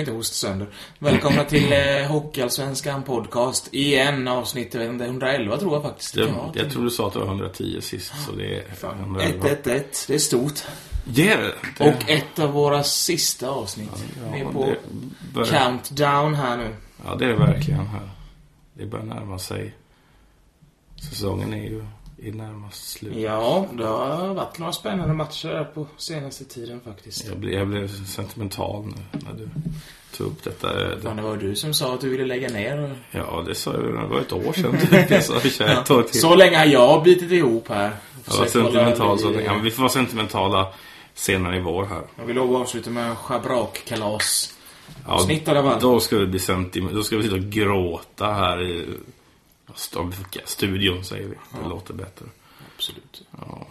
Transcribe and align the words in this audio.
Vi 0.00 0.02
inte 0.02 0.12
hosta 0.12 0.34
sönder. 0.34 0.68
Välkomna 0.98 1.44
till 1.44 1.72
eh, 1.72 2.06
Hockeyallsvenskan 2.08 3.02
podcast. 3.02 3.68
Igen 3.72 4.28
avsnitt, 4.28 4.74
jag 4.74 4.80
vet 4.80 4.90
inte, 4.90 5.04
111 5.04 5.56
tror 5.58 5.72
jag 5.72 5.82
faktiskt. 5.82 6.14
Kan 6.14 6.34
vara. 6.34 6.50
jag 6.54 6.70
tror 6.70 6.84
du 6.84 6.90
sa 6.90 7.06
att 7.06 7.12
det 7.12 7.18
var 7.18 7.26
110 7.26 7.80
sist, 7.80 8.12
så 8.26 8.32
det 8.32 8.56
är 8.56 8.64
111. 8.80 9.22
111, 9.22 9.84
det 10.06 10.14
är 10.14 10.18
stort. 10.18 10.62
Det 11.04 11.28
är 11.28 11.38
det. 11.78 11.84
Och 11.88 12.10
ett 12.10 12.38
av 12.38 12.50
våra 12.52 12.82
sista 12.82 13.48
avsnitt. 13.48 13.90
ja, 14.24 14.32
vi 14.32 14.40
är 14.40 14.44
på 14.44 14.74
börjar- 15.34 15.46
countdown 15.46 16.34
här 16.34 16.56
nu. 16.56 16.74
Ja, 17.04 17.14
det 17.14 17.24
är 17.24 17.28
det 17.28 17.36
verkligen 17.36 17.86
här. 17.86 18.10
Det 18.74 18.86
börjar 18.86 19.06
närma 19.06 19.38
sig. 19.38 19.74
Säsongen 21.10 21.54
är 21.54 21.64
ju 21.64 21.84
i 22.22 22.30
närmast 22.30 22.88
slut. 22.88 23.16
Ja, 23.16 23.66
det 23.72 23.84
har 23.86 24.34
varit 24.34 24.58
några 24.58 24.72
spännande 24.72 25.14
matcher 25.14 25.48
här 25.48 25.64
på 25.64 25.86
senaste 25.96 26.44
tiden 26.44 26.80
faktiskt. 26.84 27.26
Jag, 27.28 27.36
blev, 27.38 27.52
jag 27.54 27.68
blev 27.68 28.04
sentimental 28.04 28.84
nu 28.86 29.18
när 29.24 29.32
du 29.32 29.48
tog 30.16 30.26
upp 30.26 30.44
detta. 30.44 30.74
Det, 30.74 31.00
Fan, 31.02 31.16
det 31.16 31.22
var 31.22 31.36
du 31.36 31.54
som 31.56 31.74
sa 31.74 31.94
att 31.94 32.00
du 32.00 32.08
ville 32.10 32.24
lägga 32.26 32.48
ner. 32.48 32.80
och- 32.82 32.96
ja, 33.10 33.44
det 33.46 33.54
sa 33.54 33.72
jag 33.72 33.82
det 33.84 34.06
var 34.06 34.20
ett 34.20 34.32
år 34.32 34.52
sedan. 34.52 34.78
typ. 34.90 35.10
Jag 35.10 35.24
sa 35.24 35.34
år 35.94 36.02
till. 36.02 36.20
Så 36.20 36.34
länge 36.34 36.56
har 36.58 36.64
jag 36.66 37.02
bitit 37.02 37.32
ihop 37.32 37.68
här. 37.68 37.90
Jag 38.26 38.36
var 38.38 38.46
sentimental. 38.46 39.18
Så, 39.18 39.30
i- 39.32 39.44
ja, 39.44 39.60
vi 39.62 39.70
får 39.70 39.82
vara 39.82 39.92
sentimentala 39.92 40.66
senare 41.14 41.56
i 41.56 41.60
vår 41.60 41.84
här. 41.84 42.02
Jag 42.16 42.24
vill 42.24 42.36
lov 42.36 42.54
att 42.56 42.62
avsluta 42.62 42.90
med 42.90 43.16
schabrakkalas. 43.18 44.54
Ja, 45.06 45.18
Snitt. 45.18 45.48
Då 45.80 46.00
ska 46.00 46.16
vi 46.18 46.26
bli 46.26 46.38
sentiment. 46.38 46.94
Då 46.94 47.02
ska 47.02 47.16
vi 47.16 47.22
sitta 47.22 47.34
och 47.34 47.42
gråta 47.42 48.26
här 48.32 48.62
i 48.62 48.86
studion, 50.44 51.04
säger 51.04 51.28
vi. 51.28 51.34
Det 51.62 51.68
låter 51.68 51.94
bättre. 51.94 52.24
Absolut. 52.76 53.22
Ja, 53.38 53.66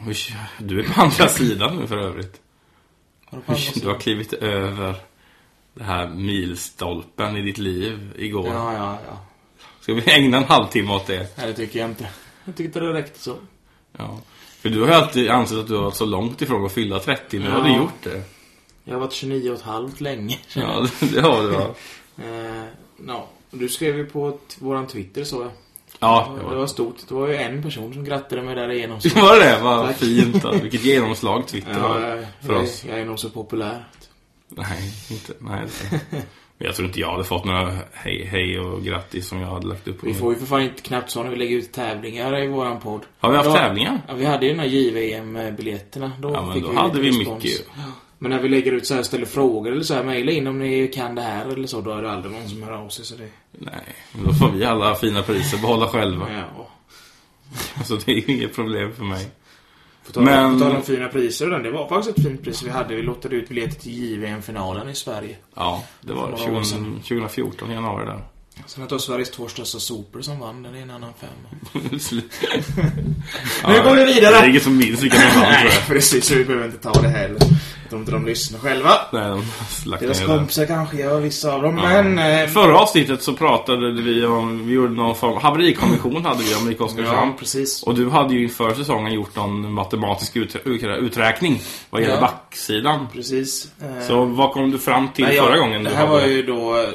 du 0.60 0.80
är 0.80 0.84
på 0.84 1.02
andra 1.02 1.28
sidan 1.28 1.78
nu 1.78 1.88
för 1.88 1.98
övrigt. 1.98 2.42
Du 3.82 3.88
har 3.88 4.00
klivit 4.00 4.34
över 4.34 4.96
det 5.74 5.84
här 5.84 6.08
milstolpen 6.10 7.38
i 7.38 7.42
ditt 7.42 7.58
liv 7.58 8.12
igår. 8.18 8.48
Ja, 8.48 8.74
ja, 8.74 8.98
ja. 9.08 9.26
Ska 9.82 9.94
vi 9.94 10.12
ägna 10.12 10.38
en 10.38 10.44
halvtimme 10.44 10.94
åt 10.94 11.08
det? 11.08 11.38
Nej, 11.38 11.48
det 11.48 11.54
tycker 11.54 11.80
jag 11.80 11.90
inte. 11.90 12.10
Jag 12.46 12.56
tycker 12.56 12.66
inte 12.68 12.80
det 12.80 12.94
räckte 12.94 13.20
så. 13.20 13.36
Ja. 13.98 14.20
För 14.62 14.70
du 14.70 14.80
har 14.82 14.88
ju 14.88 14.94
alltid 14.94 15.30
ansett 15.30 15.58
att 15.58 15.68
du 15.68 15.76
har 15.76 15.84
varit 15.84 15.96
så 15.96 16.06
långt 16.06 16.42
ifrån 16.42 16.66
att 16.66 16.72
fylla 16.72 17.00
30. 17.00 17.40
Nu 17.40 17.50
har 17.50 17.64
du 17.64 17.70
Ja. 17.70 17.78
gjort 17.78 18.04
det. 18.04 18.24
Jag 18.84 18.94
har 18.94 19.00
varit 19.00 19.14
29 19.14 19.50
och 19.50 19.56
ett 19.56 19.62
halvt 19.62 20.02
länge. 20.02 20.38
Ja, 20.56 20.88
det 21.14 21.22
har 21.22 21.44
du. 21.44 21.54
Ja, 21.54 21.76
Eh, 22.24 22.66
ja. 23.08 23.28
Du 23.52 23.70
skrev 23.70 23.98
ju 23.98 24.06
på 24.06 24.40
våran 24.60 24.88
Twitter 24.88 25.24
så 25.24 25.42
jag. 25.42 25.52
Ja 26.00 26.36
Det 26.50 26.56
var 26.56 26.68
stort. 26.68 26.96
Det 27.08 27.14
var 27.14 27.28
ju 27.28 27.36
en 27.36 27.64
person 27.64 27.94
som 27.94 28.04
grattade 28.04 28.42
mig 28.42 28.56
där 28.56 28.72
igenom. 28.72 29.00
Var 29.16 29.40
det 29.40 29.46
det? 29.46 29.60
Vad 29.64 29.86
Tack. 29.88 29.98
fint. 29.98 30.42
Då. 30.44 30.52
Vilket 30.52 30.84
genomslag 30.86 31.48
Twitter 31.48 31.72
Ja, 31.72 31.80
har 31.88 32.26
för 32.42 32.54
jag, 32.54 32.64
oss. 32.64 32.86
jag 32.90 33.00
är 33.00 33.06
nog 33.06 33.20
så 33.20 33.30
populär. 33.30 33.88
Nej, 34.50 34.94
inte. 35.12 35.34
Nej, 35.40 35.62
det. 35.92 36.00
Men 36.58 36.66
jag 36.68 36.76
tror 36.76 36.88
inte 36.88 37.00
jag 37.00 37.12
hade 37.12 37.24
fått 37.24 37.46
några 37.46 37.78
hej, 37.94 38.26
hej 38.32 38.60
och 38.60 38.84
grattis 38.84 39.28
som 39.28 39.40
jag 39.42 39.48
hade 39.48 39.68
lagt 39.68 39.88
upp 39.88 40.04
Vi 40.04 40.14
får 40.14 40.34
ju 40.34 40.40
för 40.40 40.46
fan 40.46 40.62
inte 40.62 40.82
knappt 40.82 41.12
så 41.12 41.24
när 41.24 41.30
vi 41.30 41.36
lägger 41.36 41.58
ut 41.58 41.72
tävlingar 41.72 42.44
i 42.44 42.48
våran 42.48 42.80
podd. 42.80 43.02
Har 43.20 43.32
vi 43.32 43.38
haft 43.38 43.50
Då- 43.50 43.56
tävlingar? 43.56 44.02
Ja, 44.08 44.14
vi 44.14 44.26
hade 44.26 44.46
ju 44.46 44.52
den 44.52 44.60
här 44.60 44.68
JVM-biljetterna. 44.68 46.12
Då 46.20 46.32
Ja, 46.34 46.42
men 46.46 46.54
fick 46.54 46.64
då 46.64 46.70
vi 46.70 46.76
hade 46.76 47.00
vi 47.02 47.10
respons. 47.10 47.44
mycket. 47.44 47.68
Men 48.20 48.32
när 48.32 48.40
vi 48.40 48.50
lägger 48.50 48.72
ut 48.72 48.88
så 48.88 48.94
här, 48.96 49.04
ställer 49.04 49.26
frågor 49.26 49.72
eller 49.72 49.84
så 49.84 49.94
här, 49.94 50.04
mejla 50.04 50.32
in 50.32 50.48
om 50.48 50.60
ni 50.60 50.88
kan 50.88 51.16
det 51.16 51.22
här 51.22 51.46
eller 51.46 51.68
så, 51.68 51.82
då 51.82 51.92
är 51.92 52.02
det 52.02 52.12
aldrig 52.12 52.34
någon 52.34 52.50
som 52.50 52.64
hör 52.64 52.72
av 52.72 52.90
sig. 52.90 53.06
Så 53.06 53.16
det... 53.16 53.30
Nej, 53.52 53.96
men 54.12 54.26
då 54.26 54.34
får 54.34 54.50
vi 54.52 54.66
alla 54.66 54.96
fina 54.96 55.24
priser 55.24 55.58
behålla 55.58 55.88
själva. 55.88 56.28
Ja. 56.56 56.68
Så 57.86 57.96
det 57.96 58.12
är 58.12 58.16
ju 58.16 58.36
inget 58.36 58.56
problem 58.56 58.94
för 58.96 59.04
mig. 59.04 59.28
På 60.08 60.12
tal, 60.12 60.24
Men- 60.24 60.60
på 60.60 60.66
tal 60.66 60.76
om 60.76 60.84
fina 60.84 61.08
priser 61.08 61.46
och 61.46 61.52
den, 61.52 61.64
det 61.64 61.72
var 61.72 61.90
faktiskt 61.90 62.18
ett 62.18 62.24
fint 62.24 62.44
pris 62.44 62.64
vi 62.64 62.70
hade. 62.70 62.96
Vi 62.96 63.02
lottade 63.02 63.36
ut 63.36 63.50
biljetter 63.50 63.82
till 63.82 63.92
JVM-finalen 64.04 64.90
i 64.90 64.96
Sverige. 64.96 65.36
Ja, 65.56 65.84
det 66.02 66.14
var 66.14 66.22
För 66.22 66.38
några 66.48 66.60
år 66.60 66.64
20, 66.64 66.70
sedan. 66.70 66.94
2014 67.04 67.72
i 67.72 67.74
januari 67.74 68.06
där. 68.06 68.24
Sen 68.66 68.84
att 68.84 68.90
det 68.90 68.96
var 68.96 69.00
Sveriges 69.00 69.32
två 69.32 69.48
största 69.48 69.80
sopor 69.80 70.22
som 70.22 70.40
vann, 70.40 70.64
den 70.64 70.76
är 70.76 70.82
en 70.82 70.92
annan 70.92 71.14
femma. 71.20 71.50
Nu 73.68 73.84
går 73.84 73.96
vi 73.96 74.06
vidare. 74.14 74.32
Det 74.32 74.38
är 74.38 74.50
ingen 74.50 74.62
som 74.62 74.78
minns 74.78 75.04
vilka 75.04 75.18
de 75.18 75.40
vann 75.40 75.50
Nej, 75.52 75.72
precis. 75.88 76.26
Så 76.26 76.36
vi 76.36 76.46
behöver 76.46 76.66
inte 76.66 76.78
ta 76.78 77.02
det 77.02 77.10
heller. 77.10 77.38
Jag 77.92 77.92
tror 77.92 78.00
inte 78.02 78.12
de 78.12 78.26
lyssnar 78.26 78.60
själva. 78.60 78.90
Nej, 79.14 79.22
de 79.86 79.90
Deras 80.00 80.22
kompisar 80.26 80.66
kanske 80.66 80.98
gör 80.98 81.20
vissa 81.20 81.54
av 81.54 81.62
dem, 81.62 81.78
Ja. 81.78 81.84
men... 82.04 82.20
Eh, 82.44 82.48
Förra 82.50 82.80
avsnittet 82.80 83.24
så 83.24 83.34
pratade 83.34 83.92
vi 84.02 84.26
om, 84.26 84.68
vi 84.68 84.74
gjorde 84.74 84.94
någon 84.94 85.16
form, 85.16 85.38
haverikommission 85.42 86.26
hade 86.26 86.44
vi 86.44 86.56
om 86.56 86.72
IK 86.72 86.82
Oskarshamn. 86.82 87.30
ja, 87.30 87.36
precis. 87.40 87.84
Och 87.84 87.96
du 87.96 88.10
hade 88.10 88.34
ju 88.34 88.44
inför 88.44 88.74
säsongen 88.74 89.14
gjort 89.14 89.36
någon 89.36 89.74
matematisk 89.74 90.36
ut, 90.36 90.56
ut, 90.66 90.84
uträkning 90.84 91.62
vad 91.90 92.02
gäller 92.02 92.16
Ja. 92.16 92.22
backsidan. 92.22 93.08
Precis. 93.14 93.68
Eh, 93.82 94.08
Så 94.08 94.26
vad 94.26 94.52
kom 94.52 94.72
du 94.72 94.80
fram 94.80 95.08
till 95.16 95.26
nej, 95.26 95.36
jag- 95.36 95.46
förra 95.46 95.58
gången? 95.58 95.84
Det 95.84 95.90
här 95.90 96.08
hade- 96.08 96.20
var 96.22 96.28
ju 96.28 96.44
då 96.44 96.78
eh, 96.82 96.90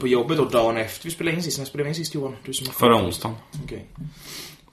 på 0.00 0.08
jobbet 0.08 0.36
då 0.38 0.44
dagen 0.44 0.76
efter 0.76 1.04
vi 1.04 1.10
spelade 1.10 1.36
in 1.36 1.42
sist. 1.42 1.58
När 1.58 1.64
spelade 1.66 1.84
vi 1.84 1.88
in 1.88 1.94
sist 1.94 2.14
Johan? 2.14 2.36
Du 2.44 2.52
som 2.52 2.66
har 2.66 2.74
Förra 2.74 2.96
onsdagen. 2.96 3.36
Okej. 3.64 3.84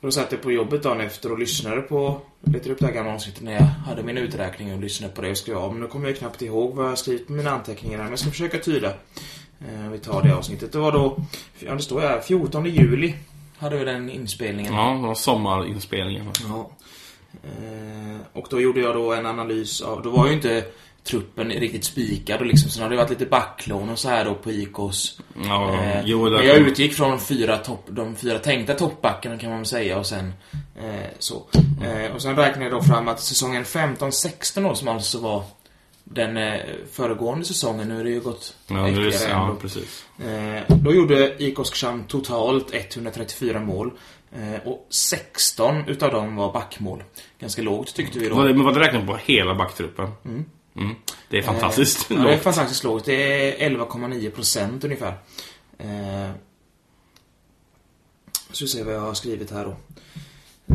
Och 0.06 0.12
då 0.12 0.14
satt 0.14 0.32
jag 0.32 0.42
på 0.42 0.52
jobbet 0.52 0.84
dagen 0.84 1.02
efter 1.02 1.32
och 1.32 1.40
lyssnade 1.40 1.82
på, 1.82 2.22
letade 2.44 2.74
upp 2.74 2.80
det 2.80 2.86
här 2.86 2.94
gamla 2.94 3.14
avsnittet 3.14 3.44
när 3.44 3.54
jag 3.54 3.62
hade 3.62 4.04
min 4.04 4.18
uträkning 4.18 4.74
och 4.74 4.82
lyssnade 4.82 5.14
på 5.14 5.22
det 5.22 5.32
och 5.32 5.38
skrev 5.38 5.58
av. 5.58 5.72
Men 5.72 5.82
nu 5.82 5.88
kommer 5.88 6.08
jag 6.08 6.18
knappt 6.18 6.42
ihåg 6.42 6.76
vad 6.76 6.90
jag 6.90 6.98
skrivit 6.98 7.28
på 7.28 7.34
mina 7.34 7.52
anteckningar 7.52 7.98
men 7.98 8.10
jag 8.10 8.20
ska 8.20 8.30
försöka 8.30 8.58
tyda. 8.58 8.90
Eh, 9.60 9.90
vi 9.92 10.00
tar 10.00 10.24
det 10.24 10.36
avsnittet. 10.36 10.72
Det 10.72 10.78
var 10.78 10.92
då, 10.92 11.18
ja 11.60 11.76
det 11.76 11.82
står 11.82 12.00
här, 12.02 12.22
14 12.22 12.66
juli 12.66 13.16
hade 13.58 13.78
vi 13.78 13.86
den 13.86 14.10
inspelningen. 14.10 14.74
Ja, 14.74 14.94
det 14.94 15.08
var 15.08 15.16
sommarinspelningen. 15.16 16.32
Ja. 16.44 16.72
Eh, 17.44 18.18
och 18.34 18.48
då 18.50 18.62
gjorde 18.62 18.80
jag 18.80 18.96
då 18.96 19.14
en 19.14 19.26
analys 19.26 19.82
av, 19.82 20.02
då 20.02 20.10
var 20.10 20.28
ju 20.28 20.34
inte 20.34 20.66
truppen 21.06 21.50
riktigt 21.50 21.84
spikad 21.84 22.40
och 22.40 22.46
liksom, 22.46 22.70
sen 22.70 22.84
har 22.84 22.90
det 22.90 22.96
varit 22.96 23.10
lite 23.10 23.26
backlån 23.26 23.90
och 23.90 24.00
så 24.00 24.10
här 24.10 24.26
då 24.26 24.36
på 24.36 24.52
IKs. 24.52 25.20
Ja, 25.44 25.76
Eh, 25.82 26.02
jo, 26.06 26.30
men 26.30 26.46
jag 26.46 26.58
utgick 26.58 26.94
från 26.94 27.10
de 27.10 27.20
fyra, 27.20 27.58
topp, 27.58 27.86
de 27.90 28.16
fyra 28.16 28.40
tänkta 28.40 28.74
toppbackarna 28.74 29.38
kan 29.38 29.50
man 29.50 29.60
väl 29.60 29.66
säga 29.66 29.98
och 29.98 30.06
sen 30.06 30.34
eh, 30.76 31.10
så. 31.20 31.44
Eh, 31.84 32.16
och 32.16 32.22
sen 32.22 32.36
räknade 32.36 32.66
jag 32.66 32.74
då 32.74 32.82
fram 32.82 33.08
att 33.08 33.22
säsongen 33.22 33.64
15-16 33.64 34.64
då 34.64 34.76
som 34.76 34.88
alltså 34.88 35.20
var 35.20 35.44
den 36.04 36.38
eh, 36.38 36.60
föregående 36.92 37.46
säsongen, 37.46 37.88
nu 37.88 38.00
är 38.00 38.04
det 38.04 38.10
ju 38.10 38.20
gått 38.20 38.56
Ja, 38.68 38.76
nu 38.76 39.08
är 39.08 39.12
det, 39.12 39.30
ja, 39.30 39.56
precis. 39.62 40.06
Eh, 40.20 40.76
då 40.76 40.94
gjorde 40.94 41.44
IK 41.44 41.60
Oskarshamn 41.60 42.04
totalt 42.04 42.74
134 42.74 43.60
mål. 43.60 43.92
Eh, 44.32 44.68
och 44.68 44.88
16 44.90 45.84
utav 45.88 46.12
dem 46.12 46.36
var 46.36 46.54
backmål. 46.54 47.04
Ganska 47.40 47.62
lågt 47.62 47.96
tyckte 47.96 48.20
vi 48.20 48.30
då. 48.30 48.36
Men 48.36 48.64
var 48.64 48.74
det 48.74 48.80
räknat 48.80 49.08
på 49.08 49.20
hela 49.26 49.56
backtruppen? 49.56 50.12
Mm. 50.26 50.46
Det 51.30 51.38
är 51.38 51.42
fantastiskt 51.42 52.12
Eh, 52.12 52.18
ja, 52.18 52.24
det 52.24 52.30
är 52.30 52.34
lågt. 52.34 52.44
fantastiskt 52.44 52.84
lågt. 52.84 53.06
Det 53.06 53.64
är 53.64 53.70
11,9 53.70 54.30
procent 54.30 54.84
ungefär. 54.84 55.14
Eh, 55.78 56.30
så 58.52 58.68
se 58.68 58.84
vad 58.84 58.94
jag 58.96 59.00
har 59.02 59.14
skrivit 59.14 59.52
här 59.52 59.66
då. 59.66 59.76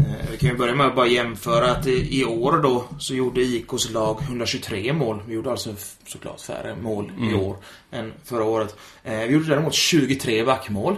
Eh, 0.01 0.31
vi 0.31 0.37
kan 0.39 0.49
ju 0.51 0.57
börja 0.57 0.75
med 0.75 0.87
att 0.87 0.97
bara 0.97 1.07
jämföra 1.07 1.71
att 1.71 1.87
i, 1.87 2.21
i 2.21 2.25
år 2.25 2.59
då 2.63 2.85
så 2.99 3.15
gjorde 3.15 3.41
IKs 3.41 3.91
lag 3.91 4.23
123 4.23 4.93
mål. 4.93 5.23
Vi 5.27 5.35
gjorde 5.35 5.51
alltså 5.51 5.75
såklart 6.07 6.41
färre 6.41 6.77
mål 6.83 7.13
i 7.19 7.23
Mm. 7.23 7.41
år 7.41 7.57
än 7.91 8.13
förra 8.25 8.45
året. 8.45 8.77
Eh, 9.05 9.19
vi 9.19 9.27
gjorde 9.33 9.47
däremot 9.49 9.75
23 9.75 10.45
backmål. 10.45 10.97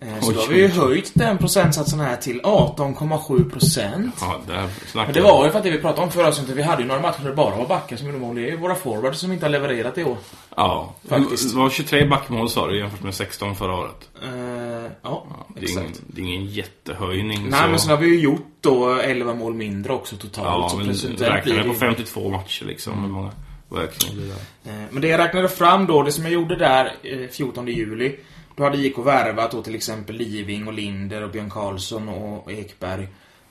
Eh, 0.00 0.20
så 0.20 0.32
då 0.32 0.40
har 0.40 0.48
vi 0.48 0.58
ju 0.58 0.68
höjt 0.68 1.12
den 1.14 1.38
procentsatsen 1.38 2.00
här 2.00 2.16
till 2.16 2.40
18,7 2.40 3.50
procent. 3.50 4.14
Ja, 4.20 4.40
där 4.46 5.12
det 5.12 5.20
var 5.20 5.44
ju 5.44 5.50
för 5.50 5.58
att 5.58 5.64
det 5.64 5.70
vi 5.70 5.78
pratade 5.78 6.02
om 6.02 6.12
förra 6.12 6.28
avsnittet. 6.28 6.56
Vi 6.56 6.62
hade 6.62 6.82
ju 6.82 6.88
några 6.88 7.00
matcher 7.00 7.22
där 7.22 7.30
det 7.30 7.36
bara 7.36 7.56
var 7.56 7.66
backar 7.66 7.96
som 7.96 8.06
gjorde 8.06 8.18
mål. 8.18 8.34
Det 8.36 8.42
är 8.42 8.50
ju 8.50 8.56
våra 8.56 8.74
forwards 8.74 9.20
som 9.20 9.32
inte 9.32 9.44
har 9.44 9.50
levererat 9.50 9.98
i 9.98 10.04
år. 10.04 10.16
Ja, 10.56 10.94
Faktiskt. 11.08 11.52
Det 11.54 11.58
var 11.58 11.70
23 11.70 12.04
backmål 12.08 12.50
sa 12.50 12.66
du 12.66 12.78
jämfört 12.78 13.02
med 13.02 13.14
16 13.14 13.56
förra 13.56 13.74
året. 13.76 14.08
Eh, 14.22 14.30
ja, 14.30 14.90
Ja, 15.02 15.46
det, 15.56 15.66
är 15.66 15.70
ingen, 15.70 15.92
det 16.06 16.20
är 16.20 16.24
ingen 16.24 16.46
jättehöjning. 16.46 17.48
Nej, 17.50 17.62
så... 17.62 17.68
men 17.68 17.78
sen 17.78 17.90
har 17.90 17.96
vi 17.96 18.06
ju 18.06 18.20
gjort 18.20 18.46
då 18.60 18.94
11 18.94 19.34
mål 19.34 19.54
mindre 19.54 19.92
också 19.92 20.16
totalt. 20.16 20.72
Ja, 20.72 20.78
men 20.78 20.94
räknar 21.16 21.52
vi 21.52 21.58
det 21.58 21.62
på 21.62 21.68
ju- 21.68 21.74
52 21.74 22.30
matcher 22.30 22.64
liksom. 22.64 22.92
Mm. 22.92 23.04
Hur 23.04 23.12
många 23.12 23.30
det? 23.70 24.70
Eh, 24.70 24.74
Men 24.90 25.02
det 25.02 25.08
jag 25.08 25.18
räknade 25.18 25.48
fram 25.48 25.86
då, 25.86 26.02
det 26.02 26.12
som 26.12 26.24
jag 26.24 26.32
gjorde 26.32 26.56
där 26.56 26.94
eh, 27.02 27.28
14 27.30 27.66
juli. 27.68 28.16
Då 28.60 28.64
hade 28.64 28.78
IK 28.78 28.98
värvat 28.98 29.50
då 29.50 29.62
till 29.62 29.74
exempel 29.74 30.16
Living 30.16 30.66
och 30.66 30.72
Linder 30.72 31.22
och 31.22 31.30
Björn 31.30 31.50
Karlsson 31.50 32.08
och 32.08 32.52
Ekberg. 32.52 33.08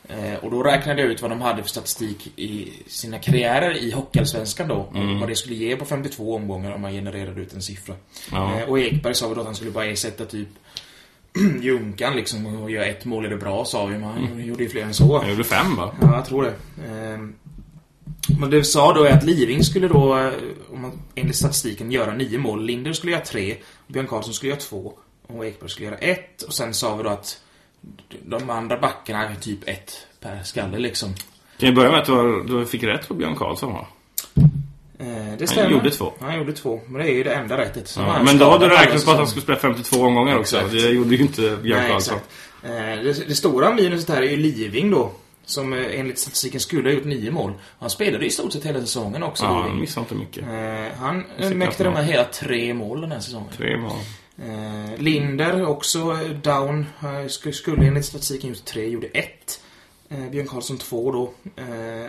Eh, 0.10 0.34
Och 0.44 0.52
då 0.52 0.64
räknade 0.64 1.02
jag 1.02 1.12
ut 1.12 1.22
vad 1.22 1.32
de 1.32 1.42
hade 1.42 1.62
för 1.62 1.70
statistik 1.70 2.32
i 2.36 2.74
sina 2.88 3.20
karriärer 3.20 3.78
i 3.78 3.92
Hockeyallsvenskan 3.92 4.68
då. 4.68 4.76
Och 4.76 4.96
Mm. 4.96 5.20
vad 5.20 5.30
det 5.30 5.36
skulle 5.36 5.56
ge 5.56 5.76
på 5.76 5.86
52 5.86 6.36
omgångar 6.36 6.72
om 6.72 6.82
man 6.82 6.92
genererade 6.92 7.42
ut 7.42 7.54
en 7.54 7.62
siffra. 7.62 7.96
Ja. 8.32 8.60
Eh, 8.60 8.70
Och 8.70 8.80
Ekberg 8.80 9.16
sa 9.16 9.34
då 9.34 9.40
att 9.40 9.46
han 9.46 9.56
skulle 9.56 9.72
bara 9.72 9.86
ersätta 9.86 10.26
typ 10.26 10.48
Junkan 11.62 12.16
liksom 12.16 12.46
och 12.64 12.72
göra 12.72 12.86
ett 12.86 13.06
mål 13.06 13.26
är 13.26 13.30
det 13.30 13.38
bra 13.38 13.66
sa 13.66 13.86
vi, 13.86 13.98
men 13.98 14.04
han 14.10 14.46
gjorde 14.46 14.64
ju 14.64 14.70
fler 14.70 14.84
än 14.84 14.94
så. 14.94 15.20
Jag 15.24 15.32
gjorde 15.32 15.44
fem 15.44 15.76
va? 15.76 15.92
Ja, 16.02 16.16
jag 16.16 16.26
tror 16.26 16.44
det. 16.44 16.54
Ehm, 16.92 17.36
Men 18.40 18.50
det 18.50 18.58
vi 18.58 18.64
sa 18.64 18.94
då 18.94 19.04
är 19.04 19.12
att 19.14 19.24
Living 19.24 19.64
skulle 19.64 19.88
då, 19.88 20.18
eh, 20.18 20.32
om 20.74 20.82
man, 20.82 20.92
enligt 21.16 21.36
statistiken, 21.36 21.92
göra 21.92 22.14
nio 22.16 22.38
mål. 22.38 22.66
Linder 22.66 22.94
skulle 22.94 23.12
göra 23.12 23.22
tre, 23.26 23.56
Björn 23.90 24.08
Karlsson 24.08 24.34
skulle 24.34 24.50
göra 24.50 24.60
två 24.60 24.94
och 25.28 25.46
Ekberg 25.46 25.70
skulle 25.70 25.86
göra 25.88 25.98
ett. 25.98 26.42
Och 26.42 26.54
sen 26.54 26.74
sa 26.74 26.96
vi 26.96 27.04
då 27.04 27.10
att 27.10 27.42
de 28.24 28.50
andra 28.50 28.78
backarna 28.80 29.30
är 29.30 29.36
typ 29.36 29.70
ett 29.70 30.08
per 30.20 30.44
skalle 30.44 30.78
liksom. 30.80 31.14
Kan 31.58 31.68
jag 31.68 31.76
börja 31.76 31.92
med 31.92 32.00
att 32.00 32.06
du, 32.06 32.12
har, 32.12 32.44
du 32.44 32.66
fick 32.66 32.84
rätt 32.84 33.08
på 33.08 33.14
Björn 33.14 33.36
Karlsson 33.36 33.74
va? 33.74 33.88
Eh, 35.00 35.08
det 35.38 35.48
stämmer. 35.48 35.72
gjorde 35.72 35.92
två. 35.92 36.14
Han 36.20 36.38
gjorde 36.38 36.54
två. 36.54 36.82
Men 36.88 37.02
det 37.02 37.12
är 37.12 37.14
ju 37.14 37.24
det 37.24 37.34
enda 37.34 37.58
rättet. 37.58 37.96
Ja, 37.98 38.04
han 38.04 38.26
men 38.26 38.38
då 38.38 38.50
hade 38.50 38.68
du 38.68 38.76
räknat 38.76 39.06
på 39.06 39.12
att 39.12 39.18
han 39.18 39.28
skulle 39.28 39.44
spela 39.44 39.60
52 39.60 40.02
omgångar 40.02 40.38
också. 40.38 40.56
Exakt. 40.58 40.74
Det 40.74 40.90
gjorde 40.90 41.16
ju 41.16 41.22
inte 41.22 41.42
Björn 41.42 41.80
Nej, 41.80 41.92
Karlsson. 41.92 42.20
Eh, 42.64 42.70
det, 42.72 43.28
det 43.28 43.36
stora 43.36 43.74
minuset 43.74 44.10
här 44.10 44.22
är 44.22 44.30
ju 44.30 44.38
Living 44.38 44.92
då. 44.92 45.12
Som 45.50 45.74
eh, 45.74 46.00
enligt 46.00 46.20
statistiken 46.20 46.60
skulle 46.60 46.90
ha 46.90 46.94
gjort 46.94 47.06
nio 47.06 47.32
mål. 47.32 47.54
Han 47.80 47.90
spelade 47.90 48.26
i 48.26 48.30
stort 48.30 48.54
sett 48.54 48.66
hela 48.66 48.80
säsongen 48.82 49.24
också, 49.24 49.44
Ja, 49.44 49.50
han 49.62 49.80
missade 49.80 50.02
inte 50.02 50.16
mycket. 50.16 50.44
Eh, 50.44 50.98
han 51.00 51.26
eh, 51.38 51.50
mäktade 51.50 51.90
knappt 51.90 51.98
med 51.98 52.06
hela 52.06 52.24
tre 52.24 52.74
mål 52.74 53.02
den 53.02 53.12
här 53.12 53.20
säsongen. 53.20 53.50
Tre 53.58 53.78
mål. 53.78 53.92
Linder 54.98 55.66
också 55.66 56.18
down. 56.44 56.86
Sk- 57.02 57.52
skulle 57.52 57.88
enligt 57.88 58.06
statistiken 58.06 58.50
gjort 58.50 58.66
tre, 58.66 58.88
gjorde 58.90 59.08
ett. 59.08 59.60
Björn 60.32 60.48
Karlsson 60.48 60.78
två 60.78 61.12
då. 61.12 61.34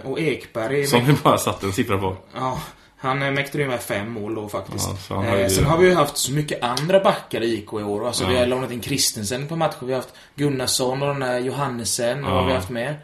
Och 0.05 0.21
Ekberg... 0.21 0.87
Som 0.87 1.05
vi 1.05 1.13
bara 1.13 1.39
satte 1.39 1.67
en 1.67 1.73
siffra 1.73 1.99
på. 1.99 2.17
Ja, 2.35 2.61
han 2.97 3.19
mäktade 3.19 3.65
ju 3.65 3.69
med 3.71 3.81
fem 3.81 4.11
mål 4.13 4.35
då 4.35 4.49
faktiskt. 4.49 4.89
Ja, 5.11 5.25
eh, 5.27 5.49
sen 5.49 5.65
har 5.65 5.79
vi 5.79 5.87
ju 5.89 5.95
haft 5.95 6.17
så 6.17 6.33
mycket 6.33 6.63
andra 6.63 7.01
backar 7.01 7.41
i 7.43 7.55
IK 7.55 7.73
i 7.73 7.77
år. 7.77 8.07
Alltså 8.07 8.27
vi 8.27 8.35
Ja. 8.35 8.39
har 8.41 8.47
lånat 8.47 8.71
in 8.73 8.81
Kristensen 8.81 9.49
på 9.49 9.57
matcher. 9.57 9.77
Vi 9.87 9.93
har 9.93 10.01
haft 10.01 10.15
Gunnarsson 10.35 11.03
och 11.03 11.09
den 11.09 11.21
där 11.21 11.39
Johannesen. 11.39 12.25
Och 12.25 12.31
Ja. 12.31 12.35
har 12.41 12.47
vi 12.47 12.53
haft 12.53 12.71
mer? 12.71 13.01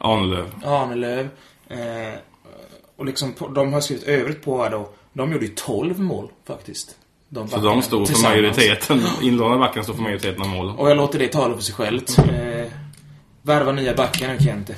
Arnelöv. 0.00 0.50
Arnelöv. 0.64 1.28
Eh, 1.68 2.18
och 2.96 3.04
liksom, 3.06 3.34
de 3.54 3.72
har 3.72 3.80
skrivit 3.80 4.04
övrigt 4.04 4.42
på 4.44 4.62
här 4.62 4.70
då. 4.70 4.90
De 5.12 5.32
gjorde 5.32 5.44
ju 5.44 5.52
12 5.54 6.00
mål 6.00 6.28
faktiskt. 6.46 6.96
De 7.28 7.48
Så 7.48 7.56
backarna 7.56 7.74
de 7.74 7.82
stod 7.82 8.08
för 8.08 8.22
majoriteten. 8.22 9.02
Inlånade 9.22 9.58
backen 9.60 9.84
stod 9.84 9.96
för 9.96 10.02
majoriteten 10.02 10.42
av 10.42 10.48
målen. 10.48 10.76
Och 10.76 10.90
jag 10.90 10.96
låter 10.96 11.18
det 11.18 11.28
tala 11.28 11.54
för 11.54 11.62
sig 11.62 11.74
självt. 11.74 12.18
Eh, 12.18 12.72
värva 13.42 13.72
nya 13.72 13.94
backar 13.94 14.28
nu 14.28 14.38
Kente. 14.38 14.74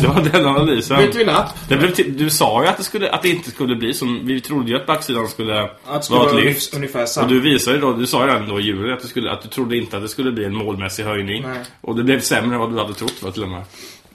Det 0.00 0.06
var 0.08 0.20
den 0.32 0.46
analysen. 0.46 0.96
Byter 0.98 1.18
vi 1.18 1.24
lapp. 1.24 1.68
Det 1.68 1.76
blev 1.76 1.90
till, 1.94 2.18
du 2.18 2.30
sa 2.30 2.62
ju 2.62 2.68
att 2.68 2.76
det, 2.76 2.82
skulle, 2.84 3.10
att 3.10 3.22
det 3.22 3.28
inte 3.28 3.50
skulle 3.50 3.76
bli 3.76 3.94
som... 3.94 4.26
Vi 4.26 4.40
trodde 4.40 4.70
ju 4.70 4.76
att 4.76 4.86
backsidan 4.86 5.28
skulle 5.28 5.68
Att 5.86 6.04
skulle 6.04 6.18
vara 6.20 6.38
ett 6.38 6.44
lyft. 6.44 6.74
ungefär 6.74 7.06
samma. 7.06 7.26
Och 7.26 7.32
du 7.32 7.40
visade 7.40 7.76
ju 7.76 7.80
då, 7.82 7.92
du 7.92 8.06
sa 8.06 8.20
ju 8.26 8.32
redan 8.32 8.48
då 8.48 8.60
i 8.60 8.62
juli 8.62 8.92
att 8.92 9.00
du, 9.02 9.08
skulle, 9.08 9.30
att 9.32 9.42
du 9.42 9.48
trodde 9.48 9.76
inte 9.76 9.96
att 9.96 10.02
det 10.02 10.08
skulle 10.08 10.32
bli 10.32 10.44
en 10.44 10.54
målmässig 10.54 11.04
höjning. 11.04 11.42
Nej. 11.42 11.58
Och 11.80 11.96
det 11.96 12.04
blev 12.04 12.20
sämre 12.20 12.54
än 12.54 12.60
vad 12.60 12.72
du 12.72 12.78
hade 12.78 12.94
trott 12.94 13.22
var 13.22 13.30
till 13.30 13.42
och 13.42 13.48
med. 13.48 13.62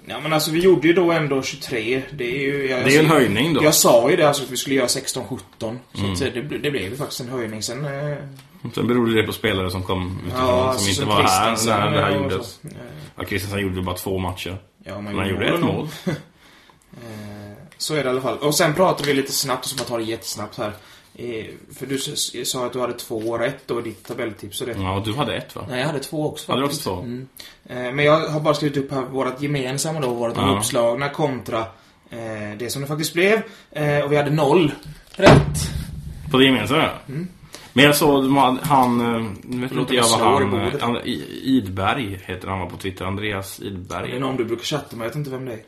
Ja 0.05 0.19
men 0.23 0.33
alltså 0.33 0.51
vi 0.51 0.59
gjorde 0.59 0.87
ju 0.87 0.93
då 0.93 1.11
ändå 1.11 1.41
23. 1.41 2.01
Det 2.11 2.35
är 2.35 2.39
ju... 2.39 2.69
Jag, 2.69 2.79
Det 2.85 2.89
är 2.89 2.93
ju 2.93 2.99
en 2.99 3.05
höjning 3.05 3.53
då. 3.53 3.63
Jag 3.63 3.73
sa 3.73 4.09
ju 4.09 4.15
det 4.15 4.27
alltså 4.27 4.43
att 4.43 4.51
vi 4.51 4.57
skulle 4.57 4.75
göra 4.75 4.87
16-17. 4.87 5.39
Så 5.59 5.67
Mm. 5.99 6.13
det, 6.19 6.57
det 6.57 6.71
blev 6.71 6.83
ju 6.83 6.95
faktiskt 6.95 7.21
en 7.21 7.29
höjning. 7.29 7.63
Sen... 7.63 7.85
Eh, 7.85 8.17
Sen 8.75 8.87
berodde 8.87 9.13
det 9.13 9.23
på 9.23 9.33
spelare 9.33 9.71
som 9.71 9.83
kom 9.83 10.19
utifrån, 10.27 10.47
ja, 10.47 10.57
som 10.59 10.69
alltså, 10.69 10.89
inte 10.89 11.05
var 11.05 11.23
här 11.23 11.55
när 11.89 11.91
det 11.91 12.01
här 12.05 12.15
gjordes. 12.15 12.59
Ja, 13.17 13.23
Kristiansen 13.23 13.59
gjorde 13.61 13.81
bara 13.81 13.95
två 13.95 14.17
matcher. 14.17 14.57
Ja, 14.83 15.01
Men 15.01 15.15
han 15.15 15.29
gjorde 15.29 15.45
ett 15.47 15.61
mål. 15.61 15.87
Eh, 16.97 17.53
Så 17.77 17.93
är 17.95 17.97
det 18.03 18.07
i 18.07 18.09
alla 18.09 18.21
fall. 18.21 18.37
Och 18.37 18.55
sen 18.55 18.73
pratade 18.73 19.07
vi 19.07 19.13
lite 19.13 19.31
snabbt, 19.31 19.65
och 19.65 19.69
så 19.71 19.75
bara 19.77 19.83
ta 19.83 19.97
det 19.97 20.03
jättesnabbt 20.03 20.57
här. 20.57 20.71
Eh, 21.15 21.45
För 21.75 21.85
du 21.85 21.97
sa 22.45 22.65
att 22.65 22.73
du 22.73 22.79
hade 22.79 22.93
två 22.93 23.37
rätt 23.37 23.57
då 23.67 23.79
i 23.79 23.83
ditt 23.83 24.05
tabelltips 24.07 24.61
och 24.61 24.67
det. 24.67 24.73
Ja, 24.79 24.95
och 24.97 25.03
du 25.05 25.13
hade 25.13 25.35
ett 25.35 25.55
va? 25.55 25.65
Nej, 25.69 25.79
jag 25.79 25.87
hade 25.87 25.99
två 25.99 26.27
också 26.27 26.51
Hade 26.51 26.61
du 26.61 26.67
faktiskt. 26.67 26.87
också 26.87 26.95
två? 26.99 27.01
Mm. 27.05 27.27
Eh, 27.65 27.93
Men 27.93 28.05
jag 28.05 28.27
har 28.29 28.39
bara 28.39 28.53
skrivit 28.53 28.77
upp 28.77 28.91
här 28.91 29.01
vårt 29.01 29.41
gemensamma 29.41 29.99
då, 29.99 30.13
vårt 30.13 30.37
Ja. 30.37 30.57
uppslagna 30.57 31.09
kontra 31.09 31.65
det 32.57 32.71
som 32.71 32.81
det 32.81 32.87
faktiskt 32.87 33.13
blev. 33.13 33.41
Och 34.05 34.11
vi 34.11 34.15
hade 34.17 34.29
noll 34.31 34.71
rätt. 35.11 35.69
På 36.31 36.37
det 36.37 36.45
gemensamma? 36.45 36.89
Mm. 37.07 37.27
Men 37.73 37.85
jag 37.85 37.95
såg 37.95 38.25
hade- 38.31 38.59
han, 38.61 39.01
eh, 39.01 39.31
vet 39.61 39.71
inte 39.71 39.95
jag 39.95 40.03
vad 40.03 40.19
han, 40.19 40.71
han, 40.81 40.97
I- 40.97 41.41
Idberg 41.43 42.19
heter 42.25 42.47
han 42.47 42.59
var 42.59 42.69
på 42.69 42.77
Twitter, 42.77 43.05
Andreas 43.05 43.57
Det 43.57 43.65
är 43.65 43.67
Idberg. 43.71 44.19
någon 44.19 44.35
du 44.37 44.45
brukar 44.45 44.63
chatta 44.63 44.95
med, 44.95 45.03
jag 45.05 45.09
vet 45.09 45.15
inte 45.15 45.29
vem 45.29 45.45
det 45.45 45.53
är. 45.53 45.59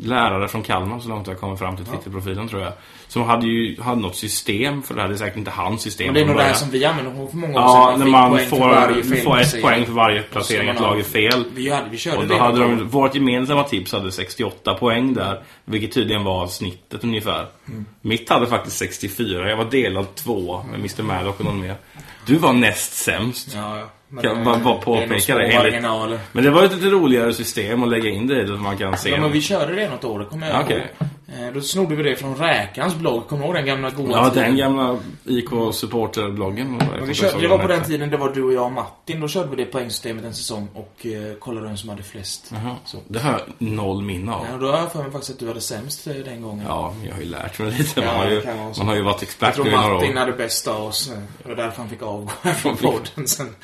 Lärare 0.00 0.48
från 0.48 0.62
Kalmar 0.62 1.00
så 1.00 1.08
långt 1.08 1.26
jag 1.26 1.40
kommer 1.40 1.56
fram 1.56 1.76
till 1.76 1.84
Twitterprofilen 1.86 2.48
tror 2.48 2.62
jag. 2.62 2.72
Som 3.08 3.22
hade 3.22 3.46
ju, 3.46 3.80
hade 3.82 4.00
något 4.00 4.16
system 4.16 4.82
för 4.82 4.94
det 4.94 5.00
här, 5.00 5.08
det 5.08 5.14
är 5.14 5.18
säkert 5.18 5.36
inte 5.36 5.50
hans 5.50 5.82
system 5.82 6.06
Men 6.06 6.14
det 6.14 6.20
är 6.20 6.26
nog 6.26 6.36
det 6.36 6.42
här 6.42 6.52
som 6.54 6.70
vi 6.70 6.84
använde 6.84 7.28
för 7.30 7.36
många 7.36 7.54
år 7.54 7.60
Ja, 7.60 7.88
sedan. 7.90 8.00
när 8.00 8.06
man 8.10 8.38
får, 8.38 8.58
varje 8.58 9.02
får 9.04 9.38
ett 9.40 9.62
poäng 9.62 9.84
för 9.86 9.92
varje 9.92 10.22
placering 10.22 10.66
man 10.66 10.74
ett 10.76 10.82
lag 10.82 10.98
är 10.98 11.02
fel. 11.02 11.44
Vi, 11.54 11.70
hade, 11.70 11.88
vi 11.90 11.98
körde 11.98 12.16
Och 12.16 12.22
det. 12.22 12.34
då 12.34 12.38
hade 12.40 12.58
något 12.58 12.78
de, 12.78 12.82
år. 12.82 12.88
vårt 12.88 13.14
gemensamma 13.14 13.62
tips 13.64 13.92
hade 13.92 14.12
68 14.12 14.74
poäng 14.74 15.14
där. 15.14 15.42
Vilket 15.64 15.92
tydligen 15.92 16.24
var 16.24 16.46
snittet 16.46 17.04
ungefär. 17.04 17.46
Mm. 17.68 17.86
Mitt 18.00 18.28
hade 18.30 18.46
faktiskt 18.46 18.76
64. 18.76 19.50
Jag 19.50 19.56
var 19.56 19.64
delad 19.64 20.14
två 20.14 20.62
med 20.70 20.78
Mr. 20.80 21.02
Maddock 21.02 21.38
och 21.38 21.44
någon 21.44 21.60
mer. 21.60 21.74
Du 22.26 22.36
var 22.36 22.52
näst 22.52 22.92
sämst. 22.92 23.48
Ja, 23.54 23.78
ja. 23.78 23.84
Men, 24.10 24.24
Kan 24.24 24.38
eh, 24.38 24.44
bara- 24.44 24.74
påpeka 24.74 25.34
det, 25.38 25.44
enligt-. 25.44 26.20
Men 26.32 26.44
det 26.44 26.50
var 26.50 26.60
ju 26.60 26.66
ett 26.66 26.74
lite 26.74 26.86
roligare 26.90 27.32
system 27.32 27.82
att 27.82 27.88
lägga 27.88 28.08
in 28.10 28.26
det 28.26 28.42
i, 28.42 28.46
man 28.46 28.76
kan 28.78 28.96
se. 28.96 29.10
Ja, 29.10 29.20
men 29.20 29.32
vi 29.32 29.40
körde 29.40 29.74
det 29.74 29.90
något 29.90 30.04
år, 30.04 30.18
det 30.18 30.24
kommer 30.24 30.50
jag 30.50 30.60
Okej. 30.60 30.76
ihåg. 31.00 31.08
Eh, 31.32 31.52
Då 31.54 31.60
snodde 31.60 31.96
vi 31.96 32.02
det 32.02 32.16
från 32.16 32.36
Räkans 32.36 32.94
blogg. 32.94 33.28
Kommer 33.28 33.42
du 33.42 33.46
ihåg 33.46 33.54
den 33.56 33.66
gamla 33.66 33.90
goda 33.90 34.12
Ja, 34.12 34.30
tiden? 34.30 34.44
den 34.48 34.56
gamla 34.56 34.98
vi 35.24 35.42
körde, 37.14 37.40
det 37.40 37.48
var 37.48 37.58
på 37.58 37.68
den 37.68 37.84
tiden 37.84 38.10
det 38.10 38.16
var 38.16 38.32
du 38.34 38.42
och 38.42 38.52
jag 38.52 38.64
och 38.64 38.72
Martin. 38.72 39.20
Då 39.20 39.28
körde 39.28 39.50
vi 39.50 39.56
det 39.56 39.64
poängsystemet 39.64 40.24
en 40.24 40.34
säsong 40.34 40.68
och 40.74 41.06
eh, 41.06 41.34
kollade 41.38 41.66
vem 41.66 41.76
som 41.76 41.88
hade 41.88 42.02
flest. 42.02 42.50
Jaha, 42.52 42.76
Så. 42.84 42.98
det 43.08 43.18
har 43.18 43.32
jag 43.32 43.40
noll 43.58 44.02
minne 44.02 44.32
av. 44.32 44.46
Ja, 44.52 44.56
då 44.58 44.66
har 44.70 44.78
jag 44.78 44.92
för 44.92 45.02
mig 45.02 45.10
faktiskt 45.12 45.32
att 45.32 45.38
du 45.38 45.48
hade 45.48 45.60
sämst 45.60 46.06
eh, 46.06 46.14
den 46.14 46.42
gången. 46.42 46.64
Ja, 46.68 46.94
jag 47.06 47.14
har 47.14 47.20
ju 47.20 47.26
lärt 47.28 47.58
mig 47.58 47.70
lite. 47.72 48.00
Ja, 48.00 48.06
Man 48.06 48.16
har 48.16 48.26
det 48.26 48.34
ju, 48.34 48.44
man 48.78 48.86
har 48.88 48.94
ju 48.94 49.02
varit 49.02 49.16
jag 49.16 49.22
expert 49.22 49.54
tror 49.54 49.64
nu 49.64 49.70
i 49.70 49.74
några 49.74 49.94
Martin 49.94 50.16
hade 50.16 50.32
bäst 50.32 50.68
av 50.68 50.82
oss. 50.84 51.10
Det 51.42 51.48
var 51.48 51.56
därför 51.56 51.76
han 51.76 51.88
fick 51.90 52.02
avgå 52.02 52.28
från 52.56 52.76
podden 52.76 53.26
sen. 53.28 53.54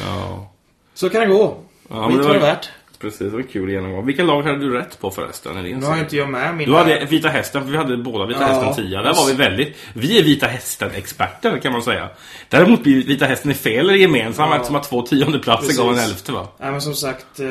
Ja. 0.00 0.50
Så 0.94 1.10
kan 1.10 1.20
det 1.20 1.26
gå. 1.26 1.56
Ja, 1.88 1.96
Ja, 1.96 2.08
men 2.08 2.16
det 2.16 2.22
det 2.22 2.28
var- 2.28 2.34
är 2.34 2.40
värt. 2.40 2.70
Precis, 3.00 3.18
det 3.18 3.28
var 3.28 3.38
en 3.40 3.46
kul 3.46 3.70
genomgång. 3.70 4.06
Vilka 4.06 4.22
lag 4.24 4.42
hade 4.42 4.58
du 4.58 4.70
rätt 4.70 5.00
på 5.00 5.10
förresten? 5.10 5.62
Nu 5.80 5.86
har 5.86 5.96
inte 5.98 6.16
jag 6.16 6.28
med 6.30 6.54
min... 6.56 6.68
Du 6.68 6.74
hade 6.76 7.04
Vita 7.04 7.28
Hästen, 7.28 7.62
för 7.64 7.70
vi 7.70 7.76
hade 7.76 7.96
båda 7.96 8.26
Vita 8.26 8.40
Ja. 8.40 8.46
Hästen 8.46 8.84
10. 8.84 8.98
Där 9.02 9.14
var 9.14 9.26
vi 9.26 9.32
väldigt... 9.34 9.76
Vi 9.94 10.18
är 10.18 10.22
Vita 10.22 10.46
Hästen-experter 10.46 11.58
kan 11.58 11.72
man 11.72 11.82
säga. 11.82 12.08
Däremot 12.48 12.82
blir 12.82 13.04
Vita 13.06 13.26
Hästen 13.26 13.50
i 13.50 13.54
fel 13.54 13.78
eller 13.90 13.94
gemensam 13.98 14.48
Ja. 14.50 14.56
eftersom 14.56 14.76
att 14.76 14.88
två 14.88 15.02
tionde 15.02 15.38
gav 15.38 15.64
en 15.64 15.98
elfte 15.98 16.32
va? 16.32 16.48
Nej 16.58 16.70
men 16.70 16.80
som 16.80 16.94
sagt, 16.94 17.40
eh, 17.40 17.46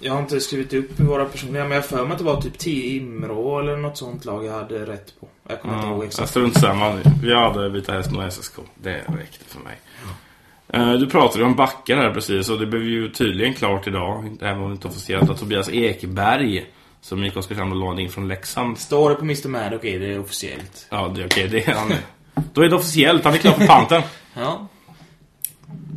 jag 0.00 0.12
har 0.12 0.20
inte 0.20 0.40
skrivit 0.40 0.72
upp 0.74 1.00
våra 1.00 1.24
personliga, 1.24 1.62
men 1.64 1.72
jag 1.72 1.84
för 1.86 2.02
mig 2.04 2.12
att 2.12 2.18
det 2.18 2.24
var 2.24 2.40
typ 2.40 2.58
Timrå 2.58 3.60
eller 3.60 3.76
något 3.76 3.98
sånt 3.98 4.24
lag 4.24 4.44
jag 4.44 4.52
hade 4.52 4.78
rätt 4.86 5.20
på. 5.20 5.28
Jag 5.48 5.60
kommer 5.60 5.74
inte 5.76 5.86
ihåg 5.88 6.02
Ja, 6.02 6.06
exakt. 6.06 6.30
strunt 6.30 6.60
samma. 6.60 6.98
Vi 7.22 7.34
hade 7.34 7.68
Vita 7.68 7.92
Hästen 7.92 8.16
och 8.16 8.32
SSK. 8.32 8.54
Det 8.82 8.90
räckte 8.94 9.44
för 9.46 9.60
mig. 9.60 9.78
Eh, 10.02 10.08
Du 10.72 11.06
pratade 11.06 11.44
om 11.44 11.54
backar 11.54 11.96
här 11.96 12.14
precis 12.14 12.50
och 12.50 12.58
det 12.58 12.66
blev 12.66 12.82
ju 12.82 13.08
tydligen 13.08 13.54
klart 13.54 13.86
idag, 13.86 14.36
även 14.40 14.62
om 14.62 14.68
det 14.68 14.72
inte 14.72 14.88
är 14.88 14.90
officiellt, 14.90 15.30
att 15.30 15.38
Tobias 15.38 15.68
Ekberg, 15.68 16.66
som 17.00 17.24
gick 17.24 17.36
Oskarshamn 17.36 17.72
och 17.72 17.78
lånade 17.78 18.02
in 18.02 18.10
från 18.10 18.28
Leksand. 18.28 18.78
Står 18.78 19.10
det 19.10 19.16
på 19.16 19.24
Mr. 19.24 19.48
Maddock 19.48 19.84
är 19.84 20.00
det 20.00 20.18
officiellt. 20.18 20.86
Ja, 20.90 21.12
det 21.14 21.22
är 21.22 21.26
okej. 21.26 21.48
Det 21.48 21.68
är 21.68 21.74
han. 21.74 21.92
Då 22.52 22.62
är 22.62 22.68
det 22.68 22.76
officiellt. 22.76 23.24
Han 23.24 23.34
är 23.34 23.38
klar 23.38 23.52
för 23.52 23.66
panten. 23.66 24.02
Ja. 24.34 24.68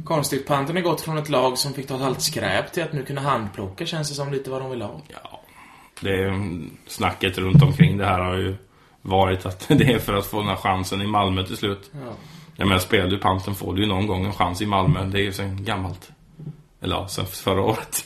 Konstigt, 0.06 0.48
Panten 0.48 0.76
har 0.76 0.84
gått 0.84 1.02
från 1.02 1.18
ett 1.18 1.30
lag 1.30 1.58
som 1.58 1.74
fick 1.74 1.88
ta 1.88 2.06
allt 2.06 2.22
skräp 2.22 2.74
till 2.74 2.84
att 2.84 2.94
nu 2.94 3.04
kunna 3.04 3.22
handplocka 3.22 3.86
känns 3.86 4.10
det 4.10 4.16
som 4.16 4.32
lite 4.32 4.50
vad 4.50 4.62
de 4.62 4.70
vill 4.70 4.82
ha. 4.82 5.02
Ja, 5.08 5.42
det 6.02 6.10
är 6.10 6.62
snacket 6.88 7.38
runt 7.38 7.64
omkring 7.64 7.98
det 7.98 8.06
här 8.06 8.20
har 8.20 8.36
ju 8.36 8.56
varit 9.02 9.46
att 9.46 9.66
det 9.68 9.94
är 9.94 10.00
för 10.00 10.14
att 10.14 10.26
få 10.26 10.40
den 10.40 10.48
här 10.48 10.56
chansen 10.56 11.02
i 11.02 11.08
Malmö 11.08 11.44
till 11.44 11.58
slut. 11.58 11.92
Ja. 11.92 12.14
Jag 12.56 12.68
menar, 12.68 12.80
spelar 12.80 13.08
du 13.08 13.18
panten 13.18 13.56
får 13.56 13.74
du 13.74 13.82
ju 13.82 13.88
någon 13.88 14.08
gång 14.08 14.26
en 14.26 14.34
chans 14.34 14.62
i 14.62 14.66
Malmö. 14.66 15.06
Det 15.06 15.20
är 15.20 15.24
ju 15.24 15.34
sen 15.34 15.64
gammalt. 15.66 16.12
Eller 16.82 16.96
ja, 16.96 17.08
sen 17.08 17.26
förra 17.26 17.62
året. 17.62 18.06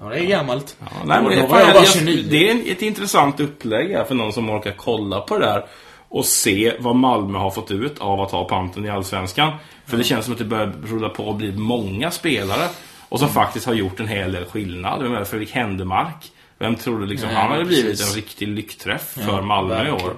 Ja, 0.00 0.08
det 0.08 0.18
är 0.18 0.24
gammalt. 0.26 0.76
Ja, 0.80 0.86
nej, 1.04 1.22
men 1.22 1.30
det, 1.30 1.36
jag 1.36 1.48
bara 1.48 1.74
jag, 1.74 1.88
29. 1.88 2.26
det 2.30 2.50
är 2.50 2.72
ett 2.72 2.82
intressant 2.82 3.40
upplägg 3.40 3.90
här 3.90 4.04
för 4.04 4.14
någon 4.14 4.32
som 4.32 4.50
orkar 4.50 4.74
kolla 4.76 5.20
på 5.20 5.38
det 5.38 5.46
där 5.46 5.64
och 6.08 6.24
se 6.24 6.76
vad 6.78 6.96
Malmö 6.96 7.38
har 7.38 7.50
fått 7.50 7.70
ut 7.70 7.98
av 7.98 8.20
att 8.20 8.30
ha 8.30 8.44
panten 8.44 8.84
i 8.86 8.88
Allsvenskan. 8.90 9.52
För 9.86 9.96
det 9.96 10.04
känns 10.04 10.24
som 10.24 10.32
att 10.32 10.38
det 10.38 10.44
börjar 10.44 10.72
rulla 10.84 11.08
på 11.08 11.24
och 11.24 11.34
bli 11.34 11.52
många 11.52 12.10
spelare 12.10 12.68
och 13.08 13.18
som 13.18 13.28
faktiskt 13.28 13.66
har 13.66 13.74
gjort 13.74 14.00
en 14.00 14.08
hel 14.08 14.32
del 14.32 14.44
skillnad. 14.44 15.02
Jag 15.02 15.10
menar, 15.10 15.24
Fredrik 15.24 15.50
Händemark, 15.50 16.32
vem 16.58 16.76
trodde 16.76 17.06
liksom 17.06 17.28
Nej, 17.28 17.36
han 17.36 17.50
hade 17.50 17.64
blivit 17.64 18.00
en 18.00 18.14
riktig 18.14 18.48
lyckträff 18.48 19.14
Ja, 19.16 19.22
för 19.22 19.42
Malmö 19.42 19.74
i 19.74 19.76
verkligen. 19.76 20.06
år. 20.06 20.16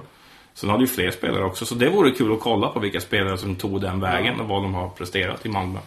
Sen 0.53 0.69
hade 0.69 0.83
ju 0.83 0.87
fler 0.87 1.11
spelare 1.11 1.45
också, 1.45 1.65
så 1.65 1.75
det 1.75 1.89
vore 1.89 2.11
kul 2.11 2.33
att 2.33 2.39
kolla 2.39 2.67
på 2.67 2.79
vilka 2.79 2.99
spelare 2.99 3.37
som 3.37 3.55
tog 3.55 3.81
den 3.81 3.99
vägen 3.99 4.39
och 4.39 4.47
vad 4.47 4.63
de 4.63 4.73
har 4.73 4.89
presterat 4.89 5.45
i 5.45 5.49
Malmö. 5.49 5.79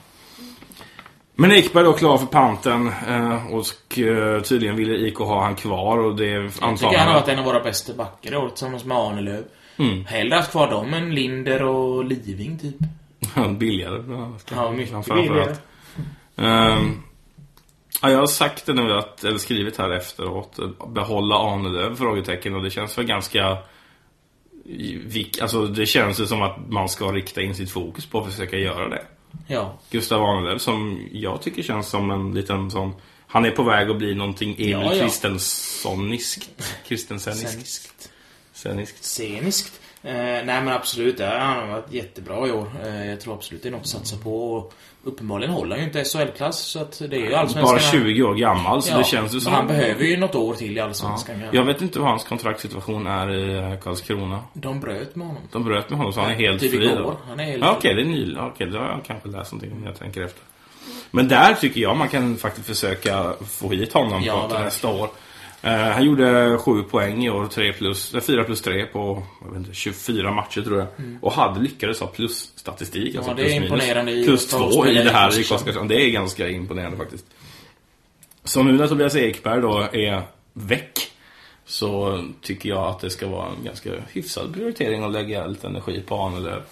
Men 1.39 1.53
Ekberg 1.53 1.85
då 1.85 1.93
klar 1.93 2.19
för 2.19 2.27
panten 2.27 2.93
eh, 3.09 3.55
och 3.55 3.99
eh, 3.99 4.43
tydligen 4.43 4.77
ville 4.77 4.95
IK 4.95 5.19
ha 5.19 5.43
han 5.45 5.55
kvar 5.55 5.99
och 5.99 6.17
det 6.17 6.27
Jag 6.27 6.53
tycker 6.53 6.67
antagligen... 6.67 7.01
han 7.01 7.09
har 7.09 7.21
varit 7.21 7.29
en 7.29 7.39
av 7.39 7.45
våra 7.45 7.63
bästa 7.63 7.95
backar 7.95 8.33
i 8.33 8.37
år 8.37 8.49
tillsammans 8.49 8.85
med 8.85 8.97
Arnelöv. 8.97 9.45
Mm. 9.77 10.05
Hellre 10.05 10.37
haft 10.37 10.51
kvar 10.51 10.71
dem 10.71 10.95
än 10.95 11.15
Linder 11.15 11.63
och 11.63 12.05
Living 12.05 12.59
typ. 12.59 12.77
billigare. 13.59 14.03
Ja, 14.55 14.73
mycket 14.73 15.07
billigare. 15.07 15.55
Ehm, 16.37 17.03
ja, 18.03 18.11
jag 18.11 18.19
har 18.19 18.27
sagt 18.27 18.67
det 18.67 18.73
nu, 18.73 18.93
att, 18.93 19.25
eller 19.25 19.39
skrivit 19.39 19.79
här 19.79 19.91
efteråt, 19.91 20.59
eh, 20.59 20.89
behålla 20.89 21.37
Arnelöv? 21.37 21.97
Frågetecken 21.97 22.55
och 22.55 22.63
det 22.63 22.71
känns 22.71 22.99
väl 22.99 23.07
ganska... 23.07 23.59
Alltså 25.41 25.67
det 25.67 25.87
känns 25.87 26.21
ju 26.21 26.27
som 26.27 26.43
att 26.43 26.69
man 26.69 26.89
ska 26.89 27.13
rikta 27.13 27.43
in 27.43 27.55
sitt 27.55 27.71
fokus 27.71 28.07
på 28.07 28.21
att 28.21 28.31
försöka 28.31 28.57
göra 28.57 28.89
det. 28.89 29.03
Ja. 29.47 29.79
Gustav 29.91 30.23
Arnelöv 30.23 30.59
som 30.59 31.09
jag 31.13 31.43
tycker 31.43 31.63
känns 31.63 31.89
som 31.89 32.11
en 32.11 32.35
liten 32.35 32.71
sån 32.71 32.95
han 33.27 33.45
är 33.45 33.51
på 33.51 33.63
väg 33.63 33.91
att 33.91 33.99
bli 33.99 34.15
någonting 34.15 34.55
Emil 34.59 34.71
Ja, 34.71 34.95
ja. 34.95 35.03
Kristensoniskt. 35.03 36.51
Kristenseniskt. 36.87 37.51
Seniskt. 37.51 38.11
Seniskt. 38.53 39.05
Sceniskt. 39.05 39.81
Eh, 40.07 40.13
nej 40.15 40.45
men 40.45 40.69
absolut, 40.69 41.19
det 41.19 41.27
han 41.27 41.57
har 41.57 41.67
varit 41.67 41.93
jättebra 41.93 42.49
i 42.49 42.51
år. 42.51 42.71
Eh, 42.87 43.07
jag 43.11 43.21
tror 43.21 43.35
absolut 43.35 43.63
det 43.63 43.69
är 43.69 43.71
något 43.71 43.81
att 43.81 43.87
satsa 43.87 44.17
på. 44.17 44.53
Och 44.55 44.73
uppenbarligen 45.05 45.53
håller 45.55 45.71
han 45.77 45.79
ju 45.81 45.87
inte 45.87 46.05
SHL-klass 46.05 46.59
så 46.61 46.81
att 46.81 46.99
det 47.11 47.17
är 47.17 47.21
ju 47.21 47.35
allsvenskan. 47.35 47.75
Bara 47.75 47.79
20 47.81 48.23
år 48.23 48.35
gammal, 48.35 48.83
så 48.83 48.93
Ja, 48.93 48.99
det 48.99 49.05
känns 49.05 49.35
ju 49.35 49.41
som... 49.41 49.53
han 49.53 49.67
behöver 49.67 50.05
ju 50.05 50.17
något 50.17 50.35
år 50.35 50.55
till 50.55 50.73
i 50.73 50.77
Ja. 50.77 50.85
allsvenskan. 50.85 51.43
Jag 51.53 51.65
vet 51.65 51.83
inte 51.83 51.99
vad 51.99 52.09
hans 52.09 52.25
kontraktssituation 52.25 53.07
är 53.07 53.31
i 53.35 53.73
eh, 53.73 53.79
Karlskrona. 53.81 54.41
De 54.53 54.81
bröt 54.81 55.17
med 55.17 55.27
honom. 55.27 55.43
De 55.53 55.65
bröt 55.65 55.91
med 55.91 55.99
honom 55.99 56.13
så 56.13 56.21
han 56.21 56.31
är 56.31 56.35
helt 56.35 56.61
Typ 56.61 56.71
fri 56.71 56.85
igår. 56.87 56.97
då. 56.97 57.17
Han 57.29 57.41
är 57.41 57.45
helt 57.45 57.63
Ja, 57.65 57.75
okej, 57.79 57.95
det 57.95 58.01
är 58.01 58.05
ny. 58.05 58.37
Okej, 58.39 58.67
då 58.67 58.79
har 58.79 58.85
jag 58.87 59.01
kanske 59.07 59.29
läst 59.29 59.53
någonting 59.53 59.73
om 59.79 59.85
jag 59.87 59.99
tänker 59.99 60.23
efter. 60.23 60.43
Men 61.11 61.29
där 61.29 61.55
tycker 61.55 61.81
jag 61.81 61.97
man 61.97 62.09
kan 62.09 62.37
faktiskt 62.37 62.67
försöka 62.67 63.33
få 63.49 63.69
hit 63.71 63.93
honom 63.93 64.23
Ja, 64.23 64.49
på 64.49 64.59
nästa 64.59 64.89
år. 64.89 65.09
Eh, 65.63 65.73
han 65.73 66.05
gjorde 66.05 66.59
7 66.59 66.83
poäng 66.83 67.25
i 67.25 67.31
år, 67.31 67.47
3 67.47 67.73
plus, 67.73 68.15
eh, 68.15 68.21
4 68.21 68.45
plus 68.45 68.63
3 68.63 68.87
på 68.87 69.23
inte, 69.57 69.75
24 69.75 70.33
matcher 70.33 70.61
tror 70.63 70.79
jag. 70.79 70.89
Och 71.23 71.33
hade 71.33 71.61
lyckades 71.61 72.01
ha 72.01 72.07
plusstatistik. 72.07 73.15
alltså 73.17 73.31
Mm. 73.31 73.37
det 73.37 73.43
är 73.43 73.61
plus 73.61 73.71
minus. 73.71 73.83
imponerande 73.83 74.13
i- 74.13 74.25
Plus 74.25 74.51
för 74.51 74.67
att 74.67 74.73
2 74.73 74.87
i 74.87 74.95
det 74.95 75.11
här 75.11 75.39
i 75.41 75.55
Oskarshamn. 75.55 75.89
Det 75.89 76.03
är 76.07 76.11
ganska 76.11 76.49
imponerande 76.49 76.97
faktiskt. 76.97 77.27
Så 78.45 78.63
nu 78.63 78.73
när 78.73 78.87
Tobias 78.87 79.17
Ekberg 79.17 79.61
då 79.61 79.79
är 79.93 80.23
väck 80.53 80.99
så 81.67 82.23
tycker 82.43 82.69
jag 82.69 82.85
att 82.87 83.01
det 83.01 83.11
ska 83.11 83.27
vara 83.29 83.47
en 83.59 83.65
ganska 83.65 83.91
hyfsad 84.13 84.55
prioritering 84.55 85.03
att 85.05 85.13
lägga 85.13 85.47
lite 85.47 85.67
energi 85.67 86.03
på 86.07 86.15
Ahnelöv. 86.15 86.63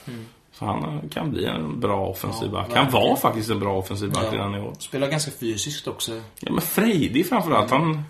Så 0.53 0.65
han 0.65 0.85
eh, 0.85 1.09
kan 1.11 1.31
bli 1.31 1.45
en 1.45 1.81
bra 1.81 2.07
offensiv 2.07 2.49
Ja, 2.53 2.53
back. 2.53 2.71
Han 2.77 2.91
var 2.91 3.17
faktiskt 3.17 3.51
en 3.51 3.61
bra 3.61 3.79
offensiv 3.79 4.11
back 4.13 4.33
redan 4.33 4.55
i 4.55 4.59
år. 4.61 4.75
Spelar 4.79 5.09
ganska 5.11 5.31
fysiskt 5.31 5.89
också. 5.89 6.13
Ja, 6.41 6.53
men 6.53 6.61
Frejdig 6.61 7.29
framförallt. 7.29 7.71
Han, 7.71 8.03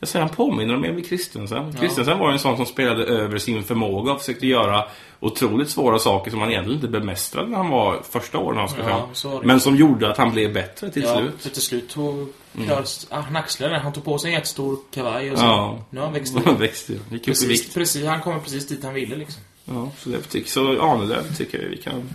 jag 0.00 0.08
säger, 0.08 0.26
han 0.26 0.34
påminner 0.34 0.74
om 0.74 0.84
Emil 0.84 1.04
Kristensen. 1.04 1.72
Kristensen 1.80 2.18
var 2.18 2.32
en 2.32 2.38
sån 2.38 2.56
som 2.56 2.66
spelade 2.66 3.04
över 3.04 3.38
sin 3.38 3.64
förmåga 3.64 4.12
och 4.12 4.20
försökte 4.20 4.46
göra 4.46 4.84
otroligt 5.20 5.70
svåra 5.70 5.98
saker 5.98 6.30
som 6.30 6.40
han 6.40 6.50
egentligen 6.50 6.78
inte 6.80 6.88
bemästrade 6.88 7.48
när 7.48 7.56
han 7.56 7.70
var 7.70 8.02
första 8.10 8.38
åren 8.38 8.58
han 8.58 8.68
skulle 8.68 8.88
Ja, 8.88 9.08
fram. 9.14 9.46
Men 9.46 9.60
som 9.60 9.76
gjorde 9.76 10.10
att 10.10 10.16
han 10.16 10.32
blev 10.32 10.52
bättre 10.52 10.90
till 10.90 11.02
ja, 11.02 11.08
slut. 11.12 11.28
Mm. 11.28 11.38
för 11.38 11.50
till 11.50 11.62
slut 11.62 11.88
tog... 11.88 12.28
Ja, 12.68 12.82
ah, 13.10 13.20
han 13.20 13.36
axlade 13.36 13.72
den. 13.74 13.82
Han 13.82 13.92
tog 13.92 14.04
på 14.04 14.18
sig 14.18 14.28
en 14.28 14.34
jättestor 14.34 14.78
kavaj 14.94 15.32
och 15.32 15.38
så. 15.38 15.44
Ja. 15.44 15.78
Nu 15.90 16.00
har 16.00 16.06
han 16.06 16.14
växt 16.14 16.34
Han 16.34 16.54
upp. 16.54 16.60
växte. 16.60 16.92
Gick 16.92 17.02
upp 17.02 17.12
i 17.12 17.18
Precis, 17.18 17.48
vikt. 17.48 17.74
precis, 17.74 18.06
han 18.06 18.20
kommer 18.20 18.38
precis 18.38 18.66
dit 18.68 18.84
han 18.84 18.94
ville 18.94 19.16
liksom. 19.16 19.42
Ja, 19.64 19.90
så 19.98 20.08
det 20.08 20.22
tycker 20.22 20.50
Så 20.50 20.80
Ahnelöv 20.82 21.36
tycker 21.36 21.62
jag 21.62 21.68
vi 21.68 21.76
kan 21.76 22.08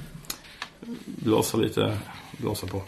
blåsa 1.06 1.58
lite, 1.58 1.98
blåsa 2.32 2.68
på. 2.68 2.82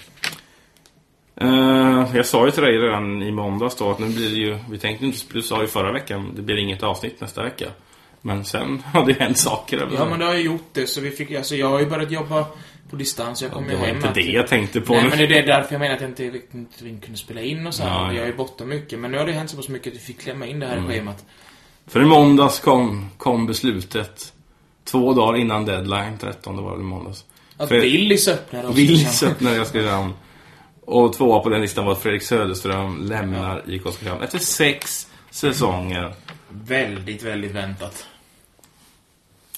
Eh, 1.35 2.05
jag 2.15 2.25
sa 2.25 2.45
ju 2.45 2.51
till 2.51 2.63
dig 2.63 2.77
redan 2.77 3.21
i 3.23 3.31
måndags 3.31 3.75
då 3.75 3.91
att 3.91 3.99
nu 3.99 4.09
blir 4.09 4.29
det 4.29 4.35
ju, 4.35 4.57
vi 4.69 4.77
tänkte 4.77 5.05
inte, 5.05 5.17
du 5.33 5.41
sa 5.41 5.61
ju 5.61 5.67
förra 5.67 5.91
veckan, 5.91 6.31
det 6.35 6.41
blir 6.41 6.57
inget 6.57 6.83
avsnitt 6.83 7.21
nästa 7.21 7.43
vecka. 7.43 7.65
Men 8.21 8.45
sen 8.45 8.83
har 8.93 9.05
det 9.05 9.13
hänt 9.19 9.37
saker. 9.37 9.77
eller? 9.77 9.97
Ja, 9.97 10.05
men 10.05 10.19
det 10.19 10.25
har 10.25 10.33
ju 10.33 10.41
gjort 10.43 10.69
det. 10.73 10.87
Så 10.87 11.01
vi 11.01 11.11
fick, 11.11 11.31
alltså 11.31 11.55
jag 11.55 11.69
har 11.69 11.79
ju 11.79 11.85
börjat 11.85 12.11
jobba 12.11 12.45
på 12.89 12.95
distans. 12.95 13.41
Jag 13.41 13.51
kommer 13.51 13.67
det 13.67 13.73
ju 13.73 13.79
var 13.79 13.85
hem 13.87 13.95
inte 13.95 14.09
att- 14.09 14.15
det 14.15 14.21
jag 14.21 14.47
tänkte 14.47 14.81
på 14.81 14.93
Nej, 14.93 15.03
nu. 15.03 15.09
men 15.09 15.17
det 15.17 15.37
är 15.39 15.45
därför 15.47 15.73
jag 15.73 15.79
menar 15.79 15.95
att 15.95 16.01
jag 16.01 16.09
inte 16.09 16.23
riktigt 16.23 16.53
inte 16.81 17.05
kunde 17.05 17.17
spela 17.19 17.41
in 17.41 17.67
och 17.67 17.73
så. 17.73 17.83
Ja, 17.83 18.05
Jag 18.07 18.15
ja. 18.15 18.21
är 18.21 18.25
ju 18.27 18.33
borta 18.35 18.65
mycket. 18.65 18.99
Men 18.99 19.11
nu 19.11 19.17
har 19.17 19.25
det 19.25 19.31
hänt 19.31 19.49
så 19.49 19.57
pass 19.57 19.69
mycket 19.69 19.87
att 19.87 19.99
vi 19.99 19.99
fick 20.03 20.21
klämma 20.21 20.45
in 20.45 20.59
det 20.59 20.67
här 20.67 20.77
i 20.77 20.87
schemat. 20.93 21.25
För 21.87 22.01
i 22.01 22.05
måndags 22.05 22.59
kom, 22.59 23.09
kom 23.17 23.45
beslutet. 23.47 24.33
Två 24.85 25.13
dagar 25.13 25.37
innan 25.39 25.65
deadline, 25.65 26.17
13 26.19 26.63
var 26.63 26.75
det 26.75 26.81
i 26.81 26.83
måndags. 26.85 27.25
Att 27.57 27.71
Willys 27.71 28.27
öppnade 28.27 28.67
också. 28.67 28.77
Willys 28.77 29.23
öppnade 29.23 29.55
jag 29.55 29.67
skrev 29.67 29.85
namn. 29.85 30.13
Och 30.85 31.13
tvåa 31.13 31.39
på 31.39 31.49
den 31.49 31.61
listan 31.61 31.85
var 31.85 31.91
att 31.91 32.01
Fredrik 32.01 32.23
Söderström 32.23 33.05
lämnar 33.05 33.63
IK 33.67 33.85
Oskarshamn 33.85 34.21
efter 34.21 34.39
sex 34.39 35.07
säsonger. 35.31 36.13
Väldigt, 36.49 37.23
väldigt 37.23 37.51
väntat. 37.51 38.07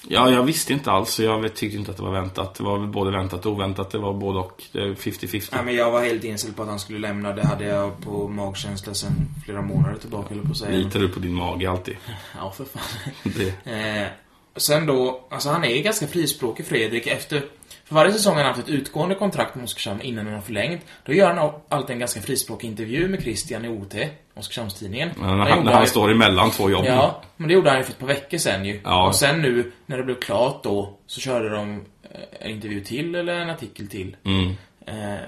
Ja, 0.08 0.30
jag 0.30 0.42
visste 0.42 0.72
inte 0.72 0.90
alls. 0.90 1.10
så 1.10 1.22
Jag 1.22 1.54
tyckte 1.54 1.78
inte 1.78 1.90
att 1.90 1.96
det 1.96 2.02
var 2.02 2.12
väntat. 2.12 2.54
Det 2.54 2.62
var 2.64 2.86
både 2.86 3.10
väntat 3.10 3.46
och 3.46 3.52
oväntat. 3.52 3.90
Det 3.90 3.98
var 3.98 4.12
både 4.12 4.38
och. 4.38 4.62
Det 4.72 4.78
är 4.78 4.94
50-50. 4.94 5.48
Nej, 5.52 5.64
men 5.64 5.74
jag 5.74 5.90
var 5.90 6.04
helt 6.04 6.24
inställd 6.24 6.56
på 6.56 6.62
att 6.62 6.68
han 6.68 6.78
skulle 6.80 6.98
lämna. 6.98 7.32
Det 7.32 7.46
hade 7.46 7.64
jag 7.64 8.00
på 8.02 8.28
magkänsla 8.28 8.94
sen 8.94 9.12
flera 9.44 9.62
månader 9.62 9.98
tillbaka, 9.98 10.34
eller 10.34 10.42
på 10.42 10.50
att 10.50 10.56
säga. 10.56 10.76
Litar 10.76 11.00
du 11.00 11.08
på 11.08 11.20
din 11.20 11.34
mage 11.34 11.70
alltid? 11.70 11.96
Ja, 12.38 12.50
för 12.50 12.64
fan. 12.64 13.12
Det. 13.22 13.72
Eh, 13.72 14.08
sen 14.56 14.86
då, 14.86 15.26
alltså 15.30 15.48
han 15.48 15.64
är 15.64 15.82
ganska 15.82 16.06
frispråkig 16.06 16.66
Fredrik 16.66 17.06
efter... 17.06 17.42
För 17.86 17.94
varje 17.94 18.12
säsong 18.12 18.34
har 18.36 18.42
han 18.42 18.54
haft 18.54 18.68
ett 18.68 18.74
utgående 18.74 19.14
kontrakt 19.14 19.54
med 19.54 19.64
Oskarshamn 19.64 20.00
innan 20.00 20.26
han 20.26 20.34
har 20.34 20.40
förlängt. 20.40 20.82
Då 21.04 21.12
gör 21.12 21.34
han 21.34 21.52
alltid 21.68 21.94
en 21.94 22.00
ganska 22.00 22.20
frispråkig 22.20 22.68
intervju 22.68 23.08
med 23.08 23.22
Christian 23.22 23.64
i 23.64 23.68
OT, 23.68 23.94
Oskarshamnstidningen. 24.34 25.10
Ja, 25.20 25.34
när 25.34 25.50
han, 25.50 25.64
när 25.64 25.72
han 25.72 25.82
ju- 25.82 25.88
står 25.88 26.10
emellan 26.10 26.50
två 26.50 26.70
jobb. 26.70 26.84
Ja, 26.86 27.22
men 27.36 27.48
det 27.48 27.54
gjorde 27.54 27.70
han 27.70 27.78
ju 27.78 27.84
för 27.84 27.92
ett 27.92 27.98
par 27.98 28.06
veckor 28.06 28.38
sen 28.38 28.64
ju. 28.64 28.80
Ja. 28.84 29.06
Och 29.06 29.16
sen 29.16 29.42
nu, 29.42 29.72
när 29.86 29.96
det 29.96 30.02
blev 30.02 30.20
klart 30.20 30.62
då, 30.62 30.98
så 31.06 31.20
körde 31.20 31.48
de 31.48 31.84
eh, 32.02 32.20
en 32.40 32.50
intervju 32.50 32.80
till 32.80 33.14
eller 33.14 33.34
en 33.34 33.50
artikel 33.50 33.88
till. 33.88 34.16
Mm. 34.24 34.50
Eh, 34.86 35.20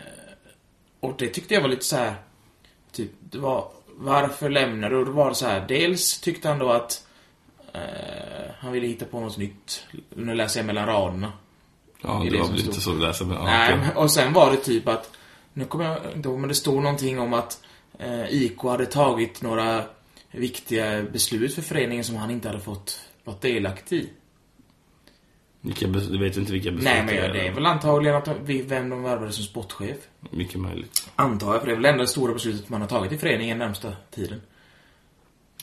och 1.00 1.14
det 1.18 1.26
tyckte 1.28 1.54
jag 1.54 1.60
var 1.60 1.68
lite 1.68 1.84
så 1.84 1.96
här. 1.96 2.14
Typ, 2.92 3.10
det 3.20 3.38
var, 3.38 3.68
varför 3.96 4.50
lämnar 4.50 4.90
du? 4.90 4.96
Och 4.96 5.06
då 5.06 5.12
var 5.12 5.28
det 5.28 5.34
så 5.34 5.46
här, 5.46 5.64
dels 5.68 6.20
tyckte 6.20 6.48
han 6.48 6.58
då 6.58 6.70
att 6.72 7.06
eh, 7.74 7.80
han 8.58 8.72
ville 8.72 8.86
hitta 8.86 9.04
på 9.04 9.20
något 9.20 9.36
nytt. 9.38 9.86
Nu 10.16 10.34
läser 10.34 10.60
jag 10.60 10.66
mellan 10.66 10.86
raderna. 10.86 11.32
Ja, 12.02 12.18
Det 12.18 12.24
det 12.24 12.30
det 12.30 12.38
var 12.38 12.44
som 12.46 12.54
väl 12.54 12.62
stod. 12.62 12.74
så 12.74 12.92
läsa 12.94 13.24
men, 13.24 13.36
ja, 13.36 13.44
Nej, 13.44 13.76
men- 13.76 13.96
och 13.96 14.10
sen 14.10 14.32
var 14.32 14.50
det 14.50 14.56
typ 14.56 14.88
att, 14.88 15.16
nu 15.52 15.64
kommer 15.64 15.84
jag 15.84 15.98
inte 16.16 16.28
ihåg, 16.28 16.38
men 16.38 16.48
det 16.48 16.54
stod 16.54 16.82
någonting 16.82 17.18
om 17.18 17.32
att 17.34 17.60
eh, 17.98 18.24
IK 18.30 18.62
hade 18.62 18.86
tagit 18.86 19.42
några 19.42 19.84
viktiga 20.30 21.02
beslut 21.02 21.54
för 21.54 21.62
föreningen 21.62 22.04
som 22.04 22.16
han 22.16 22.30
inte 22.30 22.48
hade 22.48 22.60
fått 22.60 23.00
vara 23.24 23.36
delaktig 23.40 23.96
i. 23.96 24.08
Vilka, 25.60 25.86
du 25.86 26.18
vet 26.24 26.36
inte 26.36 26.52
vilka 26.52 26.70
beslut 26.70 26.84
Nej, 26.84 27.04
men 27.04 27.14
det 27.32 27.46
är 27.46 27.52
väl 27.52 27.66
antagligen 27.66 28.16
att 28.16 28.28
vem 28.46 28.88
de 28.90 29.02
värvade 29.02 29.32
som 29.32 29.44
sportchef. 29.44 29.96
Mycket 30.30 30.60
möjligt. 30.60 31.10
Antar 31.16 31.52
jag, 31.52 31.60
för 31.60 31.66
det 31.66 31.72
är 31.72 31.76
väl 31.76 31.82
det 31.82 31.88
enda 31.88 32.06
stora 32.06 32.32
beslutet 32.32 32.68
man 32.68 32.80
har 32.80 32.88
tagit 32.88 33.12
i 33.12 33.18
föreningen 33.18 33.58
närmsta 33.58 33.92
tiden. 34.10 34.40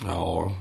Ja, 0.05 0.51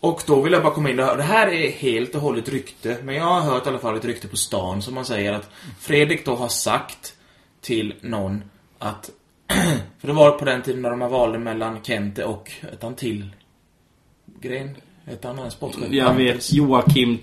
och 0.00 0.22
då 0.26 0.40
vill 0.40 0.52
jag 0.52 0.62
bara 0.62 0.74
komma 0.74 0.90
in, 0.90 1.00
och 1.00 1.16
det 1.16 1.22
här 1.22 1.48
är 1.48 1.70
helt 1.70 2.14
och 2.14 2.20
hållet 2.20 2.48
rykte, 2.48 2.98
men 3.02 3.14
jag 3.14 3.24
har 3.24 3.40
hört 3.40 3.66
i 3.66 3.68
alla 3.68 3.78
fall 3.78 3.96
ett 3.96 4.04
rykte 4.04 4.28
på 4.28 4.36
stan 4.36 4.82
som 4.82 4.94
man 4.94 5.04
säger 5.04 5.32
att 5.32 5.50
Fredrik 5.80 6.24
då 6.24 6.34
har 6.34 6.48
sagt 6.48 7.14
till 7.60 7.94
någon 8.00 8.44
att 8.78 9.10
För 9.98 10.06
det 10.06 10.12
var 10.12 10.30
på 10.30 10.44
den 10.44 10.62
tiden 10.62 10.82
när 10.82 10.90
de 10.90 10.98
valde 10.98 11.38
mellan 11.38 11.82
Kente 11.82 12.24
och 12.24 12.52
ett 12.72 12.96
till 12.96 13.36
gren 14.40 14.76
ett 15.12 15.24
annan 15.24 15.50
sportchef. 15.50 15.84
jag 15.90 16.14
vet 16.14 16.52
Joakim 16.52 17.18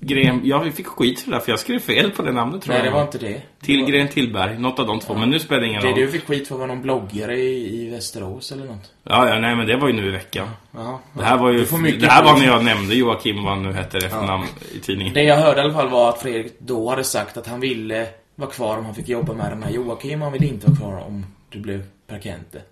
Gren. 0.00 0.40
Jag 0.44 0.74
fick 0.74 0.86
skit 0.86 1.20
för 1.20 1.30
det 1.30 1.36
där, 1.36 1.40
för 1.40 1.52
jag 1.52 1.58
skrev 1.58 1.78
fel 1.78 2.10
på 2.10 2.22
det 2.22 2.32
namnet 2.32 2.62
tror 2.62 2.74
Nej, 2.74 2.84
jag. 2.84 2.92
det 2.92 2.96
var 2.96 3.02
inte 3.02 3.18
det. 3.18 3.42
Tillgren 3.62 4.08
Tillberg, 4.08 4.58
något 4.58 4.78
av 4.78 4.86
de 4.86 5.00
två. 5.00 5.14
Men 5.14 5.30
nu 5.30 5.38
spelar 5.38 5.60
det 5.60 5.66
ingen 5.66 5.82
Det 5.82 5.88
roll. 5.88 5.98
du 5.98 6.08
fick 6.08 6.26
skit 6.26 6.48
för 6.48 6.56
var 6.56 6.66
någon 6.66 6.82
bloggare 6.82 7.36
i, 7.38 7.82
i 7.82 7.90
Västerås 7.90 8.52
eller 8.52 8.64
något. 8.64 8.92
Ja, 9.04 9.28
ja, 9.28 9.38
nej 9.38 9.56
men 9.56 9.66
det 9.66 9.76
var 9.76 9.88
ju 9.88 9.94
nu 9.94 10.08
i 10.08 10.10
veckan. 10.10 10.48
Ja. 10.72 11.00
Det 11.12 11.24
här 11.24 11.38
var 11.38 11.50
ju, 11.50 11.58
Du 11.64 11.96
det 11.96 12.06
här 12.06 12.24
var 12.24 12.38
när 12.38 12.46
jag 12.46 12.64
nämnde 12.64 12.94
Joakim, 12.94 13.42
vad 13.44 13.52
han 13.52 13.62
nu 13.62 13.72
hette 13.72 13.98
efternamn 13.98 14.46
i 14.74 14.78
tidningen. 14.78 15.14
Det 15.14 15.22
jag 15.22 15.36
hörde 15.36 15.60
i 15.60 15.64
alla 15.64 15.72
fall 15.74 15.88
var 15.88 16.08
att 16.08 16.22
Fredrik 16.22 16.52
då 16.58 16.90
hade 16.90 17.04
sagt 17.04 17.36
att 17.36 17.46
han 17.46 17.60
ville 17.60 18.06
vara 18.34 18.50
kvar 18.50 18.78
om 18.78 18.84
han 18.84 18.94
fick 18.94 19.08
jobba 19.08 19.32
med 19.34 19.52
den 19.52 19.62
här 19.62 19.70
Joakim. 19.70 20.22
Han 20.22 20.32
ville 20.32 20.46
inte 20.46 20.66
vara 20.66 20.76
kvar 20.76 21.04
om 21.06 21.26
det 21.52 21.58
blev 21.58 21.82
per 22.06 22.20
Kente. 22.20 22.62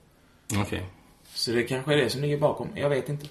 Okej. 0.60 0.82
Så 1.34 1.50
det 1.50 1.62
kanske 1.62 1.92
är 1.92 1.96
det 1.96 2.10
som 2.10 2.22
ligger 2.22 2.38
bakom. 2.38 2.68
Jag 2.74 2.88
vet 2.88 3.08
inte. 3.08 3.26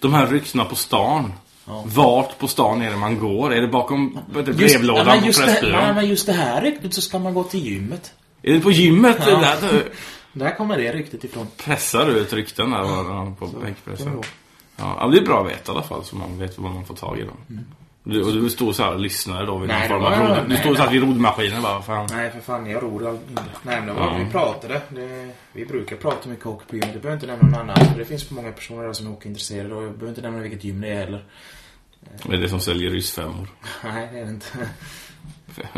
De 0.00 0.14
här 0.14 0.26
ryktena 0.26 0.64
på 0.64 0.74
stan. 0.76 1.32
Ja. 1.66 1.82
Vart 1.86 2.38
på 2.38 2.48
stan 2.48 2.82
är 2.82 2.90
det 2.90 2.96
man 2.96 3.18
går? 3.18 3.52
Är 3.54 3.60
det 3.60 3.68
bakom 3.68 4.18
Just- 4.34 4.58
brevlådan 4.58 5.06
ja, 5.06 5.14
på 5.14 5.22
Pressbyrån? 5.42 5.72
nej, 5.80 5.94
men 5.94 6.08
just 6.08 6.26
det 6.26 6.32
här 6.32 6.60
ryktet 6.62 6.94
så 6.94 7.00
ska 7.00 7.18
man 7.18 7.34
gå 7.34 7.44
till 7.44 7.66
gymmet. 7.66 8.12
Är 8.42 8.52
det 8.54 8.60
på 8.60 8.70
gymmet? 8.70 9.16
Ja. 9.20 9.26
Det 9.26 9.40
där, 9.40 9.82
Där 10.32 10.56
kommer 10.56 10.76
det 10.76 10.92
ryktet 10.92 11.24
ifrån. 11.24 11.46
pressar 11.56 12.06
du 12.06 12.12
ut 12.12 12.32
rykten 12.32 12.70
där 12.70 12.82
var- 12.82 13.34
på 13.34 13.46
bänkpressen? 13.46 14.22
Ja, 14.76 14.96
ja, 15.00 15.06
det 15.08 15.18
är 15.18 15.22
bra 15.24 15.40
att 15.40 15.50
veta 15.50 15.72
i 15.72 15.74
alla 15.74 15.84
fall, 15.84 16.04
så 16.04 16.16
man 16.16 16.38
vet 16.38 16.58
vad 16.58 16.74
man 16.74 16.84
får 16.84 16.94
tag 16.94 17.18
i 17.18 17.22
dem. 17.22 17.64
Du, 18.04 18.22
och 18.24 18.32
du 18.32 18.50
stod 18.50 18.74
så 18.74 18.82
här 18.82 18.92
och 18.94 19.00
lyssnade 19.00 19.46
då 19.46 19.58
vid 19.58 19.68
Nej, 19.68 19.88
någon 19.88 20.00
form 20.12 20.12
av 20.22 20.36
rod, 20.36 20.48
Du 20.50 20.56
stod 20.56 20.76
så 20.76 20.82
här 20.82 20.90
vid 20.90 21.02
rodmaskinen 21.02 21.62
bara, 21.62 21.82
fan. 21.82 22.08
Nej, 22.10 22.30
för 22.30 22.40
fan, 22.40 22.70
jag 22.70 22.82
ror 22.82 23.10
inte. 23.10 23.42
Nej, 23.62 23.78
men 23.78 23.86
det 23.86 23.92
var 23.92 24.06
Ja. 24.06 24.24
vi 24.24 24.30
pratade. 24.30 24.82
Det, 24.88 25.30
vi 25.52 25.66
brukar 25.66 25.96
prata 25.96 26.28
mycket 26.28 26.44
hockey 26.44 26.76
gymmet. 26.76 26.90
Jag 26.92 27.02
behöver 27.02 27.14
inte 27.14 27.26
nämna 27.26 27.58
någon 27.58 27.70
annan. 27.70 27.86
För 27.92 27.98
det 27.98 28.04
finns 28.04 28.24
för 28.24 28.34
många 28.34 28.52
personer 28.52 28.82
där 28.86 28.92
som 28.92 29.06
är 29.06 29.10
hockeyintresserade. 29.10 29.74
Och 29.74 29.82
jag 29.82 29.90
behöver 29.92 30.08
inte 30.08 30.20
nämna 30.22 30.40
vilket 30.40 30.64
gym 30.64 30.80
det 30.80 30.88
är 30.88 30.94
heller. 31.04 31.24
Det 32.26 32.34
är 32.36 32.40
det 32.40 32.48
som 32.48 32.60
säljer 32.60 32.90
ryssfemmor. 32.90 33.48
Nej, 33.84 34.08
det 34.12 34.18
är 34.18 34.24
det 34.24 34.30
inte. 34.30 34.68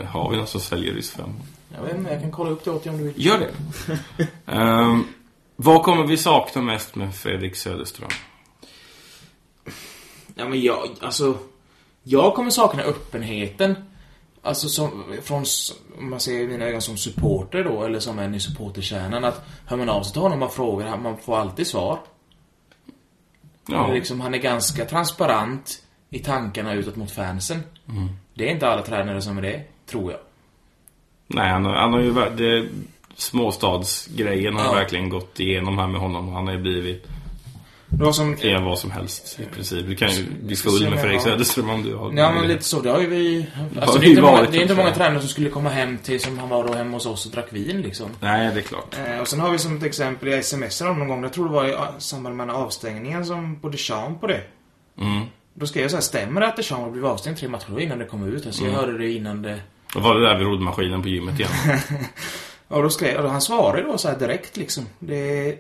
Har 0.09 0.31
vi 0.31 0.37
någon 0.37 0.47
som 0.47 0.61
säljer 0.61 0.95
ryssfemmor? 0.95 1.41
Jag 1.77 1.83
vet 1.83 1.97
inte, 1.97 2.11
jag 2.13 2.21
kan 2.21 2.31
kolla 2.33 2.51
upp 2.51 2.65
det 2.65 2.71
åt 2.71 2.85
dig 2.85 2.93
om 2.93 2.99
du 2.99 3.05
vill. 3.05 3.27
Gör 3.27 3.39
det. 3.39 3.51
Ehm, 4.53 5.05
vad 5.57 5.83
kommer 5.83 6.07
vi 6.07 6.17
sakna 6.17 6.63
mest 6.63 6.95
med 6.95 7.15
Fredrik 7.15 7.57
Söderström? 7.57 8.09
Ja, 10.35 10.49
men 10.49 10.61
jag, 10.63 10.89
alltså... 11.01 11.39
Jag 12.07 12.35
kommer 12.35 12.51
sakna 12.51 12.83
öppenheten. 12.83 13.75
Alltså 14.43 14.69
som, 14.69 15.05
från, 15.23 15.45
om 15.99 16.11
man 16.11 16.21
ser 16.21 16.33
i 16.41 16.47
mina 16.47 16.65
ögon 16.65 16.83
som 16.83 16.97
supporter 16.97 17.65
då, 17.65 17.83
eller 17.85 18.01
som 18.01 18.19
en 18.19 18.35
i 18.35 18.41
supporterkärnan, 18.41 19.25
att 19.25 19.47
hör 19.67 19.77
man 19.77 19.89
av 19.89 20.03
sig 20.03 20.13
till 20.13 20.23
honom 20.23 20.43
och 20.43 20.53
frågar, 20.55 20.99
man 20.99 21.19
får 21.19 21.37
alltid 21.37 21.67
svar. 21.67 21.99
Ja. 23.69 23.93
Liksom, 23.93 24.21
han 24.21 24.35
är 24.35 24.39
ganska 24.39 24.85
transparent 24.85 25.83
i 26.11 26.19
tankarna 26.19 26.73
utåt 26.73 26.97
mot 26.97 27.11
fansen. 27.11 27.61
Mm. 27.89 28.09
Det 28.35 28.49
är 28.49 28.53
inte 28.53 28.69
alla 28.69 28.83
tränare 28.83 29.23
som 29.23 29.39
är 29.39 29.43
det, 29.43 29.63
tror 29.87 30.13
jag. 30.13 30.21
Nej, 31.27 31.51
han 31.51 31.65
har, 31.65 31.75
han 31.75 31.93
har 31.93 32.01
ju 32.01 32.13
det, 32.37 32.69
småstadsgrejen 33.15 34.57
har 34.57 34.65
Ja. 34.65 34.73
verkligen 34.73 35.09
gått 35.09 35.41
igenom 35.41 35.79
här 35.79 35.87
med 35.87 36.01
honom. 36.01 36.33
Han 36.33 36.47
har 36.47 36.55
ju 36.55 36.61
blivit 36.61 37.07
Det 37.99 38.05
var 38.05 38.13
som... 38.13 38.37
kan 38.37 38.51
göra 38.51 38.65
vad 38.65 38.79
som 38.79 38.91
helst 38.91 39.41
i 39.41 39.55
princip. 39.55 39.87
Du 39.87 39.97
kan 39.97 40.11
ju 40.11 40.25
bli 40.43 40.57
full 40.57 40.91
med 40.91 41.01
Fredrik 41.01 41.21
Söderström 41.21 41.71
om 41.71 41.83
du 41.83 41.95
har 41.95 42.13
Ja 42.13 42.33
men 42.33 42.49
lite 42.49 42.65
så, 42.65 42.81
det 42.81 42.91
har 42.91 43.01
ju 43.01 43.07
vi... 43.07 43.47
Alltså, 43.81 43.99
det 43.99 44.07
är 44.07 44.11
inte 44.11 44.23
många, 44.23 44.43
det 44.43 44.59
är 44.59 44.63
inte 44.63 44.75
många 44.75 44.95
tränare 44.95 45.21
som 45.21 45.29
skulle 45.29 45.51
komma 45.51 45.69
hem 45.69 45.99
till 45.99 46.21
som 46.21 46.39
han 46.39 46.49
var 46.49 46.69
då 46.69 46.75
hemma 46.75 46.97
hos 46.97 47.07
oss 47.07 47.27
och 47.27 47.33
drack 47.33 47.47
vin 47.53 47.83
liksom. 47.83 48.11
Nej, 48.21 48.51
det 48.55 48.61
är 48.61 48.63
klart. 48.63 48.97
Eh, 49.07 49.21
och 49.21 49.29
sen 49.29 49.41
har 49.41 49.51
vi 49.51 49.59
som 49.59 49.77
ett 49.77 49.83
exempel, 49.83 50.29
jag 50.29 50.45
smsade 50.45 50.91
om 50.91 50.99
någon 50.99 51.09
gång, 51.09 51.23
jag 51.23 51.33
tror 51.33 51.45
det 51.45 51.55
var 51.55 51.69
i 51.69 51.75
samband 51.99 52.37
med 52.37 52.45
en 52.45 52.51
avstängningen 52.51 53.27
som 53.27 53.61
på 53.61 53.69
Deschamps 53.69 54.21
på 54.21 54.27
det. 54.27 54.41
Mm. 55.01 55.27
Då 55.55 55.67
skrev 55.67 55.83
jag 55.83 55.91
så 55.91 55.97
här, 55.97 56.03
stämmer 56.03 56.41
det 56.41 56.47
att 56.47 56.57
Deschamps 56.57 56.83
har 56.83 56.91
blivit 56.91 57.11
avstängd 57.11 57.39
tre 57.39 57.49
matcher 57.49 57.81
innan 57.81 57.99
det 57.99 58.05
kom 58.05 58.29
ut? 58.29 58.47
Alltså 58.47 58.65
jag 58.65 58.73
hörde 58.73 58.99
det 58.99 59.11
innan 59.11 59.43
det... 59.43 59.61
Då 59.95 60.01
var 60.01 60.15
det 60.15 60.29
där 60.29 60.39
vid 60.39 60.47
roddmaskinen 60.47 61.03
på 61.03 61.09
gymmet 61.09 61.41
igen. 61.41 61.51
Och 62.69 62.83
då 62.83 62.91
skrev 62.91 63.25
och 63.25 63.31
han 63.31 63.41
svarade 63.41 63.83
då 63.83 63.99
så 63.99 64.13
direkt 64.19 64.57
liksom. 64.57 64.87
Det 64.99 65.49
är 65.49 65.57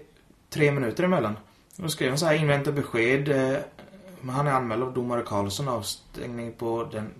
tre 0.50 0.72
minuter 0.72 1.04
emellan. 1.04 1.36
Då 1.76 1.88
skrev 1.88 2.08
han 2.08 2.18
så 2.18 2.26
här, 2.26 2.34
invänta 2.34 2.72
besked. 2.72 3.28
Eh, 3.28 3.58
men 4.20 4.34
han 4.34 4.46
är 4.46 4.52
anmäld 4.52 4.82
av 4.82 4.94
domare 4.94 5.22
Karlsson, 5.22 5.68
avstängning 5.68 6.52
på 6.52 6.88
den... 6.92 7.10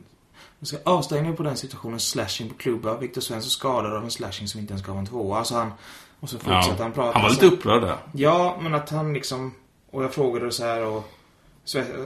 Avstängning 0.85 1.37
på 1.37 1.43
den 1.43 1.57
situationen, 1.57 2.01
slashing 2.01 2.49
på 2.49 2.55
klubba. 2.55 2.97
Viktor 2.97 3.21
Svensson 3.21 3.51
skadad 3.51 3.93
av 3.93 4.05
en 4.05 4.11
slashing 4.11 4.49
som 4.49 4.61
inte 4.61 4.73
ens 4.73 4.87
gav 4.87 4.99
en 4.99 5.07
tvåa. 5.07 5.39
Alltså 5.39 5.55
han... 5.55 5.73
Och 6.21 6.31
så 6.31 6.39
fortsatte 6.39 6.77
Ja. 6.79 6.83
han 6.83 6.93
prata. 6.93 7.19
Han 7.19 7.23
var 7.23 7.31
lite 7.31 7.47
upprörd 7.47 7.83
där. 7.83 7.97
Ja, 8.13 8.59
men 8.61 8.75
att 8.75 8.91
han 8.91 9.13
liksom... 9.15 9.55
Och 9.91 10.05
jag 10.05 10.15
frågade 10.15 10.53
så 10.53 10.65
här 10.65 10.85
och... 10.85 11.05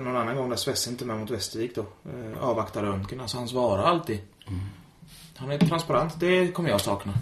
Någon 0.01 0.17
annan 0.17 0.37
gång 0.37 0.49
där 0.51 0.57
Svesse 0.57 0.91
inte 0.91 1.05
med 1.05 1.19
mot 1.19 1.31
Västervik 1.31 1.75
då. 1.75 1.81
Eh, 1.81 2.45
avvaktar 2.45 2.83
röntgen. 2.83 3.21
Alltså 3.21 3.39
han 3.39 3.49
svarar 3.49 3.83
alltid. 3.83 4.19
Han 5.37 5.51
är 5.51 5.59
transparent. 5.59 6.21
Det 6.21 6.49
kommer 6.53 6.71
jag 6.71 6.81
sakna. 6.81 7.13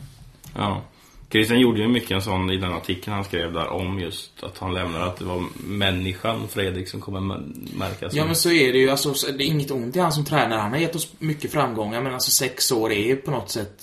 Ja. 0.54 0.82
Christian 1.30 1.60
gjorde 1.60 1.80
ju 1.80 1.88
mycket 1.88 2.10
en 2.10 2.22
sån 2.22 2.50
i 2.50 2.56
den 2.56 2.72
artikeln 2.72 3.14
han 3.14 3.24
skrev 3.24 3.52
där 3.52 3.68
om 3.68 4.00
just 4.00 4.42
att 4.44 4.58
han 4.58 4.74
lämnade 4.74 5.04
att 5.04 5.16
det 5.16 5.24
var 5.24 5.44
människan 5.66 6.48
Fredrik 6.48 6.88
som 6.88 7.00
kommer 7.00 7.20
mär- 7.20 7.68
märkas. 7.78 8.14
Ja 8.14 8.24
men 8.26 8.36
så 8.36 8.50
är 8.50 8.72
det 8.72 8.78
ju. 8.78 8.90
Alltså, 8.90 9.14
så- 9.14 9.30
det 9.32 9.44
är 9.44 9.46
inget 9.46 9.70
ont 9.70 9.96
i 9.96 9.98
han 10.00 10.12
som 10.12 10.24
tränare. 10.24 10.60
Han 10.60 10.70
har 10.72 10.78
gett 10.78 10.94
oss 10.96 11.08
mycket 11.18 11.52
framgångar. 11.52 12.02
Men 12.02 12.14
alltså 12.14 12.30
sex 12.30 12.72
år 12.72 12.92
är 12.92 13.06
ju 13.06 13.16
på 13.16 13.30
något 13.30 13.50
sätt 13.50 13.80